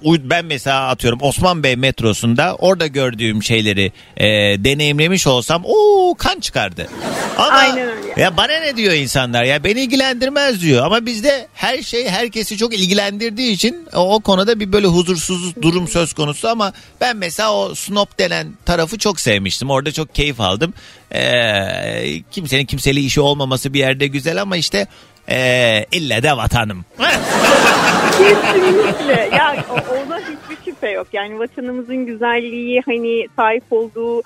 ben 0.04 0.44
mesela 0.44 0.88
atıyorum 0.88 1.18
Osman 1.22 1.62
Bey 1.62 1.76
metrosunda 1.76 2.56
orada 2.58 2.86
gördüğüm 2.86 3.42
şeyleri 3.42 3.92
e, 4.16 4.26
deneyimlemiş 4.64 5.26
olsam 5.26 5.62
o 5.64 6.14
kan 6.18 6.40
çıkardı. 6.40 6.88
Ama 7.38 7.50
Aynen 7.50 7.88
öyle. 7.88 8.20
ya 8.20 8.36
bana 8.36 8.60
ne 8.60 8.76
diyor 8.76 8.92
insanlar 8.92 9.44
ya 9.44 9.64
beni 9.64 9.80
ilgilendirmez 9.80 10.62
diyor 10.62 10.86
ama 10.86 11.06
bizde 11.06 11.46
her 11.54 11.82
şey 11.82 12.08
herkesi 12.08 12.56
çok 12.56 12.74
ilgilendirdiği 12.74 13.52
için 13.52 13.88
o, 13.94 14.14
o 14.14 14.20
konuda 14.20 14.60
bir 14.60 14.72
böyle 14.72 14.86
huzursuz 14.86 15.62
durum 15.62 15.88
söz 15.88 16.12
konusu 16.12 16.48
ama 16.48 16.72
ben 17.00 17.16
mesela 17.16 17.52
o 17.54 17.74
snob 17.74 18.06
denen 18.18 18.46
tarafı 18.64 18.98
çok 18.98 19.20
sevmiştim 19.20 19.70
orada 19.70 19.92
çok 19.92 20.14
keyif 20.14 20.40
aldım. 20.40 20.74
Ee, 21.14 22.22
kimsenin 22.30 22.64
kimseyle 22.64 23.00
işi 23.00 23.20
olmaması 23.20 23.74
bir 23.74 23.78
yerde 23.78 24.06
güzel 24.06 24.42
ama 24.42 24.56
işte 24.56 24.86
ee, 25.28 25.84
ille 25.92 26.22
de 26.22 26.36
vatanım. 26.36 26.84
Kesinlikle. 28.18 29.36
ya 29.36 29.64
ona 30.06 30.18
hiçbir 30.18 30.64
şüphe 30.64 30.90
yok. 30.90 31.06
Yani 31.12 31.38
vatanımızın 31.38 32.06
güzelliği 32.06 32.82
hani 32.86 33.28
sahip 33.36 33.64
olduğu 33.70 34.22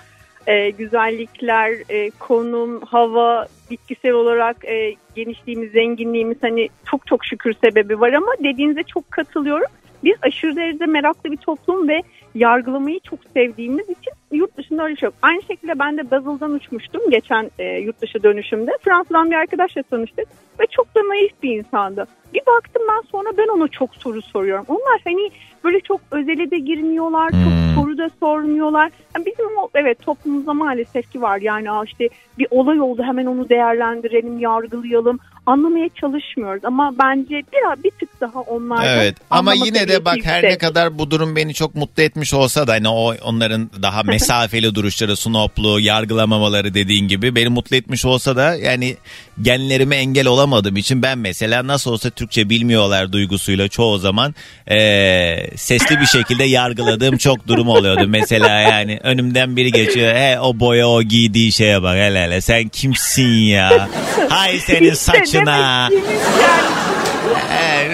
e, 0.47 0.71
güzellikler, 0.71 1.73
e, 1.89 2.11
konum, 2.11 2.83
hava, 2.83 3.47
bitkisel 3.71 4.13
olarak 4.13 4.65
e, 4.65 4.95
genişliğimiz, 5.15 5.73
zenginliğimiz 5.73 6.39
hani 6.43 6.69
çok 6.91 7.07
çok 7.07 7.25
şükür 7.25 7.55
sebebi 7.65 8.01
var 8.01 8.13
ama 8.13 8.33
dediğinize 8.45 8.83
çok 8.83 9.11
katılıyorum. 9.11 9.71
Biz 10.05 10.17
aşırı 10.23 10.57
derecede 10.57 10.87
meraklı 10.87 11.33
bir 11.33 11.37
toplum 11.37 11.89
ve 11.89 12.03
yargılamayı 12.35 13.01
çok 13.01 13.19
sevdiğimiz 13.35 13.85
için 13.85 14.13
yurt 14.33 14.57
dışında 14.57 14.85
öyle 14.85 14.97
şey 14.97 15.07
yok. 15.07 15.14
Aynı 15.22 15.43
şekilde 15.43 15.79
ben 15.79 15.97
de 15.97 16.11
Basel'dan 16.11 16.53
uçmuştum 16.53 17.11
geçen 17.11 17.51
e, 17.59 17.64
yurt 17.64 18.01
dışı 18.01 18.22
dönüşümde. 18.22 18.70
Fransa'dan 18.81 19.31
bir 19.31 19.37
arkadaşla 19.37 19.83
tanıştık 19.83 20.29
ve 20.61 20.66
çok 20.70 20.95
da 20.95 21.01
naif 21.01 21.43
bir 21.43 21.59
insandı. 21.59 22.07
Bir 22.35 22.43
baktım 22.47 22.83
ben 22.89 23.09
sonra 23.11 23.29
ben 23.39 23.49
ona 23.49 23.68
çok 23.68 23.95
soru 23.95 24.22
soruyorum. 24.22 24.64
Onlar 24.68 25.01
hani 25.05 25.31
böyle 25.64 25.81
çok 25.81 26.01
özele 26.11 26.51
de 26.51 26.59
girmiyorlar, 26.59 27.33
Hmm. 27.33 27.45
çok 27.45 27.53
soru 27.74 27.99
da 27.99 28.11
sormuyorlar. 28.20 28.91
Yani 29.16 29.27
bizim 29.27 29.47
o, 29.59 29.68
evet 29.74 30.03
toplumumuzda 30.03 30.55
maalesef 30.55 31.12
ki 31.12 31.22
var 31.22 31.39
yani 31.41 31.68
işte 31.85 32.09
bir 32.39 32.47
olay 32.51 32.81
oldu 32.81 33.03
hemen 33.03 33.27
onu 33.27 33.49
değerlendirelim, 33.49 34.39
yargılayalım. 34.39 35.18
Anlamaya 35.47 35.89
çalışmıyoruz. 36.01 36.65
Ama 36.65 36.95
bence 37.03 37.35
bir, 37.35 37.85
bir 37.85 37.91
tık 37.91 38.21
daha 38.21 38.41
onlardan 38.41 38.99
Evet 38.99 39.17
ama 39.31 39.55
yine 39.55 39.89
de 39.89 40.05
bak 40.05 40.17
her 40.25 40.43
ne 40.43 40.59
kadar 40.59 40.99
bu 40.99 41.11
durum 41.11 41.37
beni 41.37 41.55
çok 41.55 41.75
mutlu 41.75 42.03
etmiş 42.03 42.35
olsa 42.35 42.67
da 42.67 42.73
hani 42.73 42.89
o 42.89 43.15
onların 43.23 43.71
daha 43.83 44.03
mesafeli 44.03 44.75
duruşları, 44.75 45.17
snoplu, 45.27 45.81
yargılamamaları 45.81 46.75
dediğin 46.75 47.09
gibi 47.09 47.35
beni 47.35 47.49
mutlu 47.49 47.77
etmiş 47.77 48.05
olsa 48.05 48.37
da 48.37 48.55
yani 48.55 48.97
genlerime 49.43 49.97
engel 49.97 50.26
olamadığım 50.26 50.76
için 50.76 51.03
ben 51.03 51.18
mesela 51.18 51.66
nasıl 51.66 51.91
olsa 51.93 52.11
Türkçe 52.11 52.51
bilmiyorlar 52.51 53.12
duygusuyla 53.12 53.68
çoğu 53.68 53.99
zaman 53.99 54.34
eee, 54.70 55.51
sesli 55.57 56.01
bir 56.01 56.07
şekilde 56.07 56.45
yargıladığım 56.45 57.16
çok 57.16 57.47
durum 57.49 57.68
oluyordu. 57.68 58.05
Mesela 58.09 58.49
yani 58.61 59.01
önümden 59.03 59.57
biri 59.57 59.72
geçiyor. 59.72 60.14
He 60.14 60.41
o 60.41 60.61
boya 60.61 60.89
o 60.89 61.03
giydiği 61.03 61.53
şeye 61.53 61.82
bak 61.82 61.97
hele 61.97 62.22
hele 62.24 62.41
sen 62.41 62.68
kimsin 62.68 63.28
ya? 63.28 63.89
Hay 64.28 64.59
senin 64.59 64.95
saçına. 64.95 65.89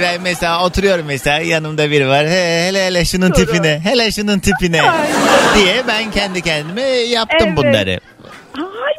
ben 0.02 0.20
mesela 0.22 0.64
oturuyorum 0.66 1.04
mesela 1.06 1.38
yanımda 1.40 1.90
biri 1.90 2.08
var. 2.08 2.26
He, 2.26 2.66
hele 2.68 2.86
hele 2.86 3.04
şunun 3.04 3.34
Doğru. 3.34 3.46
tipine, 3.46 3.80
hele 3.84 4.12
şunun 4.12 4.38
tipine 4.38 4.82
diye 5.56 5.82
ben 5.88 6.10
kendi 6.10 6.42
kendime 6.42 6.82
yaptım 6.82 7.48
Evet. 7.48 7.56
bunları. 7.56 8.00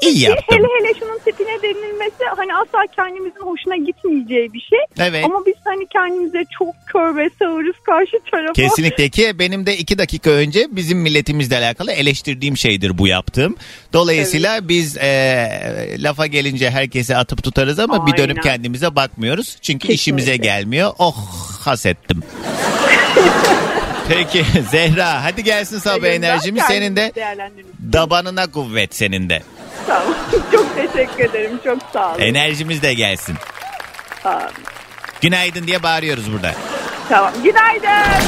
İyi 0.10 0.20
yaptım. 0.24 0.58
hele 0.58 0.68
hele 0.80 1.00
şunun 1.00 1.20
tipine 1.26 1.62
denilmesi 1.64 2.24
hani 2.36 2.56
asla 2.56 2.80
kendimizin 2.96 3.40
hoşuna 3.42 3.76
gitmeyeceği 3.76 4.54
bir 4.54 4.60
şey. 4.60 4.80
Evet. 5.00 5.26
Ama 5.26 5.46
biz 5.46 5.54
hani 5.66 5.88
kendimize 5.88 6.44
çok 6.60 6.76
kör 6.88 7.16
ve 7.18 7.30
sağırız 7.40 7.76
karşı 7.86 8.18
tarafa. 8.32 8.54
Kesinlikle 8.54 9.10
ki 9.10 9.40
benim 9.40 9.66
de 9.66 9.78
iki 9.78 9.98
dakika 9.98 10.30
önce 10.30 10.68
bizim 10.72 10.98
milletimizle 11.00 11.58
alakalı 11.58 11.92
eleştirdiğim 11.92 12.58
şeydir 12.58 12.98
bu 12.98 13.08
yaptığım. 13.08 13.56
Dolayısıyla 13.94 14.68
biz 14.70 14.98
e, 14.98 15.96
lafa 16.00 16.26
gelince 16.26 16.70
herkese 16.70 17.18
atıp 17.18 17.44
tutarız 17.44 17.80
ama 17.80 18.08
bir 18.08 18.18
dönüp 18.18 18.38
Aynen. 18.38 18.42
kendimize 18.42 18.96
bakmıyoruz. 18.96 19.58
Çünkü 19.62 19.80
Kesinlikle. 19.88 19.94
işimize 19.94 20.38
gelmiyor. 20.38 20.92
Oh 21.00 21.16
hasettim. 21.66 22.24
Peki 24.10 24.46
Zehra 24.72 25.24
hadi 25.24 25.44
gelsin 25.44 25.80
sabah 25.80 26.08
enerjimiz 26.08 26.64
senin 26.64 26.96
de 26.96 27.12
dabanına 27.94 28.52
kuvvet 28.52 28.96
senin 28.96 29.30
de. 29.30 29.44
Tamam. 29.88 30.14
çok 30.52 30.76
teşekkür 30.76 31.24
ederim. 31.24 31.60
Çok 31.64 31.80
sağ 31.94 32.12
olun. 32.12 32.20
Enerjimiz 32.20 32.82
de 32.82 32.94
gelsin. 32.94 33.36
Sağ 34.24 34.38
olun. 34.38 34.48
Günaydın 35.22 35.68
diye 35.68 35.84
bağırıyoruz 35.84 36.34
burada. 36.34 36.52
Tamam. 37.10 37.32
Günaydın. 37.44 38.24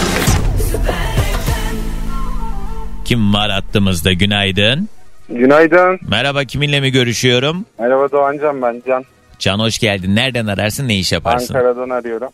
Kim 3.05 3.33
var 3.33 3.51
hattımızda? 3.51 4.13
Günaydın. 4.13 4.89
Günaydın. 5.29 5.99
Merhaba 6.09 6.43
kiminle 6.43 6.79
mi 6.79 6.91
görüşüyorum? 6.91 7.65
Merhaba 7.79 8.11
Doğancan 8.11 8.61
ben 8.61 8.83
Can. 8.87 9.05
Can 9.39 9.59
hoş 9.59 9.79
geldin. 9.79 10.15
Nereden 10.15 10.47
ararsın? 10.47 10.87
Ne 10.87 10.95
iş 10.95 11.11
yaparsın? 11.11 11.53
Ankara'dan 11.53 11.89
arıyorum. 11.89 12.29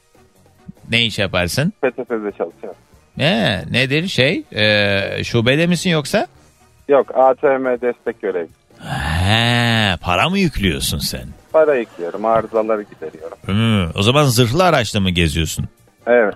Ne 0.89 1.05
iş 1.05 1.19
yaparsın? 1.19 1.73
PTT'de 1.81 2.31
çalışıyorum. 2.37 2.79
Ee, 3.19 3.59
nedir 3.71 4.07
şey? 4.07 4.43
Ee, 4.55 5.23
şubede 5.23 5.67
misin 5.67 5.89
yoksa? 5.89 6.27
Yok 6.89 7.07
ATM 7.15 7.65
destek 7.81 8.21
görevi. 8.21 8.47
He, 8.83 9.97
para 10.01 10.29
mı 10.29 10.39
yüklüyorsun 10.39 10.99
sen? 10.99 11.25
Para 11.53 11.75
ekliyorum, 11.77 12.25
arızaları 12.25 12.81
gideriyorum. 12.81 13.37
Hmm, 13.45 13.99
o 13.99 14.01
zaman 14.01 14.23
zırhlı 14.23 14.63
araçla 14.63 14.99
mı 14.99 15.09
geziyorsun? 15.09 15.65
Evet. 16.07 16.35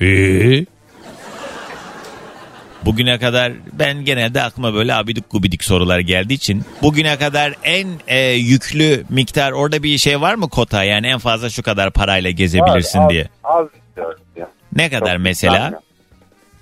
Ee? 0.00 0.66
Bugüne 2.84 3.18
kadar 3.18 3.52
ben 3.72 4.04
genelde 4.04 4.42
aklıma 4.42 4.74
böyle 4.74 4.94
abidik 4.94 5.30
gubidik 5.30 5.64
sorular 5.64 5.98
geldiği 5.98 6.34
için 6.34 6.62
bugüne 6.82 7.18
kadar 7.18 7.54
en 7.64 7.88
e, 8.06 8.18
yüklü 8.30 9.04
miktar 9.08 9.52
orada 9.52 9.82
bir 9.82 9.98
şey 9.98 10.20
var 10.20 10.34
mı 10.34 10.48
kota 10.48 10.84
yani 10.84 11.06
en 11.06 11.18
fazla 11.18 11.50
şu 11.50 11.62
kadar 11.62 11.90
parayla 11.90 12.30
gezebilirsin 12.30 12.98
az, 12.98 13.10
diye. 13.10 13.28
Az 13.44 13.66
istiyoruz 13.88 14.20
ya. 14.36 14.48
Ne 14.76 14.90
kadar 14.90 15.12
Çok 15.12 15.24
mesela? 15.24 15.80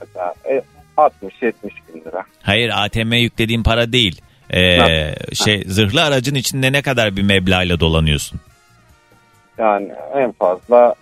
Mesela 0.01 0.35
e, 0.51 0.63
60-70 0.97 1.53
bin 1.63 2.01
lira. 2.01 2.25
Hayır 2.43 2.71
ATM 2.75 3.13
yüklediğin 3.13 3.63
para 3.63 3.93
değil. 3.93 4.21
Ee, 4.55 5.15
şey 5.35 5.65
zırhlı 5.67 6.03
aracın 6.03 6.35
içinde 6.35 6.73
ne 6.73 6.83
kadar 6.83 7.17
bir 7.17 7.23
meblağla 7.23 7.81
dolanıyorsun? 7.81 8.41
Yani 9.59 9.89
en 10.17 10.33
fazla 10.33 10.95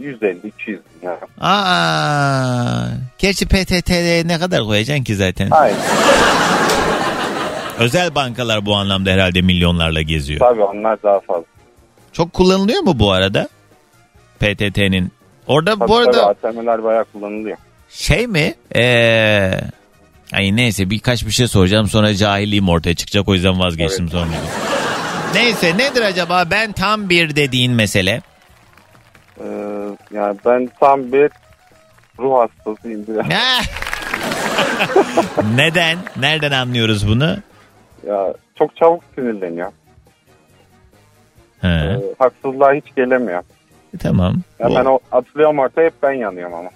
150-200 0.00 0.42
bin 0.66 0.78
lira. 1.02 1.18
Aa, 1.40 2.86
gerçi 3.18 3.46
PTT'de 3.46 4.22
ne 4.28 4.38
kadar 4.38 4.60
koyacaksın 4.64 5.04
ki 5.04 5.14
zaten? 5.16 5.50
Hayır. 5.50 5.76
Özel 7.78 8.14
bankalar 8.14 8.66
bu 8.66 8.74
anlamda 8.74 9.10
herhalde 9.10 9.42
milyonlarla 9.42 10.02
geziyor. 10.02 10.40
Tabii 10.40 10.62
onlar 10.62 11.02
daha 11.02 11.20
fazla. 11.20 11.44
Çok 12.12 12.32
kullanılıyor 12.32 12.82
mu 12.82 12.98
bu 12.98 13.12
arada? 13.12 13.48
PTT'nin. 14.38 15.12
Orada 15.46 15.78
Tabii, 15.78 15.88
bu 15.88 15.96
arada 15.96 16.34
tabii 16.42 16.48
ATM'ler 16.48 16.84
bayağı 16.84 17.04
kullanılıyor. 17.04 17.56
şey 17.88 18.26
mi? 18.26 18.54
Ee, 18.76 19.50
ay 20.32 20.56
neyse 20.56 20.90
birkaç 20.90 21.26
bir 21.26 21.30
şey 21.30 21.48
soracağım 21.48 21.86
sonra 21.88 22.14
cahilliğim 22.14 22.68
ortaya 22.68 22.94
çıkacak 22.94 23.28
o 23.28 23.34
yüzden 23.34 23.58
vazgeçtim 23.58 24.08
sonra. 24.08 24.26
Neyse 25.34 25.76
nedir 25.78 26.02
acaba 26.02 26.44
ben 26.50 26.72
tam 26.72 27.08
bir 27.08 27.36
dediğin 27.36 27.72
mesele? 27.72 28.22
Ee, 29.40 29.44
yani 30.14 30.38
ben 30.46 30.70
tam 30.80 31.12
bir 31.12 31.30
ruh 32.18 32.38
hastasıyım. 32.38 33.06
biraz. 33.08 33.26
Neden? 35.54 35.98
Nereden 36.16 36.52
anlıyoruz 36.52 37.08
bunu? 37.08 37.36
Ya 38.08 38.34
çok 38.58 38.76
çabuk 38.76 39.02
sinirleniyor. 39.14 39.72
He, 41.60 41.68
Ee, 41.68 42.00
haksızlığa 42.18 42.72
hiç 42.72 42.84
gelemiyor. 42.96 43.42
tamam. 44.02 44.34
Hemen 44.58 44.84
O- 44.84 44.90
o, 44.90 44.98
atılıyorum 45.12 45.58
ortaya 45.58 45.86
hep 45.86 45.94
ben 46.02 46.12
yanıyorum 46.12 46.54
ama. 46.54 46.70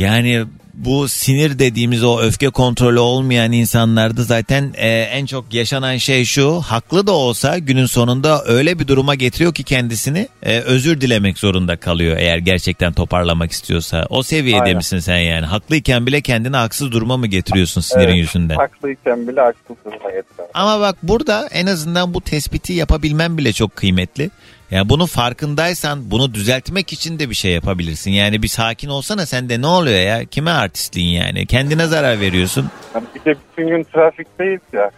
Yani 0.00 0.44
bu 0.74 1.08
sinir 1.08 1.58
dediğimiz 1.58 2.04
o 2.04 2.20
öfke 2.20 2.48
kontrolü 2.48 2.98
olmayan 2.98 3.52
insanlarda 3.52 4.22
zaten 4.22 4.72
e, 4.76 4.88
en 4.88 5.26
çok 5.26 5.54
yaşanan 5.54 5.96
şey 5.96 6.24
şu 6.24 6.60
haklı 6.60 7.06
da 7.06 7.12
olsa 7.12 7.58
günün 7.58 7.86
sonunda 7.86 8.44
öyle 8.46 8.78
bir 8.78 8.88
duruma 8.88 9.14
getiriyor 9.14 9.54
ki 9.54 9.64
kendisini 9.64 10.28
e, 10.42 10.60
özür 10.60 11.00
dilemek 11.00 11.38
zorunda 11.38 11.76
kalıyor 11.76 12.16
eğer 12.16 12.38
gerçekten 12.38 12.92
toparlamak 12.92 13.52
istiyorsa. 13.52 14.06
O 14.10 14.22
seviyede 14.22 14.62
Aynen. 14.62 14.76
misin 14.76 14.98
sen 14.98 15.18
yani? 15.18 15.46
Haklıyken 15.46 16.06
bile 16.06 16.20
kendini 16.20 16.56
haksız 16.56 16.92
duruma 16.92 17.16
mı 17.16 17.26
getiriyorsun 17.26 17.80
sinirin 17.80 18.08
Evet, 18.08 18.18
yüzünden? 18.18 18.56
Haklıyken 18.56 19.28
bile 19.28 19.40
haksız 19.40 19.76
duruma 19.84 20.10
getiriyor. 20.10 20.48
Ama 20.54 20.80
bak 20.80 20.96
burada 21.02 21.48
en 21.52 21.66
azından 21.66 22.14
bu 22.14 22.20
tespiti 22.20 22.72
yapabilmen 22.72 23.38
bile 23.38 23.52
çok 23.52 23.76
kıymetli. 23.76 24.30
Yani 24.70 24.88
bunun 24.88 25.06
farkındaysan 25.06 26.10
bunu 26.10 26.34
düzeltmek 26.34 26.92
için 26.92 27.18
de 27.18 27.30
bir 27.30 27.34
şey 27.34 27.52
yapabilirsin. 27.52 28.10
Yani 28.10 28.42
bir 28.42 28.48
sakin 28.48 28.88
olsana 28.88 29.26
sen 29.26 29.48
de 29.48 29.60
ne 29.60 29.66
oluyor 29.66 30.00
ya? 30.00 30.24
Kime 30.24 30.50
artistliğin 30.50 31.22
yani? 31.22 31.46
Kendine 31.46 31.86
zarar 31.86 32.20
veriyorsun. 32.20 32.70
Yani 32.94 33.04
bir 33.14 33.24
de 33.24 33.38
bütün 33.50 33.68
gün 33.68 33.84
trafikteyiz 33.84 34.60
ya. 34.72 34.90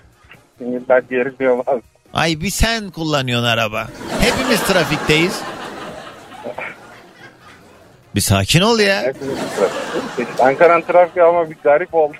Sinirler 0.59 1.03
geriliyor 1.11 1.67
bazen. 1.67 1.83
Ay 2.15 2.41
bir 2.41 2.51
sen 2.51 2.91
kullanıyorsun 2.91 3.47
araba. 3.47 3.89
Hepimiz 4.21 4.61
trafikteyiz. 4.61 5.41
Bir 8.15 8.21
sakin 8.21 8.61
ol 8.61 8.79
ya. 8.79 9.13
Ankara'nın 10.41 10.83
trafiği 10.83 11.25
ama 11.25 11.51
bir 11.51 11.57
garip 11.65 11.95
oldu. 11.95 12.17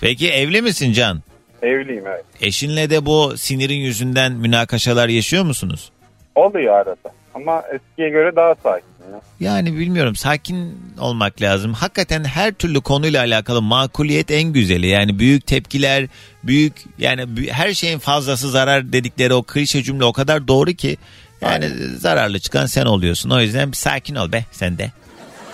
Peki 0.00 0.30
evli 0.30 0.62
misin 0.62 0.92
Can? 0.92 1.22
Evliyim 1.62 2.06
evet. 2.06 2.24
Eşinle 2.40 2.90
de 2.90 3.06
bu 3.06 3.34
sinirin 3.36 3.76
yüzünden 3.78 4.32
münakaşalar 4.32 5.08
yaşıyor 5.08 5.44
musunuz? 5.44 5.90
Oluyor 6.36 6.74
arada. 6.74 7.12
Ama 7.34 7.62
eskiye 7.72 8.08
göre 8.08 8.36
daha 8.36 8.54
sakin. 8.62 8.86
Ya. 9.12 9.20
Yani 9.40 9.78
bilmiyorum 9.78 10.16
sakin 10.16 10.78
olmak 11.00 11.42
lazım. 11.42 11.72
Hakikaten 11.72 12.24
her 12.24 12.52
türlü 12.52 12.80
konuyla 12.80 13.20
alakalı 13.20 13.62
makuliyet 13.62 14.30
en 14.30 14.52
güzeli. 14.52 14.86
Yani 14.86 15.18
büyük 15.18 15.46
tepkiler, 15.46 16.06
büyük 16.44 16.72
yani 16.98 17.26
her 17.50 17.74
şeyin 17.74 17.98
fazlası 17.98 18.50
zarar 18.50 18.92
dedikleri 18.92 19.34
o 19.34 19.42
klişe 19.42 19.82
cümle 19.82 20.04
o 20.04 20.12
kadar 20.12 20.48
doğru 20.48 20.72
ki 20.72 20.96
yani 21.40 21.68
zararlı 21.98 22.38
çıkan 22.38 22.66
sen 22.66 22.86
oluyorsun. 22.86 23.30
O 23.30 23.40
yüzden 23.40 23.72
bir 23.72 23.76
sakin 23.76 24.14
ol 24.14 24.32
be 24.32 24.44
sen 24.52 24.78
de. 24.78 24.90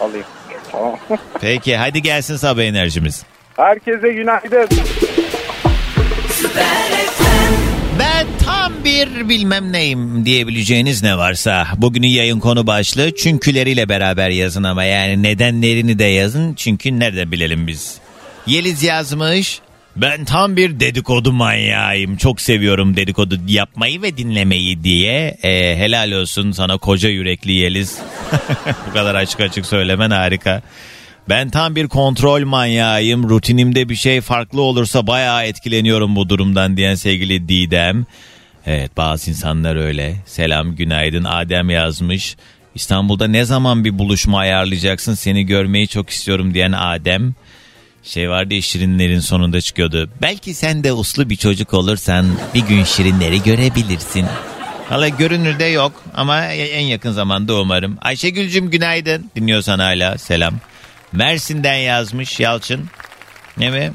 Alayım. 0.01 0.27
Tamam. 0.73 0.99
Peki 1.41 1.77
hadi 1.77 2.03
gelsin 2.03 2.37
sabah 2.37 2.63
enerjimiz. 2.63 3.25
Herkese 3.57 4.13
günaydın. 4.13 4.69
Ben 6.57 7.02
tam 8.63 8.85
bir 8.85 9.29
bilmem 9.29 9.73
neyim 9.73 10.25
diyebileceğiniz 10.25 11.03
ne 11.03 11.19
varsa 11.19 11.67
bugünün 11.77 12.09
yayın 12.09 12.41
konu 12.41 12.67
başlığı 12.67 13.15
çünküleriyle 13.15 13.89
beraber 13.89 14.31
yazın 14.31 14.63
ama 14.63 14.85
yani 14.85 15.23
nedenlerini 15.23 15.99
de 15.99 16.05
yazın 16.05 16.55
çünkü 16.55 17.01
nereden 17.01 17.33
bilelim 17.33 17.67
biz. 17.67 17.99
Yeliz 18.47 18.83
yazmış 18.83 19.61
ben 19.97 20.25
tam 20.25 20.57
bir 20.57 20.81
dedikodu 20.81 21.33
manyağıyım 21.33 22.17
çok 22.17 22.41
seviyorum 22.41 22.97
dedikodu 22.97 23.39
yapmayı 23.49 24.03
ve 24.03 24.17
dinlemeyi 24.17 24.85
diye 24.85 25.37
Ee, 25.43 25.77
helal 25.77 26.13
olsun 26.13 26.53
sana 26.53 26.79
koca 26.79 27.09
yürekli 27.09 27.53
Yeliz 27.53 27.99
bu 28.89 28.93
kadar 28.93 29.15
açık 29.15 29.41
açık 29.41 29.67
söylemen 29.67 30.11
harika. 30.11 30.63
Ben 31.29 31.51
tam 31.51 31.77
bir 31.77 31.89
kontrol 31.89 32.45
manyağıyım. 32.45 33.31
Rutinimde 33.31 33.89
bir 33.89 33.97
şey 33.97 34.21
farklı 34.21 34.61
olursa 34.61 35.07
bayağı 35.07 35.45
etkileniyorum 35.45 36.17
bu 36.17 36.29
durumdan 36.29 36.77
diyen 36.77 36.95
sevgili 36.95 37.49
Didem. 37.49 38.07
Evet 38.67 38.97
bazı 38.97 39.31
insanlar 39.31 39.77
öyle. 39.77 40.17
Selam 40.27 40.77
günaydın 40.77 41.25
Adem 41.25 41.71
yazmış. 41.71 42.37
İstanbul'da 42.75 43.27
ne 43.29 43.45
zaman 43.45 43.85
bir 43.85 43.99
buluşma 43.99 44.39
ayarlayacaksın 44.39 45.15
seni 45.15 45.47
görmeyi 45.47 45.89
çok 45.89 46.11
istiyorum 46.11 46.55
diyen 46.55 46.73
Adem. 46.73 47.35
Şey 48.03 48.31
vardı 48.31 48.55
ya 48.55 48.63
şirinlerin 48.63 49.21
sonunda 49.21 49.61
çıkıyordu. 49.61 50.11
Belki 50.23 50.55
sen 50.55 50.85
de 50.85 50.93
uslu 50.93 51.31
bir 51.31 51.37
çocuk 51.37 51.75
olursan 51.75 52.27
bir 52.55 52.61
gün 52.67 52.85
şirinleri 52.85 53.43
görebilirsin. 53.43 54.27
Hala 54.89 55.09
görünürde 55.09 55.65
yok 55.65 55.93
ama 56.15 56.45
en 56.47 56.85
yakın 56.85 57.13
zamanda 57.13 57.55
umarım. 57.55 57.99
Ayşegül'cüm 58.01 58.71
günaydın. 58.71 59.31
Dinliyorsan 59.37 59.79
hala 59.79 60.19
selam. 60.19 60.55
Mersin'den 61.13 61.75
yazmış 61.77 62.41
Yalçın. 62.41 62.89
Ne 63.59 63.71
mi? 63.71 63.93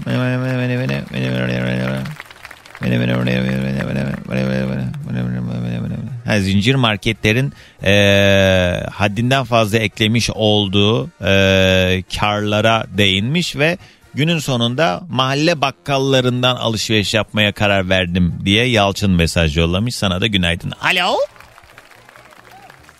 Ha, 6.25 6.39
zincir 6.39 6.75
marketlerin 6.75 7.53
e, 7.83 7.93
haddinden 8.93 9.43
fazla 9.43 9.77
eklemiş 9.77 10.29
olduğu 10.29 11.09
e, 11.25 12.03
karlara 12.19 12.85
değinmiş 12.97 13.55
ve 13.55 13.77
günün 14.13 14.39
sonunda 14.39 15.01
mahalle 15.09 15.61
bakkallarından 15.61 16.55
alışveriş 16.55 17.13
yapmaya 17.13 17.51
karar 17.51 17.89
verdim 17.89 18.33
diye 18.45 18.65
Yalçın 18.65 19.11
mesaj 19.11 19.57
yollamış. 19.57 19.95
Sana 19.95 20.21
da 20.21 20.27
günaydın. 20.27 20.71
Alo. 20.81 21.17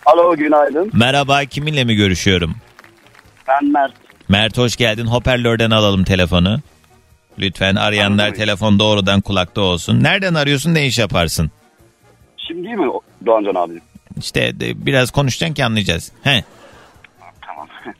Alo 0.06 0.36
günaydın. 0.36 0.90
Merhaba 0.92 1.44
kiminle 1.44 1.84
mi 1.84 1.94
görüşüyorum? 1.94 2.54
Ben 3.48 3.72
Mert. 3.72 3.92
Mert 4.28 4.58
hoş 4.58 4.76
geldin. 4.76 5.06
Hoparlörden 5.06 5.70
alalım 5.70 6.04
telefonu. 6.04 6.60
Lütfen 7.38 7.74
arayanlar 7.74 8.24
Anladım. 8.24 8.38
telefon 8.40 8.78
doğrudan 8.78 9.20
kulakta 9.20 9.60
olsun. 9.60 10.02
Nereden 10.02 10.34
arıyorsun 10.34 10.74
ne 10.74 10.86
iş 10.86 10.98
yaparsın? 10.98 11.50
Şimdi 12.48 12.68
mi 12.68 12.86
Doğancan 13.26 13.54
abi? 13.54 13.80
İşte 14.18 14.60
de, 14.60 14.86
biraz 14.86 15.10
konuşacaksın 15.10 15.54
ki 15.54 15.64
anlayacağız. 15.64 16.12
He. 16.22 16.44
Tamam. 17.46 17.68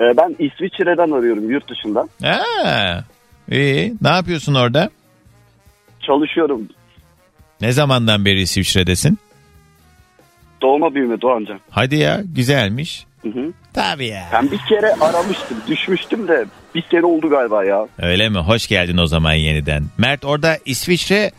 Ee, 0.00 0.16
ben 0.16 0.36
İsviçre'den 0.38 1.10
arıyorum 1.10 1.50
yurt 1.50 1.70
dışından. 1.70 2.08
Ha. 2.22 2.42
İyi. 3.50 3.94
Ne 4.02 4.08
yapıyorsun 4.08 4.54
orada? 4.54 4.90
Çalışıyorum. 6.00 6.68
Ne 7.60 7.72
zamandan 7.72 8.24
beri 8.24 8.40
İsviçre'desin? 8.40 9.18
Doğma 10.62 10.94
büyüme 10.94 11.20
Doğancan. 11.20 11.60
Hadi 11.70 11.96
ya 11.96 12.20
güzelmiş. 12.24 13.06
Hı 13.22 13.28
hı. 13.28 13.52
Tabii 13.74 14.06
ya. 14.06 14.28
Ben 14.32 14.50
bir 14.50 14.58
kere 14.68 14.94
aramıştım. 15.00 15.56
Düşmüştüm 15.68 16.28
de 16.28 16.44
bir 16.74 16.84
sene 16.90 17.06
oldu 17.06 17.30
galiba 17.30 17.64
ya. 17.64 17.86
Öyle 17.98 18.28
mi? 18.28 18.38
Hoş 18.38 18.66
geldin 18.68 18.96
o 18.96 19.06
zaman 19.06 19.32
yeniden. 19.32 19.84
Mert 19.98 20.24
orada 20.24 20.58
İsviçre 20.64 21.30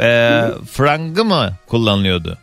e, 0.00 0.42
frangı 0.72 1.24
mı 1.24 1.52
kullanılıyordu? 1.66 2.38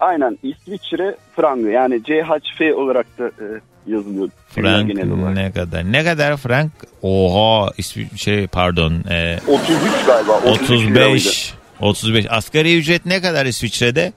Aynen 0.00 0.38
İsviçre 0.42 1.16
frangı 1.36 1.68
yani 1.68 2.02
CHF 2.04 2.76
olarak 2.76 3.06
da 3.18 3.26
e, 3.26 3.46
yazılıyor. 3.86 4.28
Frank 4.48 4.88
genel 4.88 5.10
olarak. 5.10 5.34
ne 5.36 5.52
kadar? 5.52 5.92
Ne 5.92 6.04
kadar 6.04 6.36
frank? 6.36 6.72
Oha 7.02 7.70
İsvi- 7.78 8.18
şey 8.18 8.46
pardon. 8.46 8.92
e, 9.10 9.38
33 9.48 10.06
galiba. 10.06 10.32
33 10.32 10.70
lira 10.70 11.08
mıydı? 11.08 11.28
35. 11.28 11.54
35. 11.80 12.26
Asgari 12.30 12.78
ücret 12.78 13.06
ne 13.06 13.20
kadar 13.22 13.46
İsviçre'de? 13.46 14.12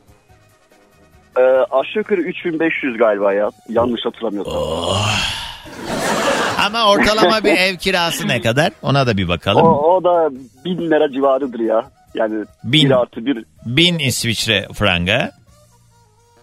Ee, 1.38 1.42
aşağı 1.72 1.98
yukarı 1.98 2.22
3500 2.22 2.98
galiba 2.98 3.34
ya. 3.34 3.50
Yanlış 3.70 4.06
hatırlamıyorsam. 4.06 4.64
Ama 6.66 6.90
ortalama 6.92 7.44
bir 7.44 7.58
ev 7.58 7.76
kirası 7.78 8.28
ne 8.28 8.42
kadar? 8.42 8.72
Ona 8.82 9.08
da 9.08 9.18
bir 9.18 9.28
bakalım. 9.28 9.66
O, 9.66 9.96
o 9.96 10.04
da 10.04 10.30
1000 10.66 10.78
lira 10.78 11.12
civarıdır 11.12 11.60
ya. 11.60 11.84
Yani 12.16 12.46
Bin. 12.64 12.90
1 12.90 12.92
artı 12.92 13.26
1 13.26 13.46
1000 13.66 14.00
İsviçre 14.00 14.68
franga. 14.74 15.32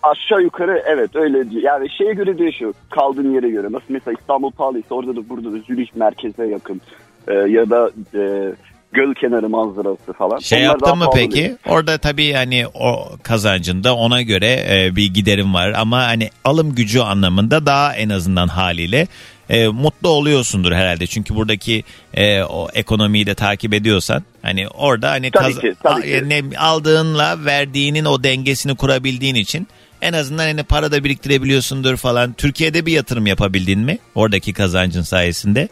aşağı 0.02 0.42
yukarı 0.42 0.82
evet 0.86 1.16
öyle 1.16 1.50
diyor. 1.50 1.62
Yani 1.62 1.88
şeye 1.98 2.12
göre 2.14 2.38
değişiyor. 2.38 2.74
Kaldığın 2.90 3.34
yere 3.34 3.50
göre. 3.50 3.66
Nasıl 3.72 3.86
mesela 3.88 4.14
İstanbul 4.20 4.50
pahalıysa 4.52 4.94
orada 4.94 5.16
da 5.16 5.28
burada 5.28 5.52
da 5.52 5.58
Zürih 5.58 5.88
merkeze 5.94 6.46
yakın. 6.46 6.80
Ee, 7.28 7.34
ya 7.34 7.70
da 7.70 7.90
e, 8.14 8.52
göl 8.92 9.14
kenarı 9.14 9.48
manzarası 9.48 10.12
falan. 10.18 10.38
Şey 10.38 10.58
Onlar 10.58 10.68
yaptın 10.68 10.98
mı 10.98 11.06
peki? 11.14 11.32
değil. 11.34 11.50
Orada 11.68 11.98
tabii 11.98 12.32
hani 12.32 12.66
o 12.74 13.08
kazancında 13.22 13.94
ona 13.96 14.22
göre 14.22 14.66
e, 14.70 14.96
bir 14.96 15.14
giderim 15.14 15.54
var 15.54 15.72
ama 15.76 15.98
hani 16.02 16.30
alım 16.44 16.74
gücü 16.74 17.00
anlamında 17.00 17.66
daha 17.66 17.96
en 17.96 18.08
azından 18.08 18.48
haliyle 18.48 19.06
e, 19.50 19.68
mutlu 19.68 20.08
oluyorsundur 20.08 20.72
herhalde. 20.72 21.06
Çünkü 21.06 21.34
buradaki 21.34 21.84
e, 22.14 22.42
o 22.42 22.68
ekonomiyi 22.74 23.26
de 23.26 23.34
takip 23.34 23.74
ediyorsan 23.74 24.22
hani 24.42 24.68
orada 24.68 25.10
hani 25.10 25.30
Tabii 25.30 25.54
ki, 25.54 25.74
tabii 25.82 26.02
ki. 26.02 26.28
ne- 26.28 26.58
aldığınla 26.58 27.44
verdiğinin 27.44 28.04
o 28.04 28.24
dengesini 28.24 28.74
kurabildiğin 28.76 29.34
için 29.34 29.68
en 30.02 30.12
azından 30.12 30.42
hani 30.44 30.62
para 30.62 30.92
da 30.92 31.04
biriktirebiliyorsundur 31.04 31.96
falan. 31.96 32.32
Türkiye'de 32.32 32.86
bir 32.86 32.92
yatırım 32.92 33.26
yapabildin 33.26 33.78
mi? 33.80 33.98
Oradaki 34.14 34.52
kazancın 34.52 35.02
sayesinde. 35.02 35.68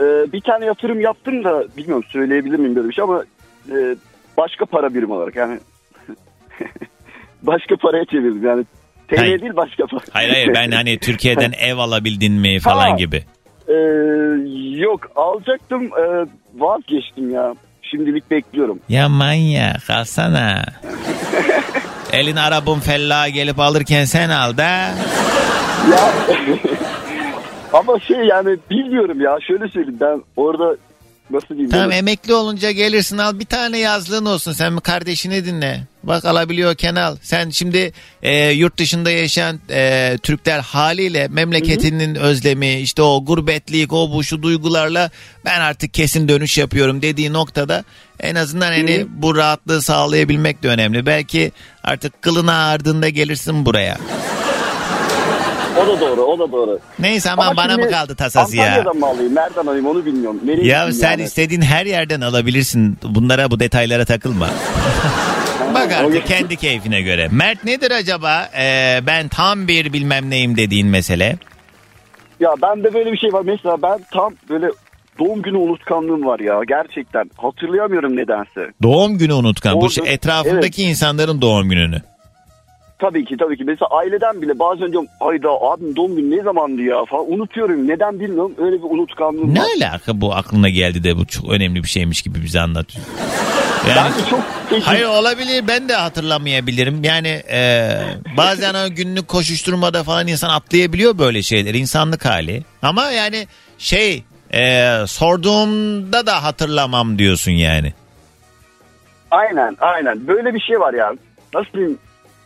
Ee, 0.00 0.32
bir 0.32 0.40
tane 0.40 0.64
yatırım 0.64 1.00
yaptım 1.00 1.44
da 1.44 1.64
bilmiyorum 1.76 2.04
söyleyebilir 2.08 2.58
miyim 2.58 2.76
böyle 2.76 2.88
bir 2.88 2.94
şey 2.94 3.04
ama 3.04 3.24
e, 3.70 3.96
başka 4.36 4.66
para 4.66 4.94
birimi 4.94 5.12
olarak 5.12 5.36
yani 5.36 5.58
başka 7.42 7.76
paraya 7.76 8.04
çevirdim 8.04 8.46
yani 8.46 8.64
TL 9.08 9.16
Hayır. 9.16 9.40
değil 9.40 9.56
başka 9.56 9.86
para. 9.86 10.00
Hayır 10.12 10.30
hayır 10.32 10.50
ben 10.54 10.70
hani 10.70 10.98
Türkiye'den 10.98 11.52
ev 11.58 11.76
alabildin 11.76 12.32
mi 12.32 12.60
falan 12.60 12.90
Ha. 12.90 12.96
gibi. 12.96 13.24
Ee, 13.68 13.72
yok 14.80 15.00
alacaktım 15.16 15.82
e, 15.84 16.26
vazgeçtim 16.54 17.30
ya. 17.30 17.54
Şimdilik 17.82 18.30
bekliyorum. 18.30 18.80
Ya 18.88 19.08
manyak 19.08 19.90
alsana. 19.90 20.62
Elin 22.12 22.36
arabın 22.36 22.78
fella 22.80 23.28
gelip 23.28 23.60
alırken 23.60 24.04
sen 24.04 24.30
al 24.30 24.56
da. 24.56 24.62
Ya 25.90 26.12
ama 27.72 28.00
şey 28.00 28.16
yani 28.16 28.58
bilmiyorum 28.70 29.20
ya 29.20 29.38
şöyle 29.46 29.68
söyleyeyim 29.68 29.98
ben 30.00 30.22
orada 30.36 30.76
nasıl 31.30 31.48
diyeyim? 31.48 31.70
Tamam 31.70 31.86
böyle- 31.86 31.96
emekli 31.98 32.34
olunca 32.34 32.70
gelirsin 32.70 33.18
al 33.18 33.38
bir 33.38 33.44
tane 33.44 33.78
yazlığın 33.78 34.26
olsun. 34.26 34.52
Sen 34.52 34.76
kardeşini 34.76 35.44
dinle. 35.44 35.80
Bak 36.02 36.24
alabiliyorken 36.24 36.94
al. 36.94 37.16
Sen 37.22 37.50
şimdi 37.50 37.92
e, 38.22 38.50
yurt 38.50 38.78
dışında 38.78 39.10
yaşayan 39.10 39.60
e, 39.70 40.16
Türkler 40.22 40.60
haliyle 40.60 41.28
memleketinin 41.28 42.14
özlemi 42.14 42.80
işte 42.80 43.02
o 43.02 43.24
gurbetlik 43.24 43.92
o 43.92 44.12
bu 44.12 44.24
şu 44.24 44.42
duygularla 44.42 45.10
ben 45.44 45.60
artık 45.60 45.94
kesin 45.94 46.28
dönüş 46.28 46.58
yapıyorum 46.58 47.02
dediği 47.02 47.32
noktada 47.32 47.84
en 48.20 48.34
azından 48.34 48.72
hani 48.72 49.06
bu 49.08 49.36
rahatlığı 49.36 49.82
sağlayabilmek 49.82 50.62
de 50.62 50.68
önemli. 50.68 51.06
Belki 51.06 51.52
artık 51.84 52.22
kılına 52.22 52.52
ağardığında 52.52 53.08
gelirsin 53.08 53.66
buraya. 53.66 53.98
O 55.84 55.86
da 55.86 56.00
doğru 56.00 56.22
o 56.22 56.38
da 56.38 56.52
doğru. 56.52 56.78
Neyse 56.98 57.30
aman 57.30 57.46
Ama 57.46 57.56
bana 57.56 57.76
mı 57.76 57.90
kaldı 57.90 58.14
tasası 58.14 58.56
ya? 58.56 58.64
Antalya'dan 58.64 58.96
mı 58.96 59.06
alayım 59.06 59.34
nereden 59.34 59.66
alayım 59.66 59.86
onu 59.86 60.06
bilmiyorum. 60.06 60.40
Nereye 60.44 60.66
Ya 60.66 60.92
sen 60.92 61.10
yani? 61.10 61.22
istediğin 61.22 61.60
her 61.62 61.86
yerden 61.86 62.20
alabilirsin. 62.20 62.98
Bunlara 63.02 63.50
bu 63.50 63.60
detaylara 63.60 64.04
takılma. 64.04 64.48
Bak 65.74 65.92
artık 65.92 66.26
kendi 66.26 66.56
keyfine 66.56 67.02
göre. 67.02 67.28
Mert 67.32 67.64
nedir 67.64 67.90
acaba? 67.90 68.48
Ee, 68.58 69.00
ben 69.06 69.28
tam 69.28 69.68
bir 69.68 69.92
bilmem 69.92 70.30
neyim 70.30 70.56
dediğin 70.56 70.86
mesele. 70.86 71.36
Ya 72.40 72.50
bende 72.62 72.94
böyle 72.94 73.12
bir 73.12 73.18
şey 73.18 73.32
var. 73.32 73.42
Mesela 73.44 73.82
ben 73.82 73.98
tam 74.12 74.34
böyle 74.50 74.66
doğum 75.18 75.42
günü 75.42 75.56
unutkanlığım 75.56 76.26
var 76.26 76.40
ya. 76.40 76.60
Gerçekten 76.68 77.30
hatırlayamıyorum 77.36 78.16
nedense. 78.16 78.72
Doğum 78.82 79.18
günü 79.18 79.32
unutkan. 79.32 79.74
Bu 79.74 79.78
Orada- 79.78 79.90
şey, 79.90 80.14
etrafındaki 80.14 80.82
insanların 80.82 81.42
doğum 81.42 81.68
gününü. 81.68 82.02
Tabii 83.00 83.24
ki 83.24 83.36
tabii 83.36 83.56
ki. 83.56 83.64
Mesela 83.64 83.88
aileden 83.90 84.42
bile 84.42 84.58
bazen 84.58 84.90
diyorum 84.90 85.08
ayda 85.20 85.48
abim 85.50 85.96
doğum 85.96 86.16
günü 86.16 86.36
ne 86.38 86.42
zamandı 86.42 86.82
ya 86.82 87.04
falan 87.04 87.32
unutuyorum. 87.32 87.88
Neden 87.88 88.20
bilmiyorum. 88.20 88.54
Öyle 88.58 88.76
bir 88.76 88.82
unutkanlığım 88.98 89.54
Ne 89.54 89.60
var. 89.60 89.66
alaka 89.76 90.20
bu 90.20 90.34
aklına 90.34 90.68
geldi 90.68 91.04
de 91.04 91.16
bu 91.16 91.26
çok 91.26 91.50
önemli 91.50 91.82
bir 91.82 91.88
şeymiş 91.88 92.22
gibi 92.22 92.42
bize 92.42 92.60
anlatıyor. 92.60 93.04
Yani, 93.88 94.10
Ben 94.18 94.24
de 94.24 94.30
çok 94.30 94.40
hayır 94.86 95.04
olabilir 95.04 95.64
ben 95.68 95.88
de 95.88 95.94
hatırlamayabilirim. 95.94 97.04
Yani 97.04 97.42
e, 97.52 97.90
bazen 98.36 98.74
o 98.74 98.94
günlük 98.94 99.28
koşuşturmada 99.28 100.02
falan 100.04 100.26
insan 100.26 100.50
atlayabiliyor 100.50 101.18
böyle 101.18 101.42
şeyler. 101.42 101.74
insanlık 101.74 102.24
hali. 102.24 102.62
Ama 102.82 103.10
yani 103.10 103.46
şey 103.78 104.24
e, 104.54 104.88
sorduğumda 105.06 106.26
da 106.26 106.42
hatırlamam 106.44 107.18
diyorsun 107.18 107.52
yani. 107.52 107.92
Aynen 109.30 109.76
aynen. 109.80 110.26
Böyle 110.28 110.54
bir 110.54 110.60
şey 110.60 110.80
var 110.80 110.94
ya. 110.94 111.12
Nasıl 111.54 111.72
diyeyim? 111.72 111.98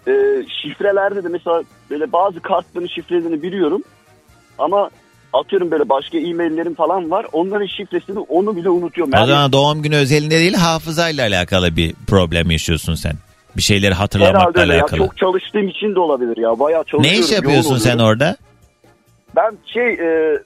Ee, 0.09 0.45
şifrelerde 0.63 1.25
de 1.25 1.29
mesela 1.29 1.63
böyle 1.91 2.13
bazı 2.13 2.41
kartların 2.41 2.87
şifrelerini 2.87 3.43
biliyorum. 3.43 3.83
Ama 4.59 4.91
atıyorum 5.33 5.71
böyle 5.71 5.89
başka 5.89 6.19
e-maillerim 6.19 6.75
falan 6.75 7.11
var. 7.11 7.27
Onların 7.33 7.67
şifresini 7.67 8.19
onu 8.19 8.57
bile 8.57 8.71
unutuyorum. 8.71 9.13
O 9.13 9.17
Yani 9.17 9.27
zaman 9.27 9.53
doğum 9.53 9.83
günü 9.83 9.97
özelinde 9.97 10.39
değil 10.39 10.55
hafızayla 10.55 11.27
alakalı 11.29 11.77
bir 11.77 11.95
problem 12.07 12.51
yaşıyorsun 12.51 12.95
sen. 12.95 13.13
Bir 13.57 13.63
şeyleri 13.63 13.95
hatırlamakla 13.95 14.61
öyle 14.61 14.75
ya. 14.75 14.81
alakalı. 14.81 14.99
Çok 14.99 15.17
çalıştığım 15.17 15.69
için 15.69 15.95
de 15.95 16.01
olabilir 16.01 16.37
ya. 16.37 16.59
Bayağı 16.59 16.85
çalışıyorum. 16.85 17.11
Ne 17.11 17.25
iş 17.25 17.31
yoğun 17.33 17.43
yapıyorsun 17.43 17.77
sen 17.79 17.95
oluyorum. 17.95 18.11
orada? 18.13 18.37
Ben 19.37 19.53
şey 19.67 19.93
e, 19.93 20.39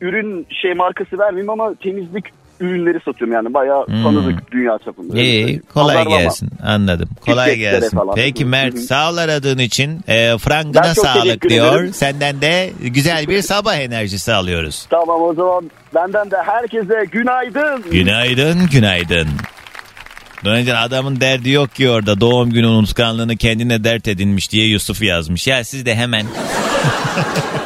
ürün 0.00 0.46
şey 0.62 0.74
markası 0.74 1.18
vermeyeyim 1.18 1.50
ama 1.50 1.74
temizlik 1.74 2.24
ürünleri 2.60 2.98
satıyorum 3.04 3.32
yani. 3.34 3.54
Bayağı 3.54 3.86
Hmm. 3.86 4.02
tanıdık 4.02 4.52
dünya 4.52 4.78
çapında. 4.84 5.20
İyi 5.20 5.60
kolay 5.60 5.96
Pazarlama. 5.96 6.22
gelsin 6.22 6.48
anladım 6.66 7.08
kolay 7.26 7.56
gelsin. 7.56 7.96
falan. 7.96 8.14
Peki. 8.14 8.44
Mert 8.44 8.74
Hı 8.74 8.78
hı. 8.78 8.82
sağ 8.82 9.10
ol 9.12 9.16
aradığın 9.16 9.58
için 9.58 10.00
e, 10.08 10.38
frangına 10.38 10.94
sağlık 10.94 11.48
diyor. 11.48 11.74
ederim. 11.78 11.94
Senden 11.94 12.40
de 12.40 12.72
güzel 12.80 13.28
bir 13.28 13.42
sabah 13.42 13.76
enerjisi 13.76 14.32
alıyoruz. 14.32 14.86
Tamam 14.90 15.22
o 15.22 15.34
zaman 15.34 15.70
benden 15.94 16.30
de 16.30 16.36
herkese 16.46 17.04
günaydın. 17.12 17.82
Günaydın 17.90 18.66
günaydın. 18.72 19.28
Önce 20.44 20.76
adamın 20.76 21.20
derdi 21.20 21.50
yok 21.50 21.74
ki 21.74 21.90
orada 21.90 22.20
doğum 22.20 22.50
günü 22.50 22.66
unutkanlığını 22.66 23.36
kendine 23.36 23.84
dert 23.84 24.08
edinmiş 24.08 24.52
diye 24.52 24.66
Yusuf 24.68 25.02
yazmış. 25.02 25.46
Ya 25.46 25.64
siz 25.64 25.86
de 25.86 25.94
hemen 25.94 26.26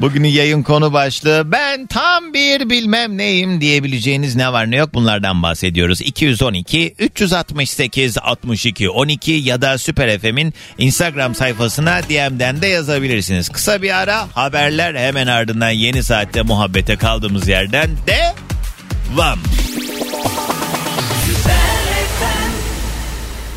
Bugünün 0.00 0.28
yayın 0.28 0.62
konu 0.62 0.92
başlığı 0.92 1.52
ben 1.52 1.86
tam 1.86 2.34
bir 2.34 2.70
bilmem 2.70 3.18
neyim 3.18 3.60
diyebileceğiniz 3.60 4.36
ne 4.36 4.52
var 4.52 4.70
ne 4.70 4.76
yok 4.76 4.94
bunlardan 4.94 5.42
bahsediyoruz. 5.42 6.00
212 6.00 6.94
368 6.98 8.18
62 8.18 8.90
12 8.90 9.32
ya 9.32 9.62
da 9.62 9.78
Süper 9.78 10.18
FM'in 10.18 10.54
Instagram 10.78 11.34
sayfasına 11.34 12.02
DM'den 12.02 12.62
de 12.62 12.66
yazabilirsiniz. 12.66 13.48
Kısa 13.48 13.82
bir 13.82 13.98
ara 13.98 14.28
haberler 14.34 14.94
hemen 14.94 15.26
ardından 15.26 15.70
yeni 15.70 16.02
saatte 16.02 16.42
muhabbete 16.42 16.96
kaldığımız 16.96 17.48
yerden 17.48 17.90
devam. 18.06 19.38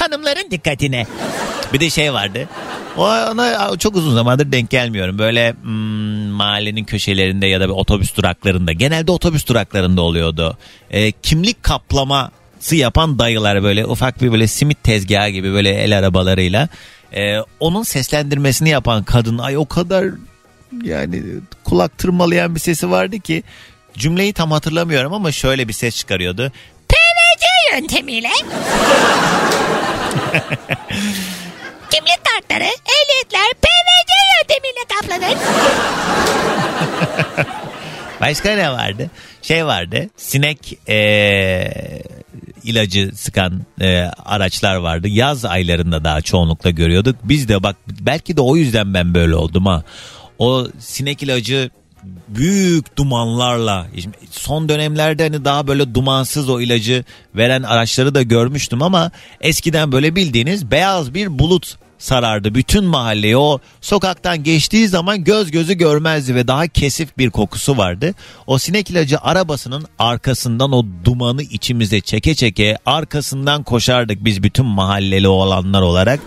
hanımların 0.00 0.50
dikkatine. 0.50 1.06
Bir 1.72 1.80
de 1.80 1.90
şey 1.90 2.12
vardı. 2.12 2.48
O 2.96 3.04
ona 3.04 3.76
çok 3.78 3.96
uzun 3.96 4.14
zamandır 4.14 4.52
denk 4.52 4.70
gelmiyorum. 4.70 5.18
Böyle 5.18 5.52
hmm, 5.62 5.70
mahallenin 6.28 6.84
köşelerinde 6.84 7.46
ya 7.46 7.60
da 7.60 7.64
bir 7.64 7.72
otobüs 7.74 8.16
duraklarında. 8.16 8.72
Genelde 8.72 9.12
otobüs 9.12 9.46
duraklarında 9.46 10.02
oluyordu. 10.02 10.58
Ee, 10.90 11.12
kimlik 11.12 11.62
kaplaması 11.62 12.76
yapan 12.76 13.18
dayılar 13.18 13.62
böyle 13.62 13.86
ufak 13.86 14.22
bir 14.22 14.32
böyle 14.32 14.46
simit 14.46 14.84
tezgahı 14.84 15.28
gibi 15.28 15.52
böyle 15.52 15.70
el 15.70 15.98
arabalarıyla. 15.98 16.68
Ee, 17.14 17.38
onun 17.60 17.82
seslendirmesini 17.82 18.68
yapan 18.68 19.04
kadın 19.04 19.38
ay 19.38 19.56
o 19.56 19.66
kadar 19.66 20.06
yani 20.82 21.22
kulak 21.64 21.98
tırmalayan 21.98 22.54
bir 22.54 22.60
sesi 22.60 22.90
vardı 22.90 23.18
ki 23.18 23.42
cümleyi 23.94 24.32
tam 24.32 24.50
hatırlamıyorum 24.50 25.12
ama 25.12 25.32
şöyle 25.32 25.68
bir 25.68 25.72
ses 25.72 25.96
çıkarıyordu. 25.96 26.52
PVC 27.30 27.76
yöntemiyle 27.76 28.28
kimlik 31.90 32.24
kartları, 32.24 32.64
ehliyetler 32.64 33.52
PVC 33.62 34.12
yöntemiyle 34.40 34.84
kaplanır. 35.00 35.38
Başka 38.20 38.50
ne 38.50 38.70
vardı? 38.72 39.10
Şey 39.42 39.66
vardı. 39.66 40.08
Sinek 40.16 40.78
eee, 40.88 42.02
ilacı 42.64 43.10
sıkan 43.14 43.62
eee, 43.80 44.10
araçlar 44.24 44.76
vardı. 44.76 45.08
Yaz 45.08 45.44
aylarında 45.44 46.04
daha 46.04 46.20
çoğunlukla 46.22 46.70
görüyorduk. 46.70 47.16
Biz 47.24 47.48
de 47.48 47.62
bak 47.62 47.76
belki 48.00 48.36
de 48.36 48.40
o 48.40 48.56
yüzden 48.56 48.94
ben 48.94 49.14
böyle 49.14 49.34
oldum 49.34 49.66
ha. 49.66 49.82
O 50.38 50.66
sinek 50.78 51.22
ilacı 51.22 51.70
büyük 52.28 52.96
dumanlarla 52.98 53.86
son 54.30 54.68
dönemlerde 54.68 55.22
hani 55.22 55.44
daha 55.44 55.66
böyle 55.66 55.94
dumansız 55.94 56.48
o 56.48 56.60
ilacı 56.60 57.04
veren 57.34 57.62
araçları 57.62 58.14
da 58.14 58.22
görmüştüm 58.22 58.82
ama 58.82 59.10
eskiden 59.40 59.92
böyle 59.92 60.16
bildiğiniz 60.16 60.70
beyaz 60.70 61.14
bir 61.14 61.38
bulut 61.38 61.76
sarardı 62.00 62.54
bütün 62.54 62.84
mahalleyi 62.84 63.36
o 63.36 63.58
sokaktan 63.80 64.42
geçtiği 64.42 64.88
zaman 64.88 65.24
göz 65.24 65.50
gözü 65.50 65.74
görmezdi 65.74 66.34
ve 66.34 66.48
daha 66.48 66.66
kesif 66.66 67.18
bir 67.18 67.30
kokusu 67.30 67.76
vardı. 67.76 68.14
O 68.46 68.58
sinek 68.58 68.90
ilacı 68.90 69.18
arabasının 69.20 69.86
arkasından 69.98 70.72
o 70.72 70.84
dumanı 71.04 71.42
içimize 71.42 72.00
çeke 72.00 72.34
çeke 72.34 72.78
arkasından 72.86 73.62
koşardık 73.62 74.24
biz 74.24 74.42
bütün 74.42 74.66
mahalleli 74.66 75.28
olanlar 75.28 75.82
olarak. 75.82 76.20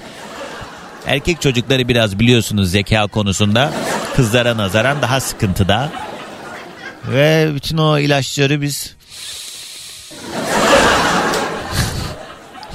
Erkek 1.08 1.42
çocukları 1.42 1.88
biraz 1.88 2.20
biliyorsunuz 2.20 2.72
zeka 2.72 3.08
konusunda 3.08 3.72
kızlara 4.16 4.58
nazaran 4.58 5.02
daha 5.02 5.20
sıkıntıda. 5.20 5.90
Ve 7.08 7.52
bütün 7.56 7.78
o 7.78 8.00
ilaçları 8.00 8.62
biz 8.62 8.96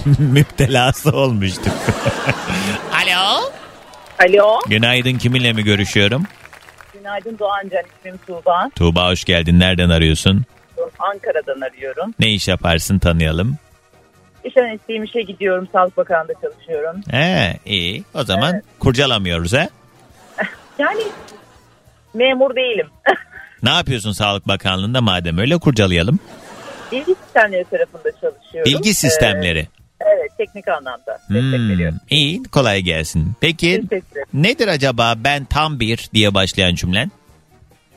müptelası 0.18 1.10
olmuştuk. 1.10 1.72
Alo. 2.92 3.40
Alo. 4.18 4.58
Günaydın 4.68 5.18
kiminle 5.18 5.52
mi 5.52 5.64
görüşüyorum? 5.64 6.24
Günaydın 6.94 7.38
Doğancan 7.38 7.82
ismim 7.98 8.18
Tuğba. 8.26 8.70
Tuğba 8.76 9.10
hoş 9.10 9.24
geldin. 9.24 9.60
Nereden 9.60 9.90
arıyorsun? 9.90 10.44
Ankara'dan 10.98 11.60
arıyorum. 11.60 12.14
Ne 12.20 12.28
iş 12.32 12.48
yaparsın 12.48 12.98
tanıyalım. 12.98 13.56
İş 14.48 14.56
öğretmeniyim 14.56 15.04
işe 15.04 15.20
gidiyorum. 15.22 15.68
Sağlık 15.72 15.96
Bakanlığı'nda 15.96 16.32
çalışıyorum. 16.40 17.00
He 17.10 17.58
iyi. 17.66 18.04
O 18.14 18.24
zaman 18.24 18.62
kurcalamıyoruz 18.78 19.52
he. 19.52 19.68
Yani 20.78 21.00
memur 22.14 22.56
değilim. 22.56 22.86
Ne 23.62 23.70
yapıyorsun 23.70 24.12
Sağlık 24.12 24.48
Bakanlığı'nda 24.48 25.00
madem 25.00 25.38
öyle 25.38 25.58
kurcalayalım. 25.58 26.18
Bilgi 26.92 27.14
sistemleri 27.24 27.64
tarafında 27.64 28.12
çalışıyorum. 28.20 28.64
Bilgi 28.72 28.94
sistemleri. 28.94 29.58
Ee, 29.58 30.04
evet 30.06 30.30
teknik 30.38 30.68
anlamda 30.68 31.18
destek 31.30 31.58
Hmm, 31.58 31.70
veriyorum. 31.70 31.98
iyi 32.10 32.42
kolay 32.42 32.80
gelsin. 32.82 33.32
Peki 33.40 33.82
nedir 34.34 34.68
acaba 34.68 35.14
ben 35.16 35.44
tam 35.44 35.80
bir 35.80 36.08
diye 36.14 36.34
başlayan 36.34 36.74
cümlen? 36.74 37.10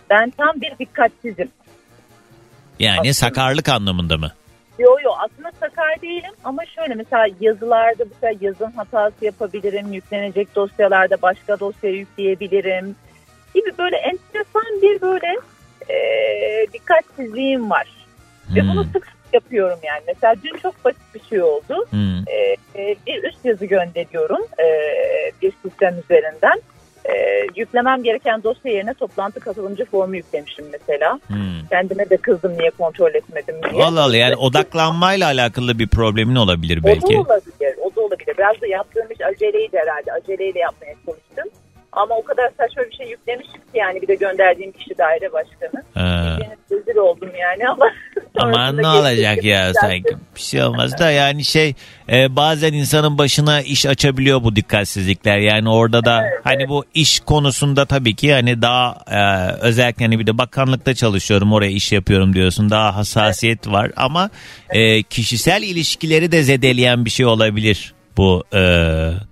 Ben 0.09 0.29
tam 0.37 0.61
bir 0.61 0.71
dikkatsizim. 0.79 1.49
Yani 2.79 3.13
sakarlık 3.13 3.69
anlamında 3.69 4.17
mı? 4.17 4.31
Yo 4.79 4.97
yo 5.03 5.11
aslında 5.19 5.51
sakar 5.59 6.01
değilim 6.01 6.31
ama 6.43 6.65
şöyle 6.65 6.93
mesela 6.93 7.27
yazılarda 7.39 8.03
mesela 8.13 8.37
yazım 8.41 8.71
hatası 8.71 9.25
yapabilirim. 9.25 9.93
Yüklenecek 9.93 10.55
dosyalarda 10.55 11.21
başka 11.21 11.59
dosya 11.59 11.89
yükleyebilirim 11.89 12.95
gibi 13.55 13.77
böyle 13.77 13.97
enteresan 13.97 14.81
bir 14.81 15.01
böyle 15.01 15.35
e, 15.89 15.97
dikkatsizliğim 16.73 17.69
var. 17.69 17.87
Ve 18.55 18.61
bunu 18.61 18.83
sık 18.83 19.05
sık 19.05 19.33
yapıyorum 19.33 19.79
yani. 19.83 20.01
Mesela 20.07 20.35
dün 20.43 20.57
çok 20.57 20.85
basit 20.85 21.15
bir 21.15 21.21
şey 21.29 21.41
oldu. 21.41 21.85
Hmm. 21.89 22.17
E, 22.27 22.55
e, 22.75 22.95
bir 23.07 23.23
üst 23.23 23.45
yazı 23.45 23.65
gönderiyorum 23.65 24.41
e, 24.59 24.67
bir 25.41 25.53
sistem 25.63 25.99
üzerinden. 25.99 26.61
E, 27.11 27.47
yüklemem 27.55 28.03
gereken 28.03 28.43
dosya 28.43 28.71
yerine 28.71 28.93
toplantı 28.93 29.39
katılımcı 29.39 29.85
formu 29.85 30.15
yüklemişim 30.15 30.65
mesela. 30.71 31.19
Hmm. 31.27 31.67
Kendime 31.69 32.09
de 32.09 32.17
kızdım 32.17 32.57
niye 32.59 32.69
kontrol 32.69 33.13
etmedim 33.15 33.55
diye. 33.71 33.83
Allah 33.83 34.01
Allah 34.03 34.17
yani 34.17 34.35
odaklanmayla 34.35 35.27
alakalı 35.27 35.79
bir 35.79 35.87
problemin 35.87 36.35
olabilir 36.35 36.77
O 36.77 36.83
da 36.83 36.87
belki. 36.87 37.17
olabilir, 37.17 37.75
o 37.81 37.95
da 37.95 38.01
olabilir. 38.01 38.35
Biraz 38.37 38.61
da 38.61 38.67
yaptığım 38.67 39.11
iş 39.11 39.21
aceleydi 39.21 39.77
herhalde. 39.77 40.11
Aceleyle 40.13 40.59
yapmaya 40.59 40.95
çalıştım. 41.05 41.60
Ama 41.91 42.15
o 42.15 42.23
kadar 42.23 42.49
saçma 42.57 42.83
bir 42.83 42.95
şey 42.95 43.07
yüklemişim 43.07 43.53
ki 43.53 43.73
yani 43.73 44.01
bir 44.01 44.07
de 44.07 44.15
gönderdiğim 44.15 44.71
kişi 44.71 44.97
daire 44.97 45.33
başkanı. 45.33 45.83
Ha. 45.93 46.37
Rezil 46.71 46.97
oldum 46.97 47.29
yani 47.39 47.69
ama. 47.69 47.85
Aman 48.39 48.77
ne 48.77 48.87
olacak 48.87 49.43
ya 49.43 49.73
sanki 49.73 50.15
bir 50.35 50.41
şey 50.41 50.63
olmaz 50.63 50.99
da 50.99 51.11
yani 51.11 51.45
şey 51.45 51.73
e, 52.11 52.35
bazen 52.35 52.73
insanın 52.73 53.17
başına 53.17 53.61
iş 53.61 53.85
açabiliyor 53.85 54.43
bu 54.43 54.55
dikkatsizlikler 54.55 55.37
yani 55.37 55.69
orada 55.69 56.05
da 56.05 56.23
hani 56.43 56.69
bu 56.69 56.85
iş 56.93 57.19
konusunda 57.19 57.85
tabii 57.85 58.15
ki 58.15 58.33
hani 58.33 58.61
daha 58.61 58.97
e, 59.11 59.51
özellikle 59.61 60.05
hani 60.05 60.19
bir 60.19 60.27
de 60.27 60.37
bakanlıkta 60.37 60.93
çalışıyorum 60.93 61.53
oraya 61.53 61.71
iş 61.71 61.91
yapıyorum 61.91 62.33
diyorsun 62.33 62.69
daha 62.69 62.95
hassasiyet 62.95 63.67
var 63.67 63.91
ama 63.95 64.29
e, 64.69 65.03
kişisel 65.03 65.63
ilişkileri 65.63 66.31
de 66.31 66.43
zedeleyen 66.43 67.05
bir 67.05 67.09
şey 67.09 67.25
olabilir 67.25 67.93
bu 68.17 68.43
e, 68.53 68.61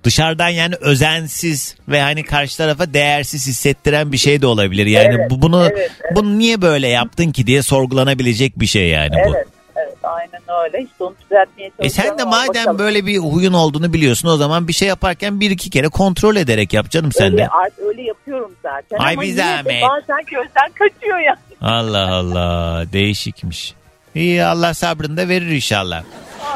dışarıdan 0.04 0.50
yani 0.50 0.76
özensiz 0.82 1.76
ve 1.88 2.02
hani 2.02 2.24
karşı 2.24 2.58
tarafa 2.58 2.94
değersiz 2.94 3.48
hissettiren 3.48 4.12
bir 4.12 4.18
şey 4.18 4.42
de 4.42 4.48
olabilir 4.48 4.86
yani 4.86 5.16
Evet, 5.20 5.32
bu 5.32 5.42
bunu 5.42 5.68
evet, 5.72 5.92
bunu 6.16 6.40
niye 6.40 6.62
böyle 6.62 6.88
yaptın 6.88 7.32
ki 7.32 7.48
diye 7.48 7.62
sorgulanabilecek 7.64 8.60
bir 8.60 8.66
şey 8.66 8.88
yani 8.88 9.16
bu. 9.28 9.36
Evet, 9.36 9.48
evet 9.76 9.98
aynen 10.04 10.42
öyle. 10.66 10.84
İşte 10.84 11.04
onu 11.04 11.16
düzeltmeye 11.24 11.72
E 11.80 11.90
sen 11.90 12.18
de 12.18 12.24
madem 12.24 12.48
bakalım. 12.56 12.80
böyle 12.80 13.06
bir 13.06 13.18
huyun 13.18 13.54
olduğunu 13.54 13.94
biliyorsun 13.94 14.28
o 14.28 14.38
zaman 14.38 14.68
bir 14.68 14.74
şey 14.74 14.88
yaparken 14.88 15.40
bir 15.40 15.52
iki 15.52 15.70
kere 15.70 15.88
kontrol 15.88 16.36
ederek 16.36 16.74
yap 16.74 16.90
canım 16.90 17.12
sen 17.12 17.26
öyle, 17.28 17.38
de. 17.38 17.48
Artık 17.48 17.80
öyle 17.80 18.02
yapıyorum 18.02 18.52
zaten. 18.64 18.98
Ay 18.98 19.14
ama 19.14 19.22
bir 19.22 19.34
zahmet. 19.34 19.84
Bazen 19.84 20.26
gözden 20.32 20.72
kaçıyor 20.80 21.20
ya. 21.20 21.36
Allah 21.62 22.14
Allah 22.14 22.84
değişikmiş. 22.94 23.74
İyi 24.20 24.44
Allah 24.44 24.74
sabrını 24.74 25.18
da 25.18 25.28
verir 25.28 25.48
inşallah. 25.48 26.04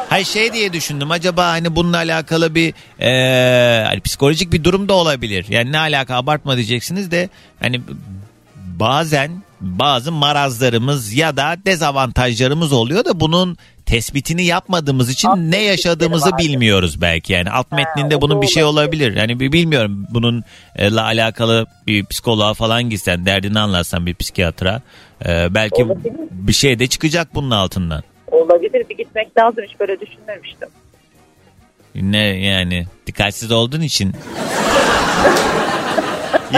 Hay 0.10 0.24
şey 0.24 0.54
diye 0.54 0.74
düşündüm 0.74 1.12
acaba 1.12 1.48
hani 1.48 1.76
bununla 1.76 1.98
alakalı 1.98 2.56
bir 2.56 2.74
eee, 3.00 3.84
hani 3.88 4.02
psikolojik 4.02 4.54
bir 4.54 4.64
durum 4.64 4.90
da 4.90 4.94
olabilir. 4.94 5.46
Yani 5.50 5.72
ne 5.72 5.80
alaka 5.80 6.16
abartma 6.16 6.56
diyeceksiniz 6.56 7.12
de 7.12 7.30
hani 7.60 7.82
bazen 8.56 9.44
bazı 9.62 10.12
marazlarımız 10.12 11.14
ya 11.14 11.38
da 11.38 11.56
dezavantajlarımız 11.66 12.74
oluyor 12.74 13.06
da 13.06 13.20
bunun 13.20 13.58
tespitini 13.86 14.46
yapmadığımız 14.46 15.10
için 15.10 15.28
Alt 15.28 15.38
ne 15.38 15.62
yaşadığımızı 15.62 16.38
bilmiyoruz 16.38 17.02
belki 17.02 17.34
yani 17.34 17.50
alt 17.50 17.72
metninde 17.72 18.16
o 18.16 18.22
bunun 18.22 18.42
bir 18.42 18.48
şey 18.48 18.64
olabilir. 18.64 19.16
Yani 19.16 19.40
bir 19.40 19.52
bilmiyorum 19.52 20.08
bunun 20.10 20.44
e, 20.76 20.92
la 20.92 21.04
alakalı 21.04 21.66
bir 21.88 22.06
psikoloğa 22.06 22.54
falan 22.54 22.90
gitsen 22.90 23.26
derdini 23.26 23.60
anlatsan 23.60 24.06
bir 24.06 24.16
psikiyatra 24.16 24.82
e, 25.28 25.54
belki 25.54 25.84
Olabilir. 25.84 26.14
bir 26.32 26.54
şey 26.54 26.80
de 26.80 26.88
çıkacak 26.88 27.36
bunun 27.36 27.52
altından. 27.52 28.04
Olabilir 28.32 28.90
bir 28.90 28.98
gitmek 28.98 29.38
lazım 29.38 29.64
hiç 29.68 29.80
böyle 29.80 30.00
düşünmemiştim. 30.00 30.70
Ne 31.96 32.24
yani 32.28 32.86
dikkatsiz 33.08 33.52
olduğun 33.52 33.82
için. 33.82 34.14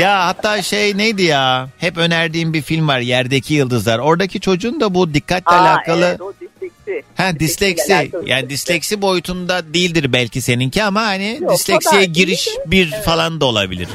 ya 0.02 0.26
hatta 0.26 0.62
şey 0.62 0.98
neydi 0.98 1.24
ya? 1.24 1.70
Hep 1.78 1.98
önerdiğim 1.98 2.54
bir 2.54 2.62
film 2.62 2.88
var 2.88 3.00
Yerdeki 3.00 3.54
Yıldızlar. 3.54 4.00
Oradaki 4.00 4.40
çocuğun 4.40 4.80
da 4.80 4.94
bu 4.94 5.14
dikkatle 5.14 5.56
Aa, 5.56 5.62
alakalı 5.62 6.06
Evet, 6.06 6.22
o 6.22 6.34
disleksi. 6.34 7.04
Ha 7.16 7.40
disleksi 7.40 8.12
yani 8.26 8.50
disleksi 8.50 9.02
boyutunda 9.02 9.74
değildir 9.74 10.14
belki 10.14 10.42
seninki 10.42 10.84
ama 10.84 11.02
hani 11.02 11.38
Yok, 11.42 11.54
disleksiye 11.54 12.06
giriş 12.06 12.48
bir 12.68 12.92
falan 12.92 13.42
da 13.42 13.46
olabilir. 13.46 13.88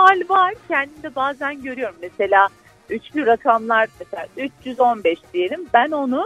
İhtimal 0.00 0.36
var. 0.36 0.54
Kendim 0.68 1.02
de 1.02 1.14
bazen 1.14 1.62
görüyorum. 1.62 1.96
Mesela 2.02 2.48
üçlü 2.90 3.26
rakamlar 3.26 3.88
mesela 4.00 4.26
315 4.36 5.18
diyelim. 5.34 5.60
Ben 5.74 5.90
onu 5.90 6.24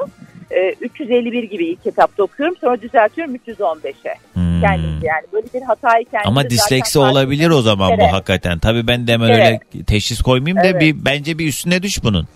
e, 0.51 0.75
351 0.81 1.43
gibi 1.43 1.67
ilk 1.67 1.87
etapta 1.87 2.23
okuyorum. 2.23 2.57
Sonra 2.61 2.83
düzeltiyorum 2.83 3.37
315'e. 3.37 4.15
Hmm. 4.35 4.61
Kendimce 4.61 5.07
yani 5.07 5.27
böyle 5.33 5.47
bir 5.55 5.63
hatayı 5.63 6.05
kendim 6.05 6.29
Ama 6.29 6.51
disleksi 6.51 6.99
olabilir 6.99 7.51
o 7.51 7.63
zaman 7.63 7.99
bu 7.99 8.13
hakikaten. 8.13 8.59
Tabii 8.59 8.87
ben 8.87 9.07
de 9.07 9.13
hemen 9.13 9.29
Evet. 9.29 9.63
öyle 9.75 9.85
teşhis 9.85 10.23
koymayayım 10.23 10.59
da 10.65 10.67
Evet. 10.67 10.81
bir 10.81 11.05
bence 11.05 11.39
bir 11.39 11.49
üstüne 11.49 11.83
düş 11.83 12.05
bunun. 12.05 12.29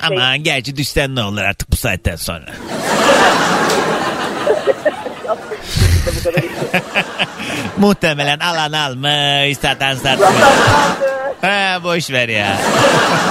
Ama 0.00 0.36
gerçi 0.36 0.76
düşsen 0.76 1.14
ne 1.14 1.22
olur 1.22 1.42
artık 1.42 1.72
bu 1.72 1.76
saatten 1.76 2.16
sonra. 2.16 2.44
kadar. 6.32 6.44
Muhtemelen 7.78 8.38
alan 8.38 8.72
almış, 8.72 9.58
satan 9.58 9.94
satmış. 9.94 10.28
ha, 11.40 11.80
boş 11.84 12.10
ver 12.10 12.28
ya. 12.28 12.56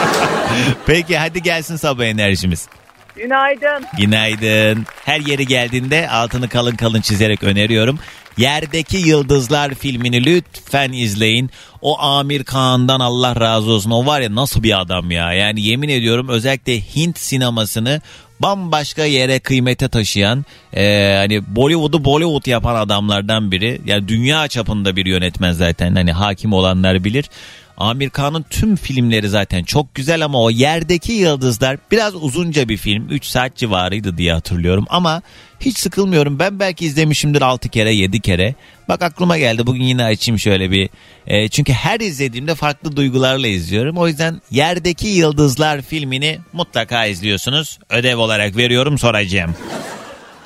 Peki 0.85 1.17
hadi 1.17 1.41
gelsin 1.41 1.75
sabah 1.75 2.03
enerjimiz. 2.03 2.67
Günaydın. 3.15 3.85
Günaydın. 3.97 4.85
Her 5.05 5.19
yeri 5.19 5.47
geldiğinde 5.47 6.09
altını 6.09 6.49
kalın 6.49 6.75
kalın 6.75 7.01
çizerek 7.01 7.43
öneriyorum. 7.43 7.99
Yerdeki 8.37 8.97
Yıldızlar 8.97 9.73
filmini 9.73 10.25
lütfen 10.25 10.91
izleyin. 10.91 11.49
O 11.81 11.99
Amir 11.99 12.43
Kağan'dan 12.43 12.99
Allah 12.99 13.39
razı 13.39 13.71
olsun. 13.71 13.91
O 13.91 14.05
var 14.05 14.21
ya 14.21 14.35
nasıl 14.35 14.63
bir 14.63 14.81
adam 14.81 15.11
ya. 15.11 15.33
Yani 15.33 15.61
yemin 15.61 15.89
ediyorum 15.89 16.29
özellikle 16.29 16.81
Hint 16.81 17.17
sinemasını 17.17 18.01
bambaşka 18.39 19.05
yere 19.05 19.39
kıymete 19.39 19.87
taşıyan 19.87 20.45
e, 20.75 21.13
hani 21.17 21.55
Bollywood'u 21.55 22.05
Bollywood 22.05 22.45
yapan 22.45 22.75
adamlardan 22.75 23.51
biri. 23.51 23.81
Yani 23.85 24.07
dünya 24.07 24.47
çapında 24.47 24.95
bir 24.95 25.05
yönetmen 25.05 25.51
zaten 25.51 25.95
hani 25.95 26.11
hakim 26.11 26.53
olanlar 26.53 27.03
bilir. 27.03 27.29
Amir 27.77 28.09
Kağan'ın 28.09 28.45
tüm 28.49 28.75
filmleri 28.75 29.29
zaten 29.29 29.63
çok 29.63 29.95
güzel 29.95 30.25
ama 30.25 30.41
o 30.43 30.49
Yerdeki 30.49 31.11
Yıldızlar 31.11 31.77
biraz 31.91 32.15
uzunca 32.15 32.69
bir 32.69 32.77
film. 32.77 33.09
3 33.09 33.25
saat 33.25 33.55
civarıydı 33.55 34.17
diye 34.17 34.33
hatırlıyorum 34.33 34.85
ama 34.89 35.21
hiç 35.59 35.77
sıkılmıyorum. 35.77 36.39
Ben 36.39 36.59
belki 36.59 36.85
izlemişimdir 36.85 37.41
6 37.41 37.69
kere 37.69 37.93
7 37.93 38.19
kere. 38.19 38.55
Bak 38.89 39.01
aklıma 39.01 39.37
geldi 39.37 39.67
bugün 39.67 39.83
yine 39.83 40.03
açayım 40.03 40.39
şöyle 40.39 40.71
bir. 40.71 40.89
E, 41.27 41.47
çünkü 41.49 41.73
her 41.73 41.99
izlediğimde 41.99 42.55
farklı 42.55 42.95
duygularla 42.95 43.47
izliyorum. 43.47 43.97
O 43.97 44.07
yüzden 44.07 44.41
Yerdeki 44.51 45.07
Yıldızlar 45.07 45.81
filmini 45.81 46.39
mutlaka 46.53 47.05
izliyorsunuz. 47.05 47.79
Ödev 47.89 48.17
olarak 48.17 48.57
veriyorum 48.57 48.97
soracağım. 48.97 49.55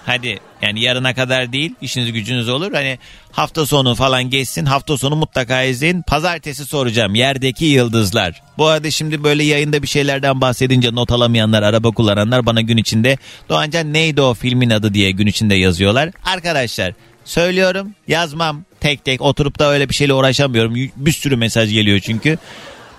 Hadi 0.06 0.40
yani 0.62 0.82
yarına 0.82 1.14
kadar 1.14 1.54
değil 1.54 1.76
işiniz 1.82 2.14
gücünüz 2.14 2.50
olur. 2.50 2.74
Hani 2.74 3.00
hafta 3.32 3.66
sonu 3.66 3.96
falan 3.96 4.24
geçsin 4.24 4.66
hafta 4.66 4.98
sonu 4.98 5.16
mutlaka 5.16 5.64
izleyin. 5.64 6.02
Pazartesi 6.02 6.66
soracağım 6.66 7.16
yerdeki 7.16 7.66
yıldızlar. 7.66 8.42
Bu 8.58 8.68
arada 8.68 8.92
şimdi 8.92 9.24
böyle 9.24 9.44
yayında 9.44 9.82
bir 9.84 9.88
şeylerden 9.88 10.42
bahsedince 10.42 10.96
not 10.96 11.12
alamayanlar 11.12 11.64
araba 11.64 11.92
kullananlar 11.92 12.46
bana 12.46 12.62
gün 12.62 12.78
içinde 12.78 13.18
Doğancan 13.50 13.94
neydi 13.94 14.22
o 14.22 14.34
filmin 14.34 14.70
adı 14.70 14.94
diye 14.94 15.12
gün 15.12 15.28
içinde 15.28 15.56
yazıyorlar. 15.56 16.10
Arkadaşlar 16.26 16.94
söylüyorum 17.26 17.96
yazmam 18.08 18.66
tek 18.82 19.06
tek 19.06 19.22
oturup 19.22 19.60
da 19.60 19.72
öyle 19.72 19.90
bir 19.90 19.94
şeyle 19.94 20.14
uğraşamıyorum. 20.14 20.76
Bir 20.96 21.12
sürü 21.12 21.36
mesaj 21.36 21.74
geliyor 21.74 22.00
çünkü. 22.00 22.38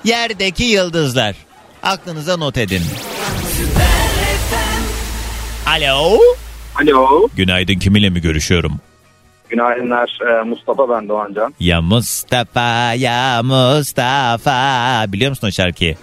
Yerdeki 0.05 0.65
yıldızlar. 0.65 1.37
Aklınıza 1.83 2.37
not 2.37 2.59
edin. 2.59 2.83
Alo. 5.67 6.19
Alo. 6.83 7.29
Günaydın 7.37 7.75
kiminle 7.79 8.11
mi 8.11 8.21
görüşüyorum? 8.21 8.81
Günaydınlar. 9.49 10.19
Ee, 10.31 10.45
Mustafa 10.45 10.89
ben 10.89 11.09
Doğancan. 11.09 11.55
Ya 11.61 11.83
Mustafa 11.83 12.95
ya 12.95 13.43
Mustafa. 13.43 15.05
Biliyor 15.09 15.31
musun 15.31 15.49
o 15.49 15.51
şarkıyı? 15.51 15.97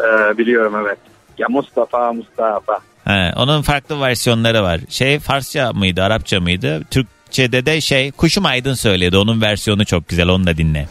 Ee, 0.00 0.38
biliyorum 0.38 0.74
evet. 0.86 0.98
Ya 1.38 1.46
Mustafa 1.50 2.12
Mustafa. 2.12 2.78
He, 3.04 3.32
onun 3.36 3.62
farklı 3.62 4.00
versiyonları 4.00 4.62
var. 4.62 4.80
Şey 4.88 5.18
Farsça 5.18 5.72
mıydı, 5.72 6.02
Arapça 6.02 6.40
mıydı? 6.40 6.82
Türkçe'de 7.28 7.66
de 7.66 7.80
şey 7.80 8.10
Kuşum 8.10 8.46
Aydın 8.46 8.74
söyledi. 8.74 9.16
Onun 9.16 9.40
versiyonu 9.40 9.84
çok 9.84 10.08
güzel. 10.08 10.28
Onu 10.28 10.46
da 10.46 10.56
dinle. 10.56 10.88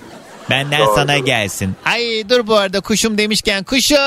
Benden 0.50 0.80
Doğru. 0.80 0.96
sana 0.96 1.18
gelsin. 1.18 1.76
Ay 1.86 2.30
dur 2.30 2.48
bu 2.48 2.56
arada 2.56 2.80
kuşum 2.80 3.18
demişken 3.18 3.64
kuşum. 3.64 3.98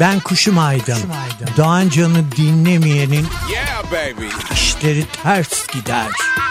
Ben 0.00 0.20
Kuşum 0.20 0.58
Aydın. 0.58 0.98
Doğancan'ı 1.56 2.32
dinlemeyenin 2.36 3.26
işleri 4.52 5.04
ters 5.22 5.66
gider. 5.66 6.06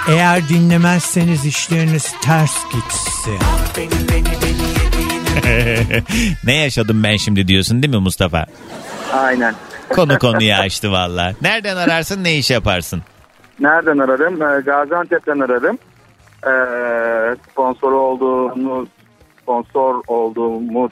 Eğer 0.10 0.50
dinlemezseniz 0.50 1.46
işleriniz 1.46 2.14
ters 2.22 2.54
gitsin. 2.74 3.40
ne 6.44 6.54
yaşadım 6.54 7.04
ben 7.04 7.18
şimdi 7.18 7.48
diyorsun 7.48 7.84
değil 7.84 7.94
mi 7.94 8.00
Mustafa? 8.02 8.46
Aynen. 9.14 9.56
Konu 9.90 10.20
konuyu 10.20 10.54
açtı 10.54 10.92
valla. 10.92 11.34
Nereden 11.42 11.78
ararsın 11.78 12.24
ne 12.24 12.36
iş 12.36 12.52
yaparsın? 12.52 13.04
Nereden 13.60 13.98
ararım? 13.98 14.42
Ee, 14.42 14.62
Gaziantep'ten 14.62 15.40
ararım. 15.40 15.78
Ee, 16.48 17.36
sponsor 17.52 17.92
olduğumuz 17.92 18.90
sponsor 19.42 20.04
olduğumuz 20.08 20.92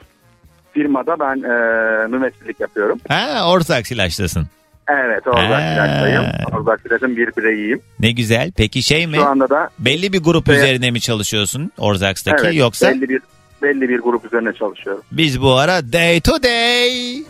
firmada 0.72 1.16
ben 1.20 1.36
e, 1.36 2.06
mümessillik 2.08 2.60
yapıyorum. 2.60 2.98
Ha 3.08 3.50
Ortak 3.52 3.86
Silaş'tasın. 3.86 4.46
Evet 4.88 5.26
Orzak 5.26 5.62
Ha. 5.62 5.74
Silaj'tayım. 5.74 6.24
Orzak 6.52 6.84
bir 6.84 7.36
bireyiyim. 7.36 7.80
Ne 8.00 8.12
güzel. 8.12 8.52
Peki 8.56 8.82
şey 8.82 9.06
mi? 9.06 9.16
Şu 9.16 9.24
anda 9.26 9.48
da 9.48 9.70
Belli 9.78 10.12
bir 10.12 10.22
grup 10.22 10.48
Evet. 10.48 10.58
üzerine 10.58 10.90
mi 10.90 11.00
çalışıyorsun 11.00 11.70
Orzaks'taki 11.78 12.46
evet, 12.46 12.56
yoksa 12.56 12.90
belli 12.90 13.08
bir 13.08 13.22
belli 13.62 13.88
bir 13.88 13.98
grup 13.98 14.24
üzerine 14.24 14.52
çalışıyorum. 14.52 15.02
biz 15.12 15.42
bu 15.42 15.52
ara 15.54 15.92
day 15.92 16.20
to 16.20 16.42
day. 16.42 17.22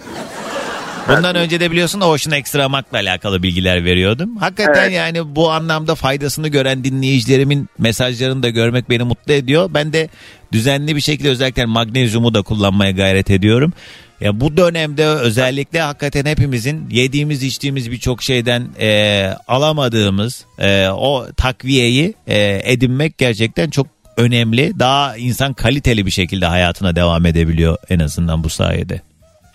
Bundan 1.09 1.37
önce 1.37 1.61
de 1.61 1.71
biliyorsun 1.71 2.01
Ocean 2.01 2.39
Extra 2.39 2.69
Mac'la 2.69 2.99
alakalı 2.99 3.43
bilgiler 3.43 3.85
veriyordum. 3.85 4.37
Hakikaten 4.37 4.83
Evet. 4.83 4.93
yani 4.93 5.37
bu 5.37 5.51
anlamda 5.51 5.95
faydasını 5.95 6.49
gören 6.49 6.85
dinleyicilerimin 6.85 7.69
mesajlarını 7.79 8.43
da 8.43 8.49
görmek 8.49 8.91
beni 8.91 9.03
mutlu 9.03 9.33
ediyor. 9.33 9.71
Ben 9.75 9.93
de 9.93 10.09
düzenli 10.53 10.97
bir 10.97 11.01
şekilde 11.01 11.29
özellikle 11.29 11.65
magnezyumu 11.67 12.35
da 12.35 12.43
kullanmaya 12.43 12.91
gayret 12.91 13.31
ediyorum. 13.31 13.73
Ya 14.21 14.41
bu 14.41 14.57
dönemde 14.57 15.07
özellikle 15.07 15.81
hakikaten 15.81 16.25
hepimizin 16.25 16.91
yediğimiz 16.91 17.43
içtiğimiz 17.43 17.91
birçok 17.91 18.23
şeyden 18.23 18.69
e, 18.81 19.31
alamadığımız 19.49 20.45
e, 20.59 20.89
o 20.89 21.27
takviyeyi 21.37 22.15
e, 22.27 22.61
edinmek 22.65 23.19
gerçekten 23.19 23.71
çok 23.71 23.87
önemli. 24.17 24.73
Daha 24.79 25.17
insan 25.17 25.55
kaliteli 25.55 26.07
bir 26.07 26.11
şekilde 26.11 26.47
hayatına 26.47 26.97
devam 26.97 27.27
edebiliyor 27.27 27.77
en 27.91 27.99
azından 27.99 28.45
bu 28.45 28.49
sayede. 28.49 29.01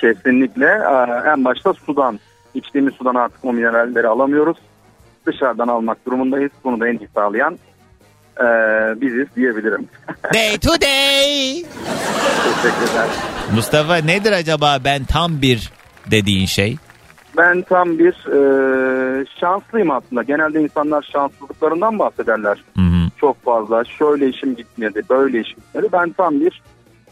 Kesinlikle. 0.01 0.65
Ee, 0.65 1.29
En 1.29 1.45
başta 1.45 1.73
sudan. 1.73 2.19
İçtiğimiz 2.53 2.93
sudan 2.93 3.15
artık 3.15 3.45
o 3.45 3.53
mineralleri 3.53 4.07
alamıyoruz. 4.07 4.57
Dışarıdan 5.25 5.67
almak 5.67 6.05
durumundayız. 6.05 6.51
Bunu 6.63 6.79
da 6.79 6.87
en 6.87 6.97
iyi 6.97 7.07
sağlayan 7.15 7.59
e, 8.37 8.45
biziz 9.01 9.27
diyebilirim. 9.35 9.87
Day 10.33 10.57
to 10.57 10.69
day. 10.81 11.63
Teşekkürler. 12.43 13.07
Mustafa 13.55 13.95
nedir 13.95 14.31
acaba 14.31 14.77
ben 14.85 15.03
tam 15.03 15.41
bir 15.41 15.71
dediğin 16.11 16.45
şey? 16.45 16.77
Ben 17.37 17.61
tam 17.61 17.99
bir 17.99 18.13
e, 18.13 19.25
şanslıyım 19.39 19.91
aslında. 19.91 20.23
Genelde 20.23 20.61
insanlar 20.61 21.09
şanssızlıklarından 21.13 21.99
bahsederler. 21.99 22.57
Çok 23.17 23.43
fazla. 23.43 23.83
Şöyle 23.85 24.27
işim 24.29 24.55
gitmedi, 24.55 25.01
böyle 25.09 25.39
işim 25.39 25.55
gitmedi. 25.55 25.87
Ben 25.93 26.09
tam 26.11 26.39
bir 26.39 26.61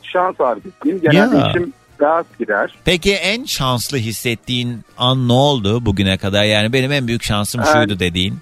şans 0.04 0.36
abisiyim. 0.42 1.02
Genelde 1.02 1.38
Ya. 1.38 1.48
işim 1.50 1.74
rast 2.02 2.40
gider. 2.40 2.76
Peki 2.86 3.14
en 3.14 3.44
şanslı 3.44 3.98
hissettiğin 3.98 4.80
an 4.98 5.28
ne 5.28 5.34
oldu 5.34 5.86
bugüne 5.86 6.18
kadar? 6.18 6.44
Yani 6.44 6.74
benim 6.74 6.92
en 6.92 7.08
büyük 7.08 7.24
şansım 7.24 7.62
Evet. 7.62 7.74
şuydu 7.74 8.00
dediğin. 8.00 8.38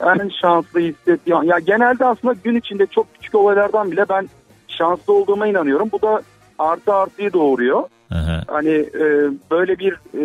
En 0.00 0.30
şanslı 0.42 0.80
hissettiğim... 0.80 1.42
Ya 1.42 1.58
genelde 1.58 2.06
aslında 2.06 2.34
gün 2.44 2.56
içinde 2.56 2.86
çok 2.86 3.14
küçük 3.14 3.34
olaylardan 3.34 3.90
bile 3.90 4.04
ben 4.08 4.28
şanslı 4.68 5.12
olduğuma 5.12 5.46
inanıyorum. 5.46 5.88
Bu 5.92 6.02
da 6.02 6.22
artı 6.58 6.94
artıyı 6.94 7.32
doğuruyor. 7.32 7.82
Aha. 8.10 8.42
Hani 8.46 8.70
e, 8.70 9.30
böyle 9.50 9.78
bir 9.78 9.92
e, 9.92 10.24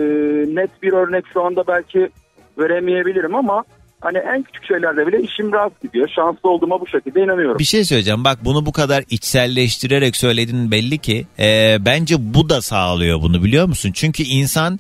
net 0.56 0.84
bir 0.84 0.94
örnek 0.94 1.26
şu 1.34 1.44
anda 1.44 1.68
belki 1.68 2.10
veremeyebilirim 2.58 3.36
ama 3.36 3.64
hani 4.02 4.18
en 4.18 4.44
küçük 4.44 4.66
şeylerde 4.66 5.08
bile 5.08 5.22
işim 5.22 5.54
rast 5.54 5.82
gidiyor. 5.84 6.08
Şanslı 6.16 6.50
olduğuma 6.50 6.82
bu 6.82 6.88
şekilde 6.88 7.20
inanıyorum. 7.24 7.60
Bir 7.60 7.64
şey 7.64 7.86
söyleyeceğim. 7.86 8.24
Bak 8.24 8.40
bunu 8.46 8.66
bu 8.66 8.72
kadar 8.72 9.04
içselleştirerek 9.10 10.16
söylediğin 10.16 10.72
belli 10.72 10.98
ki. 10.98 11.28
Ee, 11.40 11.78
bence 11.80 12.16
bu 12.34 12.50
da 12.50 12.62
sağlıyor 12.62 13.22
bunu 13.22 13.44
biliyor 13.44 13.66
musun? 13.68 13.92
Çünkü 13.94 14.24
insan 14.24 14.80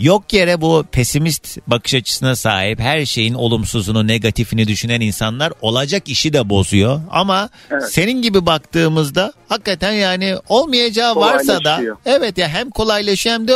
yok 0.00 0.32
yere 0.32 0.60
bu 0.60 0.84
pesimist 0.92 1.58
bakış 1.66 1.94
açısına 1.94 2.36
sahip 2.36 2.80
her 2.80 3.04
şeyin 3.06 3.34
olumsuzunu 3.34 4.06
negatifini 4.06 4.68
düşünen 4.68 5.00
insanlar 5.00 5.52
olacak 5.60 6.08
işi 6.08 6.32
de 6.32 6.48
bozuyor. 6.48 7.00
Ama 7.10 7.48
Evet. 7.70 7.82
senin 7.92 8.22
gibi 8.22 8.46
baktığımızda 8.46 9.32
hakikaten 9.48 9.92
yani 9.92 10.34
olmayacağı 10.48 11.16
varsa 11.16 11.64
da 11.64 11.80
evet 12.06 12.38
ya 12.38 12.48
hem 12.48 12.70
kolaylaşıyor 12.70 13.34
hem 13.34 13.48
de 13.48 13.54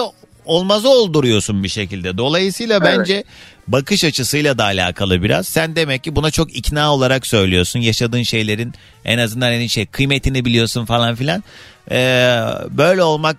olmazı 0.51 0.89
olduruyorsun 0.89 1.65
bir 1.65 1.69
şekilde. 1.69 2.19
Dolayısıyla 2.19 2.79
Evet. 2.83 2.99
bence 2.99 3.25
bakış 3.69 4.05
açısıyla 4.05 4.59
da 4.59 4.65
alakalı 4.65 5.23
biraz. 5.23 5.49
Sen 5.49 5.77
demek 5.77 6.05
ki 6.05 6.17
buna 6.17 6.31
çok 6.31 6.57
ikna 6.57 6.95
olarak 6.95 7.27
söylüyorsun. 7.27 7.81
Yaşadığın 7.81 8.23
şeylerin 8.23 8.75
en 9.05 9.19
azından 9.19 9.47
hani 9.47 9.69
şey 9.69 9.87
kıymetini 9.87 10.45
biliyorsun 10.45 10.85
falan 10.85 11.15
filan. 11.15 11.45
Ee, 11.91 12.41
böyle 12.71 13.03
olmak 13.03 13.37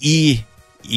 iyi 0.00 0.44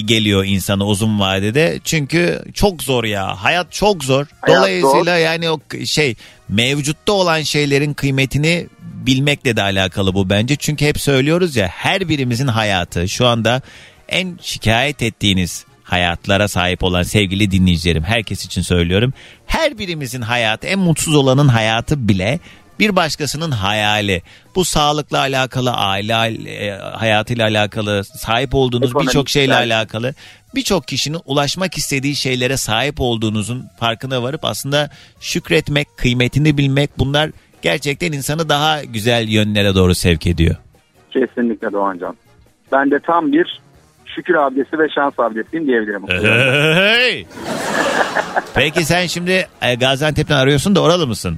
geliyor 0.06 0.46
insana 0.46 0.86
uzun 0.86 1.20
vadede. 1.20 1.80
Çünkü 1.84 2.44
çok 2.54 2.84
zor 2.84 3.04
ya. 3.04 3.44
Hayat 3.44 3.72
çok 3.72 4.04
zor. 4.04 4.26
Hayat 4.42 4.60
Dolayısıyla 4.60 5.18
yani 5.18 5.50
o 5.50 5.60
şey 5.86 6.16
mevcutta 6.50 7.14
olan 7.14 7.42
şeylerin 7.42 7.94
kıymetini 7.94 8.68
bilmekle 8.82 9.56
de 9.58 9.62
alakalı 9.62 10.14
bu 10.14 10.30
bence. 10.30 10.56
Çünkü 10.56 10.86
hep 10.86 11.02
söylüyoruz 11.02 11.56
ya 11.56 11.68
her 11.68 12.10
birimizin 12.10 12.48
hayatı 12.48 13.10
şu 13.10 13.28
anda 13.28 13.62
en 14.10 14.38
şikayet 14.42 15.02
ettiğiniz 15.02 15.66
hayatlara 15.84 16.48
sahip 16.48 16.84
olan 16.84 17.04
sevgili 17.04 17.52
dinleyicilerim 17.52 18.04
herkes 18.04 18.46
için 18.46 18.62
söylüyorum. 18.62 19.14
Her 19.46 19.78
birimizin 19.78 20.22
hayatı 20.22 20.68
en 20.68 20.80
mutsuz 20.80 21.16
olanın 21.16 21.48
hayatı 21.48 22.08
bile 22.08 22.40
bir 22.80 22.96
başkasının 22.96 23.52
hayali. 23.52 24.22
Bu 24.56 24.66
sağlıkla 24.66 25.20
alakalı, 25.20 25.72
aile 25.72 26.14
e, 26.52 26.72
hayatıyla 26.72 27.48
alakalı, 27.48 28.04
sahip 28.04 28.56
olduğunuz 28.56 28.96
birçok 28.96 29.30
şeyle 29.30 29.56
alakalı. 29.56 30.14
Birçok 30.56 30.88
kişinin 30.88 31.20
ulaşmak 31.26 31.78
istediği 31.78 32.16
şeylere 32.16 32.58
sahip 32.58 32.96
olduğunuzun 33.02 33.66
farkına 33.80 34.24
varıp 34.24 34.46
aslında 34.46 34.90
şükretmek, 35.20 35.88
kıymetini 35.98 36.58
bilmek 36.58 37.00
bunlar 37.00 37.32
gerçekten 37.62 38.12
insanı 38.12 38.50
daha 38.50 38.84
güzel 38.84 39.28
yönlere 39.28 39.76
doğru 39.76 39.96
sevk 39.96 40.28
ediyor. 40.28 40.56
Kesinlikle 41.12 41.72
Doğancan. 41.72 42.16
Ben 42.72 42.92
de 42.92 43.00
tam 43.00 43.32
bir 43.32 43.62
şükür 44.16 44.36
abdesi 44.36 44.80
ve 44.80 44.90
şans 44.90 45.20
abdesiyim 45.20 45.68
diyebilirim. 45.68 46.04
Hey! 46.08 47.26
Peki 48.56 48.86
sen 48.86 49.06
şimdi 49.06 49.48
e, 49.62 49.76
Gaziantep'ten 49.76 50.36
arıyorsun 50.38 50.76
da 50.76 50.82
oralı 50.82 51.08
mısın? 51.08 51.36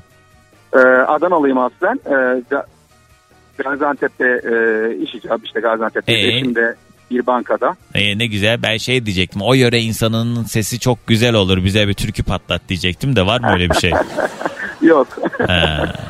Ee, 0.74 0.78
Adanalıyım 0.80 1.58
aslen. 1.58 2.00
Ee, 2.06 2.10
Ga- 2.52 2.66
Gaziantep'te 3.58 4.26
e, 4.26 4.54
iş 5.04 5.16
icabı 5.16 5.42
işte 5.46 5.60
Gaziantep'te 5.60 6.14
Ee? 6.14 6.28
eşim 6.28 6.56
de 6.56 6.76
bir 7.12 7.26
bankada. 7.26 7.76
Ee, 7.96 8.18
ne 8.18 8.28
güzel 8.28 8.62
ben 8.64 8.78
şey 8.78 9.06
diyecektim 9.06 9.42
o 9.42 9.54
yöre 9.54 9.80
insanının 9.80 10.44
sesi 10.44 10.80
çok 10.80 11.08
güzel 11.08 11.34
olur 11.34 11.64
bize 11.64 11.88
bir 11.88 11.94
türkü 11.94 12.24
patlat 12.24 12.62
diyecektim 12.70 13.16
de 13.16 13.26
var 13.26 13.40
mı 13.40 13.48
öyle 13.52 13.70
bir 13.70 13.76
şey? 13.76 13.92
Yok. 14.82 15.08
Ha. 15.48 15.94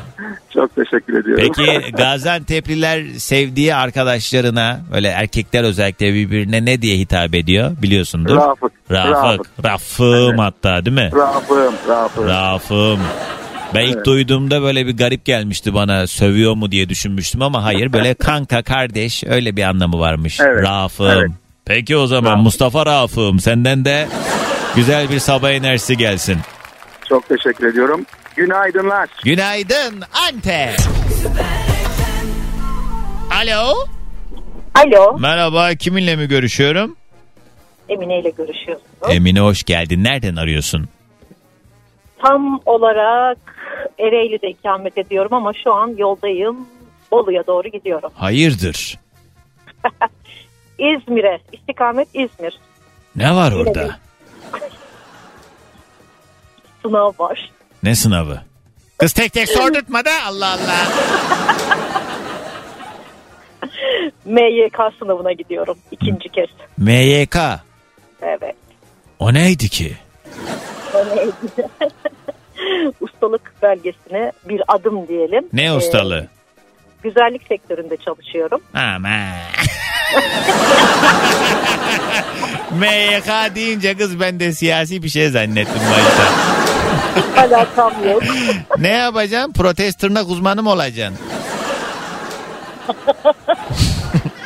Çok 0.54 0.74
teşekkür 0.74 1.20
ediyorum. 1.20 1.52
Peki 1.56 1.92
Gaziantep'liler 1.92 3.04
sevdiği 3.18 3.74
arkadaşlarına 3.74 4.80
böyle 4.92 5.08
erkekler 5.08 5.64
özellikle 5.64 6.14
birbirine 6.14 6.64
ne 6.64 6.82
diye 6.82 6.98
hitap 6.98 7.34
ediyor 7.34 7.76
biliyorsundur. 7.82 8.36
Rafık. 8.36 8.72
Rafık. 8.90 9.46
Rafık. 9.64 9.64
Rafım 9.64 10.38
hatta 10.38 10.84
değil 10.84 10.96
mi? 10.96 11.10
Rafım, 11.14 11.74
Rafım. 11.88 12.26
Rafım. 12.26 13.00
Ben 13.74 13.80
ilk 13.82 14.04
duyduğumda 14.04 14.62
böyle 14.62 14.86
bir 14.86 14.96
garip 14.96 15.24
gelmişti 15.24 15.74
bana 15.74 16.06
sövüyor 16.06 16.54
mu 16.54 16.72
diye 16.72 16.88
düşünmüştüm 16.88 17.42
ama 17.42 17.64
hayır 17.64 17.92
böyle 17.92 18.14
kanka 18.18 18.62
kardeş 18.62 19.24
öyle 19.24 19.56
bir 19.56 19.62
anlamı 19.62 19.98
varmış. 19.98 20.40
Evet, 20.40 20.64
Rafım. 20.64 21.06
evet. 21.06 21.30
Peki 21.64 21.96
o 21.96 22.06
zaman 22.06 22.38
Mustafa 22.38 22.86
Rafım 22.86 23.40
senden 23.40 23.84
de 23.84 24.08
güzel 24.76 25.10
bir 25.10 25.18
sabah 25.18 25.50
enerjisi 25.50 25.96
gelsin. 25.96 26.36
Çok 27.08 27.28
teşekkür 27.28 27.66
ediyorum. 27.66 28.06
Günaydınlar. 28.36 29.08
Günaydın 29.24 30.02
Antep. 30.28 30.76
Alo. 33.30 33.74
Alo. 34.74 35.18
Merhaba 35.18 35.74
kiminle 35.74 36.16
mi 36.16 36.28
görüşüyorum? 36.28 36.96
Emine 37.88 38.20
ile 38.20 38.30
görüşüyorsunuz. 38.30 38.88
Emine 39.10 39.40
hoş 39.40 39.62
geldin. 39.64 40.04
Nereden 40.04 40.36
arıyorsun? 40.36 40.88
Tam 42.22 42.60
olarak 42.66 43.38
Ereğli'de 43.98 44.48
ikamet 44.48 44.98
ediyorum 44.98 45.32
ama 45.32 45.52
şu 45.64 45.74
an 45.74 45.94
yoldayım. 45.98 46.68
Bolu'ya 47.10 47.46
doğru 47.46 47.68
gidiyorum. 47.68 48.10
Hayırdır? 48.14 48.98
İzmir'e. 50.78 51.40
istikamet 51.52 52.08
İzmir. 52.14 52.58
Ne 53.16 53.34
var 53.34 53.52
Yine 53.52 53.62
orada? 53.62 53.88
Sınav 56.82 57.12
var. 57.18 57.50
Ne 57.82 57.94
sınavı? 57.94 58.40
Kız 58.98 59.12
tek 59.12 59.32
tek 59.32 59.48
sordurtma 59.48 60.04
da 60.04 60.10
Allah 60.26 60.46
Allah. 60.52 60.86
MYK 64.24 64.76
sınavına 64.98 65.32
gidiyorum 65.32 65.78
ikinci 65.90 66.28
kez. 66.28 66.48
MYK. 66.78 67.36
Evet. 68.22 68.54
O 69.18 69.34
neydi 69.34 69.68
ki? 69.68 69.96
Ustalık 73.00 73.52
belgesine 73.62 74.32
bir 74.48 74.62
adım 74.68 75.08
diyelim. 75.08 75.44
Ne 75.52 75.72
ustalığı? 75.72 76.20
Ee, 76.20 76.28
güzellik 77.02 77.42
sektöründe 77.48 77.96
çalışıyorum. 77.96 78.60
Ama. 78.74 79.08
MYK 82.70 83.54
deyince 83.54 83.96
kız 83.96 84.20
ben 84.20 84.40
de 84.40 84.52
siyasi 84.52 85.02
bir 85.02 85.08
şey 85.08 85.28
zannettim 85.28 85.80
başta. 85.90 86.22
Alakam 87.40 87.92
yok. 88.08 88.22
ne 88.78 88.88
yapacaksın? 88.88 89.52
Protest 89.52 90.00
tırnak 90.00 90.28
uzmanı 90.28 90.62
mı 90.62 90.70
olacaksın? 90.70 91.18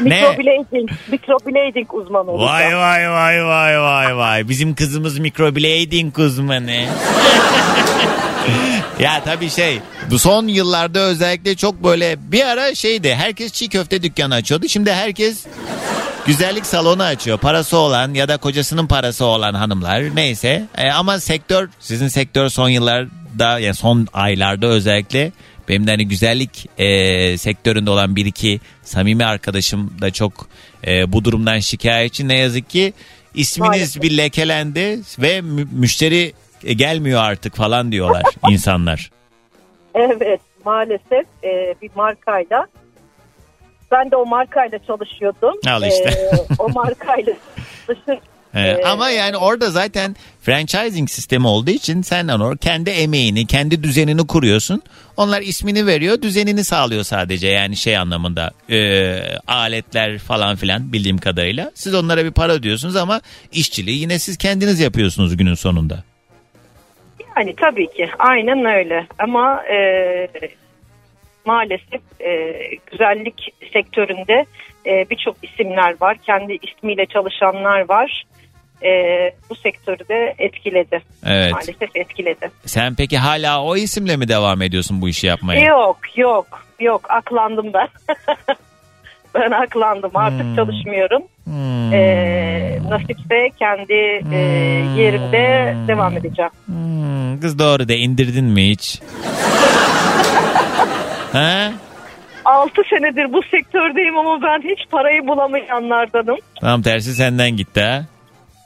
Ne? 0.04 0.20
Microblading, 0.20 0.90
microblading 1.08 1.94
uzmanı 1.94 2.30
olacağım. 2.30 2.52
Vay 2.52 2.76
vay 2.76 3.10
vay 3.10 3.44
vay 3.44 3.80
vay 3.80 4.16
vay. 4.16 4.48
Bizim 4.48 4.74
kızımız 4.74 5.18
microblading 5.18 6.18
uzmanı. 6.18 6.72
ya 9.00 9.22
tabii 9.24 9.50
şey 9.50 9.78
bu 10.10 10.18
son 10.18 10.46
yıllarda 10.46 11.00
özellikle 11.00 11.54
çok 11.54 11.84
böyle 11.84 12.16
bir 12.32 12.44
ara 12.44 12.74
şeydi 12.74 13.14
herkes 13.14 13.52
çiğ 13.52 13.68
köfte 13.68 14.02
dükkanı 14.02 14.34
açıyordu. 14.34 14.68
Şimdi 14.68 14.92
herkes 14.92 15.46
güzellik 16.26 16.66
salonu 16.66 17.02
açıyor. 17.02 17.38
Parası 17.38 17.76
olan 17.76 18.14
ya 18.14 18.28
da 18.28 18.36
kocasının 18.36 18.86
parası 18.86 19.24
olan 19.24 19.54
hanımlar 19.54 20.16
neyse. 20.16 20.64
E, 20.78 20.90
ama 20.90 21.20
sektör 21.20 21.68
sizin 21.80 22.08
sektör 22.08 22.48
son 22.48 22.68
yıllarda 22.68 23.58
yani 23.58 23.74
son 23.74 24.06
aylarda 24.12 24.66
özellikle 24.66 25.32
benim 25.68 25.86
de 25.86 25.90
hani 25.90 26.08
güzellik 26.08 26.66
e, 26.78 27.38
sektöründe 27.38 27.90
olan 27.90 28.16
bir 28.16 28.26
iki 28.26 28.60
samimi 28.82 29.24
arkadaşım 29.24 29.96
da 30.00 30.10
çok 30.10 30.48
e, 30.86 31.12
bu 31.12 31.24
durumdan 31.24 31.58
şikayetçi. 31.58 32.28
Ne 32.28 32.38
yazık 32.38 32.70
ki 32.70 32.92
isminiz 33.34 33.68
Maalesef. 33.68 34.02
bir 34.02 34.16
lekelendi 34.16 35.00
ve 35.18 35.40
mü- 35.40 35.68
müşteri 35.72 36.32
e, 36.64 36.72
gelmiyor 36.72 37.22
artık 37.22 37.56
falan 37.56 37.92
diyorlar 37.92 38.22
insanlar. 38.50 39.10
Evet 39.94 40.40
maalesef 40.64 41.26
e, 41.44 41.74
bir 41.82 41.90
markayla 41.96 42.66
ben 43.90 44.10
de 44.10 44.16
o 44.16 44.26
markayla 44.26 44.78
çalışıyordum. 44.86 45.54
Al 45.66 45.82
işte. 45.82 46.10
E, 46.10 46.30
o 46.58 46.68
markayla 46.68 47.32
çalışır. 47.86 48.18
He, 48.52 48.60
Ee, 48.60 48.82
ama 48.84 49.10
yani 49.10 49.36
orada 49.36 49.70
zaten 49.70 50.16
franchising 50.40 51.10
sistemi 51.10 51.46
olduğu 51.46 51.70
için 51.70 52.02
sen 52.02 52.28
onu 52.28 52.56
kendi 52.56 52.90
emeğini, 52.90 53.46
kendi 53.46 53.82
düzenini 53.82 54.26
kuruyorsun. 54.26 54.82
Onlar 55.16 55.42
ismini 55.42 55.86
veriyor, 55.86 56.22
düzenini 56.22 56.64
sağlıyor 56.64 57.02
sadece 57.02 57.48
yani 57.48 57.76
şey 57.76 57.96
anlamında 57.96 58.50
e, 58.70 59.18
aletler 59.46 60.18
falan 60.18 60.56
filan 60.56 60.92
bildiğim 60.92 61.18
kadarıyla. 61.18 61.70
Siz 61.74 61.94
onlara 61.94 62.24
bir 62.24 62.30
para 62.30 62.52
ödüyorsunuz 62.52 62.96
ama 62.96 63.20
işçiliği 63.52 64.00
yine 64.00 64.18
siz 64.18 64.36
kendiniz 64.38 64.80
yapıyorsunuz 64.80 65.36
günün 65.36 65.54
sonunda. 65.54 66.04
Yani 67.36 67.54
tabii 67.56 67.86
ki 67.86 68.10
aynen 68.18 68.64
öyle 68.64 69.06
ama 69.18 69.62
e, 69.66 69.78
maalesef 71.44 72.00
e, 72.20 72.52
güzellik 72.90 73.54
sektöründe 73.72 74.46
e, 74.86 75.10
birçok 75.10 75.36
isimler 75.42 75.94
var. 76.00 76.16
Kendi 76.26 76.58
ismiyle 76.62 77.06
çalışanlar 77.06 77.88
var. 77.88 78.24
E, 78.84 78.90
bu 79.50 79.54
sektörü 79.54 80.08
de 80.08 80.34
etkiledi. 80.38 81.00
Evet. 81.26 81.52
Maalesef 81.52 81.96
etkiledi. 81.96 82.50
Sen 82.66 82.94
peki 82.94 83.18
hala 83.18 83.62
o 83.62 83.76
isimle 83.76 84.16
mi 84.16 84.28
devam 84.28 84.62
ediyorsun 84.62 85.00
bu 85.00 85.08
işi 85.08 85.26
yapmaya? 85.26 85.60
Yok 85.66 85.98
yok 86.16 86.46
yok 86.80 87.10
aklandım 87.10 87.72
ben. 87.74 87.88
ben 89.34 89.50
aklandım 89.50 90.10
artık 90.14 90.40
Hmm. 90.42 90.56
çalışmıyorum. 90.56 91.22
E, 91.92 92.78
nasipse 92.88 93.50
kendi 93.58 94.22
e, 94.34 94.38
yerimde 94.96 95.74
devam 95.88 96.16
edeceğim. 96.16 96.50
Hmm, 96.66 97.40
kız 97.40 97.58
doğru 97.58 97.88
de 97.88 97.96
indirdin 97.96 98.44
mi 98.44 98.68
hiç? 98.70 99.00
ha? 101.32 101.72
6 102.44 102.82
senedir 102.90 103.32
bu 103.32 103.40
sektördeyim 103.50 104.18
ama 104.18 104.42
ben 104.42 104.62
hiç 104.62 104.90
parayı 104.90 105.26
bulamayanlardanım. 105.26 106.36
Tam 106.60 106.82
tersi 106.82 107.14
senden 107.14 107.50
gitti 107.56 107.80
ha. 107.80 108.04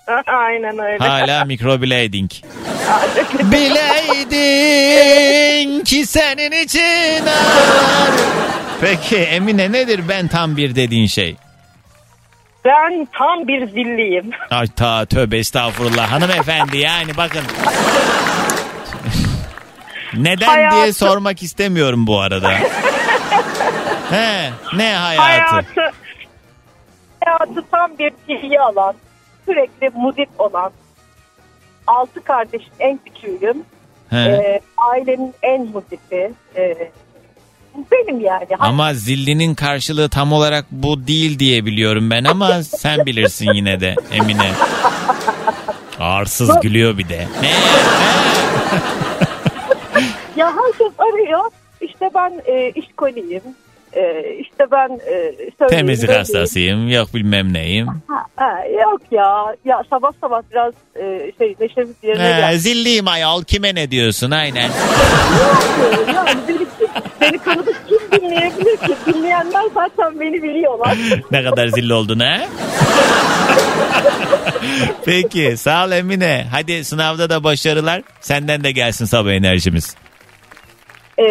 Aynen 0.27 0.79
öyle. 0.79 0.99
Hala 0.99 1.45
microblading. 1.45 2.31
Bileydin 4.37 5.85
ki 5.85 6.07
senin 6.07 6.53
için 6.65 7.23
ağlar. 7.27 8.11
Peki 8.81 9.17
Emine 9.17 9.73
nedir 9.73 10.01
ben 10.09 10.29
tam 10.29 10.57
bir 10.57 10.75
dediğin 10.75 11.07
şey? 11.07 11.37
Ben 12.65 13.09
tam 13.19 13.49
bir 13.49 13.67
zilliyim. 13.67 14.31
Ay 14.51 14.67
ta 14.67 15.05
tövbe 15.07 15.39
estağfurullah 15.39 16.13
hanımefendi 16.13 16.79
yani 16.79 17.17
bakın. 17.17 17.43
Neden 20.15 20.57
diye 20.57 20.69
Hayatı- 20.69 20.93
sormak 20.93 21.43
istemiyorum 21.43 22.07
bu 22.07 22.21
arada. 22.21 22.51
He, 24.11 24.51
ne 24.77 24.95
hayatı? 24.95 25.23
Hayatı, 25.23 25.93
hayatı 27.25 27.63
tam 27.71 27.91
bir 27.99 28.13
ilgi 28.29 28.61
alan, 28.61 28.95
sürekli 29.47 29.91
muzik 29.95 30.29
olan, 30.39 30.71
altı 31.87 32.25
kardeşin 32.25 32.73
en 32.79 33.01
küçüğüyüm. 33.07 33.57
He. 34.11 34.17
Ee, 34.17 34.61
ailenin 34.93 35.35
en 35.43 35.63
muzifi. 35.67 36.33
Ee, 36.57 36.91
benim 37.93 38.21
yani. 38.21 38.47
Ama 38.59 38.95
zillinin 38.95 39.55
karşılığı 39.55 40.09
tam 40.09 40.33
olarak 40.33 40.67
bu 40.71 41.07
değil 41.07 41.39
diye 41.39 41.67
biliyorum 41.67 42.11
ben 42.11 42.25
ama 42.25 42.63
sen 42.63 43.07
bilirsin 43.07 43.53
yine 43.55 43.81
de 43.81 43.95
Emine. 44.13 44.51
Arsız 46.01 46.61
gülüyor 46.61 46.99
bir 46.99 47.09
de. 47.09 47.27
Ne? 47.43 47.53
Ya 50.37 50.53
herkes 50.57 51.01
arıyor. 51.01 51.51
İşte 51.81 52.11
ben 52.15 52.43
e, 52.47 52.71
işkoliyim. 52.71 53.43
E, 53.97 54.35
işte 54.41 54.65
ben 54.73 55.01
e, 55.11 55.33
Temizlik 55.69 56.11
hastasıyım. 56.11 56.89
Yok 56.89 57.15
bilmem 57.15 57.53
neyim. 57.53 57.87
Ha, 57.87 58.25
ha, 58.37 58.65
yok 58.83 59.01
ya. 59.11 59.57
Ya 59.65 59.83
sabah 59.91 60.11
sabah 60.21 60.43
biraz 60.51 60.73
e, 60.97 61.33
şey 61.39 61.57
neşemiz 61.61 61.95
yerine 62.03 62.23
He, 62.35 62.41
geldi. 62.41 62.59
zilliyim 62.59 63.09
ayol 63.09 63.43
kime 63.45 63.75
ne 63.75 63.91
diyorsun 63.91 64.31
aynen. 64.31 64.71
yani 66.15 66.31
beni, 66.49 66.59
beni 67.21 67.39
tanıdık 67.39 67.83
kim 67.89 68.21
dinleyebilir 68.21 68.77
ki? 68.77 68.97
Dinleyenler 69.07 69.65
zaten 69.75 70.21
beni 70.21 70.43
biliyorlar. 70.43 70.97
ne 71.31 71.45
kadar 71.45 71.69
zilli 71.69 71.95
oldun 71.95 72.19
ha? 72.21 72.39
Peki 75.05 75.57
sağ 75.57 75.87
ol 75.87 75.93
Emine. 75.93 76.47
Hadi 76.51 76.85
sınavda 76.85 77.31
da 77.31 77.45
başarılar. 77.45 78.03
Senden 78.21 78.65
de 78.65 78.73
gelsin 78.73 79.05
sabah 79.05 79.31
enerjimiz. 79.31 79.97
E, 81.19 81.25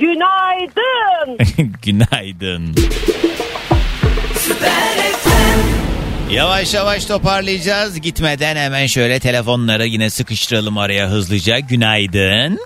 günaydın. 0.00 1.38
Günaydın. 1.84 2.74
Yavaş 6.30 6.74
yavaş 6.74 7.04
toparlayacağız. 7.04 8.00
Gitmeden 8.00 8.56
hemen 8.56 8.86
şöyle 8.86 9.18
telefonları 9.20 9.86
yine 9.86 10.10
sıkıştıralım 10.10 10.78
araya 10.78 11.08
hızlıca. 11.08 11.58
Günaydın. 11.58 12.58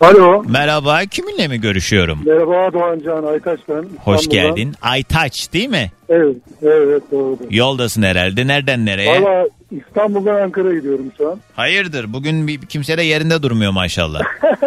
Alo. 0.00 0.42
Merhaba. 0.48 1.00
Kiminle 1.10 1.48
mi 1.48 1.60
görüşüyorum? 1.60 2.18
Merhaba 2.26 2.72
Doğan 2.72 2.98
Can 3.04 3.24
Aytaç 3.24 3.60
ben. 3.68 3.84
Hoş 4.04 4.20
İstanbul'dan. 4.20 4.54
geldin. 4.56 4.74
Aytaç 4.82 5.52
değil 5.52 5.68
mi? 5.68 5.90
Evet, 6.08 6.36
evet 6.62 7.02
doğru. 7.12 7.38
Yoldasın 7.50 8.02
herhalde. 8.02 8.46
Nereden 8.46 8.86
nereye? 8.86 9.22
Valla 9.22 9.46
İstanbul'dan 9.70 10.40
Ankara'ya 10.40 10.74
gidiyorum 10.74 11.12
şu 11.18 11.30
an. 11.30 11.38
Hayırdır? 11.56 12.12
Bugün 12.12 12.46
bir, 12.48 12.60
kimse 12.60 12.98
de 12.98 13.02
yerinde 13.02 13.42
durmuyor 13.42 13.72
maşallah. 13.72 14.20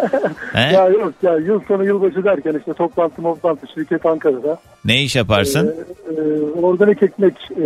He? 0.53 0.73
Ya 0.73 0.87
yok 0.89 1.13
ya 1.23 1.37
yıl 1.37 1.61
sonu 1.67 1.85
yılbaşı 1.85 2.23
derken 2.23 2.55
işte 2.59 2.73
toplantı 2.73 3.21
toplantı 3.21 3.67
şirket 3.73 4.05
Ankara'da. 4.05 4.59
Ne 4.85 5.03
iş 5.03 5.15
yaparsın? 5.15 5.75
Ee, 6.09 6.13
e, 6.13 6.61
organik 6.61 7.03
ekmek 7.03 7.33
e, 7.51 7.63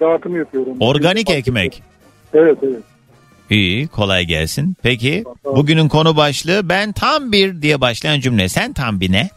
dağıtımı 0.00 0.38
yapıyorum. 0.38 0.76
Organik 0.80 1.30
ekmek. 1.30 1.82
Evet 2.34 2.58
evet. 2.62 2.82
İyi 3.52 3.88
kolay 3.88 4.24
gelsin. 4.24 4.76
Peki 4.82 5.24
bugünün 5.44 5.88
konu 5.88 6.16
başlığı 6.16 6.68
ben 6.68 6.92
tam 6.92 7.32
bir 7.32 7.62
diye 7.62 7.80
başlayan 7.80 8.20
cümle. 8.20 8.48
Sen 8.48 8.72
tam 8.72 9.00
bir 9.00 9.12
ne? 9.12 9.28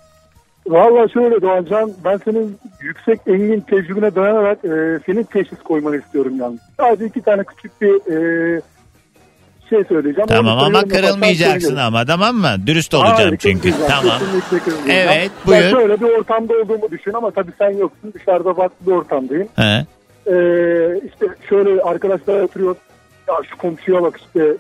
Valla 0.68 1.08
şöyle 1.08 1.42
Doğan 1.42 1.66
Can 1.70 1.92
ben 2.06 2.18
senin 2.26 2.58
yüksek 2.82 3.20
engin 3.28 3.60
tecrübene 3.60 4.16
dayanarak 4.16 4.58
e, 4.66 5.00
senin 5.06 5.24
teşhis 5.24 5.60
koymanı 5.64 5.98
istiyorum 5.98 6.34
yalnız. 6.40 6.60
Sadece 6.78 7.06
iki 7.06 7.22
tane 7.22 7.44
küçük 7.44 7.82
bir 7.82 7.88
e, 7.88 8.62
şey 9.70 9.84
söyleyeceğim. 9.84 10.28
Tamam 10.28 10.58
ama 10.60 10.82
kırılmayacaksın 10.82 11.76
ama 11.76 12.06
tamam 12.06 12.36
mı? 12.36 12.56
Dürüst 12.68 12.94
olacağım 12.94 13.18
Hayır, 13.18 13.38
çünkü. 13.38 13.74
Tamam. 13.88 14.18
Evet 14.90 15.32
Ben 15.48 15.62
buyur. 15.62 15.72
şöyle 15.72 16.00
bir 16.00 16.20
ortamda 16.20 16.54
olduğumu 16.54 16.92
düşün 16.92 17.14
ama 17.14 17.32
tabii 17.32 17.52
sen 17.58 17.70
yoksun. 17.70 18.14
Dışarıda 18.14 18.54
farklı 18.54 18.88
bir 18.88 18.92
ortamdayım. 18.92 19.48
He. 19.56 19.86
Ee, 20.28 21.02
işte 21.08 21.26
şöyle 21.50 21.82
arkadaşlar 21.82 22.42
oturuyor. 22.42 22.76
Ya 23.28 23.36
şu 23.50 23.58
komşuya 23.58 24.04
bak 24.04 24.20
işte 24.26 24.56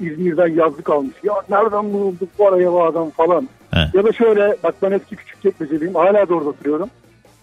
İzmir'den 0.00 0.54
yazlık 0.54 0.90
almış. 0.90 1.14
Ya 1.24 1.34
nereden 1.50 1.92
bulduk 1.92 2.28
bu 2.38 2.48
araya 2.48 2.72
bu 2.72 2.84
adam 2.84 3.10
falan. 3.10 3.48
He. 3.70 3.80
Ya 3.94 4.04
da 4.04 4.12
şöyle 4.12 4.56
bak 4.64 4.74
ben 4.82 4.90
eski 4.90 5.16
küçük 5.16 5.42
çekmeceliyim. 5.42 5.94
Hala 5.94 6.28
da 6.28 6.34
orada 6.34 6.48
oturuyorum. 6.48 6.90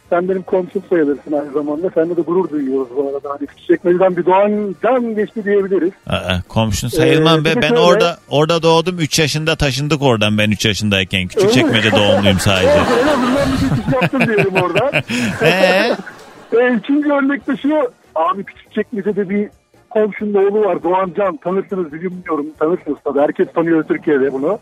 Sen 0.09 0.29
benim 0.29 0.41
komşum 0.43 0.83
sayılırsın 0.89 1.31
aynı 1.31 1.51
zamanda. 1.51 1.89
Seninle 1.95 2.17
de 2.17 2.21
gurur 2.21 2.49
duyuyoruz 2.49 2.87
bu 2.95 3.09
arada. 3.09 3.29
Hani 3.29 3.47
küçük 3.47 3.67
çekmeceden 3.67 4.17
bir 4.17 4.25
doğan 4.25 4.75
can 4.83 5.15
geçti 5.15 5.43
diyebiliriz. 5.45 5.91
Aa, 6.07 6.41
komşun 6.47 6.87
sayılmam 6.87 7.39
Ee, 7.41 7.45
be. 7.45 7.53
Ben 7.55 7.61
şöyle- 7.61 7.79
orada 7.79 8.17
orada 8.29 8.63
doğdum. 8.63 8.99
3 8.99 9.19
yaşında 9.19 9.55
taşındık 9.55 10.01
oradan 10.01 10.37
ben 10.37 10.51
3 10.51 10.65
yaşındayken. 10.65 11.27
Küçük 11.27 11.53
çekmece 11.53 11.91
doğumluyum 11.91 12.39
sadece. 12.39 12.67
En 13.03 13.07
azından 13.07 13.47
bir 13.53 13.69
geçiş 13.75 13.93
yaptım 13.93 14.21
diyelim 14.27 14.55
orada. 14.63 14.91
Ee? 15.41 15.95
e, 16.61 16.75
ikinci 16.77 17.11
örnek 17.13 17.47
de 17.47 17.57
şu. 17.57 17.91
Abi 18.15 18.43
küçük 18.43 18.71
çekmecede 18.73 19.29
bir 19.29 19.49
komşunun 20.01 20.33
oğlu 20.33 20.65
var. 20.65 20.83
Doğan 20.83 21.13
Can. 21.17 21.37
Tanırsınız 21.37 21.93
bilmiyorum. 21.93 22.45
Tanırsınız 22.59 22.97
tabii. 23.03 23.19
Herkes 23.19 23.47
tanıyor 23.55 23.83
Türkiye'de 23.83 24.33
bunu. 24.33 24.59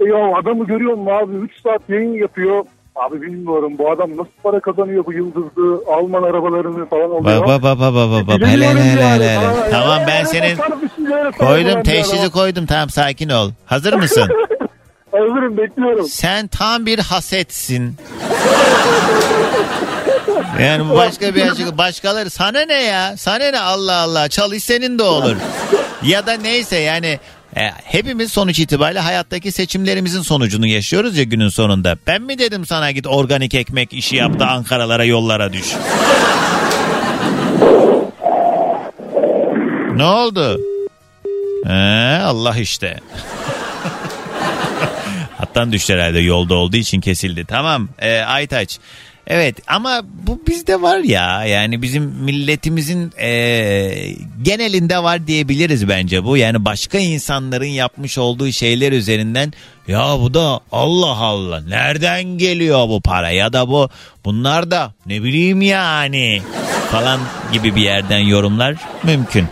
E 0.00 0.04
ya 0.04 0.36
adamı 0.36 0.66
görüyor 0.66 0.94
musun 0.94 1.10
abi? 1.12 1.36
3 1.36 1.62
saat 1.62 1.82
yayın 1.88 2.12
yapıyor. 2.12 2.64
Abi 2.96 3.22
bilmiyorum 3.22 3.72
bu 3.78 3.90
adam 3.90 4.10
nasıl 4.10 4.30
para 4.42 4.60
kazanıyor 4.60 5.06
bu 5.06 5.12
yıldızlı 5.12 5.82
Alman 5.86 6.22
arabalarını 6.22 6.86
falan 6.86 7.10
oluyor. 7.10 7.42
Baba 7.42 7.62
baba 7.62 7.94
baba 7.94 8.26
baba. 8.26 8.46
Hele 8.46 8.68
hele 8.68 8.82
hele 8.82 9.04
hele. 9.04 9.70
Tamam 9.70 9.98
ben 10.06 10.24
senin 10.24 10.56
koydum 11.38 11.82
teşhisi 11.82 12.30
koydum. 12.30 12.66
Tamam 12.66 12.90
sakin 12.90 13.28
ol. 13.28 13.50
Hazır 13.66 13.92
mısın? 13.92 14.28
Hazırım 15.12 15.56
bekliyorum. 15.56 16.04
Sen 16.04 16.46
tam 16.46 16.86
bir 16.86 16.98
hasetsin. 16.98 17.96
Yani 20.60 20.88
bu 20.90 20.94
başka 20.96 21.34
bir 21.34 21.50
açık. 21.50 21.78
Başkaları 21.78 22.30
sana 22.30 22.60
ne 22.60 22.82
ya? 22.82 23.16
Sana 23.16 23.50
ne 23.50 23.60
Allah 23.60 23.96
Allah. 23.96 24.28
Çalış 24.28 24.64
senin 24.64 24.98
de 24.98 25.02
olur. 25.02 25.36
Ya 26.02 26.26
da 26.26 26.32
neyse 26.32 26.76
yani 26.76 27.18
e, 27.56 27.70
hepimiz 27.84 28.32
sonuç 28.32 28.58
itibariyle 28.58 29.00
hayattaki 29.00 29.52
seçimlerimizin 29.52 30.22
sonucunu 30.22 30.66
yaşıyoruz 30.66 31.16
ya 31.16 31.24
günün 31.24 31.48
sonunda. 31.48 31.96
Ben 32.06 32.22
mi 32.22 32.38
dedim 32.38 32.66
sana 32.66 32.90
git 32.90 33.06
organik 33.06 33.54
ekmek 33.54 33.92
işi 33.92 34.16
yap 34.16 34.38
da 34.38 34.48
Ankara'lara 34.50 35.04
yollara 35.04 35.52
düş. 35.52 35.66
ne 39.96 40.04
oldu? 40.04 40.60
He, 41.66 42.20
Allah 42.24 42.56
işte. 42.56 43.00
Hattan 45.38 45.72
düştü 45.72 45.92
herhalde 45.92 46.20
yolda 46.20 46.54
olduğu 46.54 46.76
için 46.76 47.00
kesildi. 47.00 47.44
Tamam 47.44 47.88
e, 47.98 48.20
Aytaç. 48.20 48.78
Evet 49.34 49.56
ama 49.66 50.02
bu 50.26 50.40
bizde 50.48 50.82
var 50.82 50.98
ya 50.98 51.44
yani 51.44 51.82
bizim 51.82 52.02
milletimizin 52.02 53.12
e, 53.18 53.30
genelinde 54.42 55.02
var 55.02 55.26
diyebiliriz 55.26 55.88
bence 55.88 56.24
bu. 56.24 56.36
Yani 56.36 56.64
başka 56.64 56.98
insanların 56.98 57.64
yapmış 57.64 58.18
olduğu 58.18 58.52
şeyler 58.52 58.92
üzerinden 58.92 59.52
ya 59.88 60.20
bu 60.20 60.34
da 60.34 60.60
Allah 60.72 61.16
Allah 61.16 61.60
nereden 61.60 62.22
geliyor 62.22 62.88
bu 62.88 63.00
para 63.00 63.30
ya 63.30 63.52
da 63.52 63.68
bu 63.68 63.88
bunlar 64.24 64.70
da 64.70 64.92
ne 65.06 65.22
bileyim 65.22 65.62
yani 65.62 66.42
falan 66.90 67.20
gibi 67.52 67.74
bir 67.76 67.82
yerden 67.82 68.18
yorumlar 68.18 68.76
mümkün. 69.02 69.48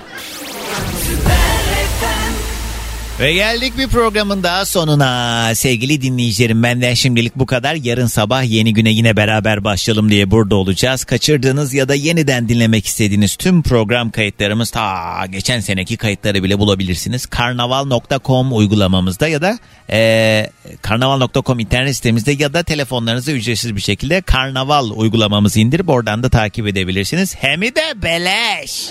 Ve 3.21 3.33
geldik 3.33 3.79
bir 3.79 3.89
programın 3.89 4.43
daha 4.43 4.65
sonuna. 4.65 5.55
Sevgili 5.55 6.03
dinleyicilerim 6.03 6.63
benden 6.63 6.95
şimdilik 6.95 7.37
bu 7.37 7.47
kadar. 7.47 7.75
Yarın 7.75 8.07
sabah 8.07 8.45
yeni 8.45 8.75
güne 8.75 8.91
yine 8.91 9.17
beraber 9.17 9.65
başlayalım 9.65 10.11
diye 10.11 10.31
burada 10.31 10.57
olacağız. 10.57 11.05
Kaçırdığınız 11.05 11.75
ya 11.75 11.89
da 11.89 11.95
yeniden 11.95 12.49
dinlemek 12.49 12.87
istediğiniz 12.87 13.37
tüm 13.37 13.63
program 13.63 14.11
kayıtlarımız 14.11 14.71
ta 14.71 15.27
geçen 15.27 15.61
seneki 15.61 15.97
kayıtları 15.97 16.43
bile 16.43 16.59
bulabilirsiniz. 16.59 17.27
Karnaval.com 17.27 18.57
uygulamamızda 18.57 19.29
ya 19.29 19.43
da 19.43 19.59
e, 19.91 20.51
karnaval.com 20.83 21.61
internet 21.61 21.97
sitemizde 21.97 22.33
ya 22.33 22.55
da 22.55 22.63
telefonlarınıza 22.63 23.33
ücretsiz 23.33 23.77
bir 23.77 23.81
şekilde 23.81 24.21
Karnaval 24.21 24.91
uygulamamızı 24.91 25.61
indirip 25.61 25.89
oradan 25.89 26.23
da 26.23 26.29
takip 26.29 26.67
edebilirsiniz. 26.67 27.35
Hem 27.35 27.63
de 27.63 28.03
beleş. 28.03 28.91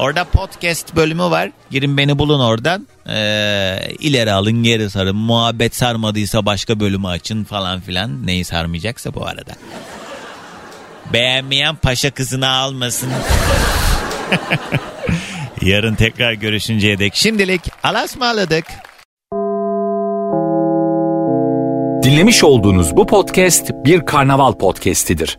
Orada 0.00 0.24
podcast 0.24 0.96
bölümü 0.96 1.22
var. 1.22 1.50
Girin 1.70 1.96
beni 1.96 2.18
bulun 2.18 2.40
oradan. 2.40 2.86
Ee, 3.08 3.12
ileri 3.98 4.32
alın 4.32 4.62
geri 4.62 4.90
sarın. 4.90 5.16
Muhabbet 5.16 5.76
sarmadıysa 5.76 6.46
başka 6.46 6.80
bölümü 6.80 7.06
açın 7.06 7.44
falan 7.44 7.80
filan. 7.80 8.26
Neyi 8.26 8.44
sarmayacaksa 8.44 9.14
bu 9.14 9.26
arada. 9.26 9.52
Beğenmeyen 11.12 11.76
paşa 11.76 12.10
kızını 12.10 12.48
almasın. 12.48 13.12
Yarın 15.62 15.94
tekrar 15.94 16.32
görüşünceye 16.32 16.98
dek. 16.98 17.14
Şimdilik 17.14 17.60
alasmaladık. 17.82 18.64
Dinlemiş 22.02 22.44
olduğunuz 22.44 22.96
bu 22.96 23.06
podcast 23.06 23.70
bir 23.84 24.06
karnaval 24.06 24.52
podcastidir. 24.52 25.38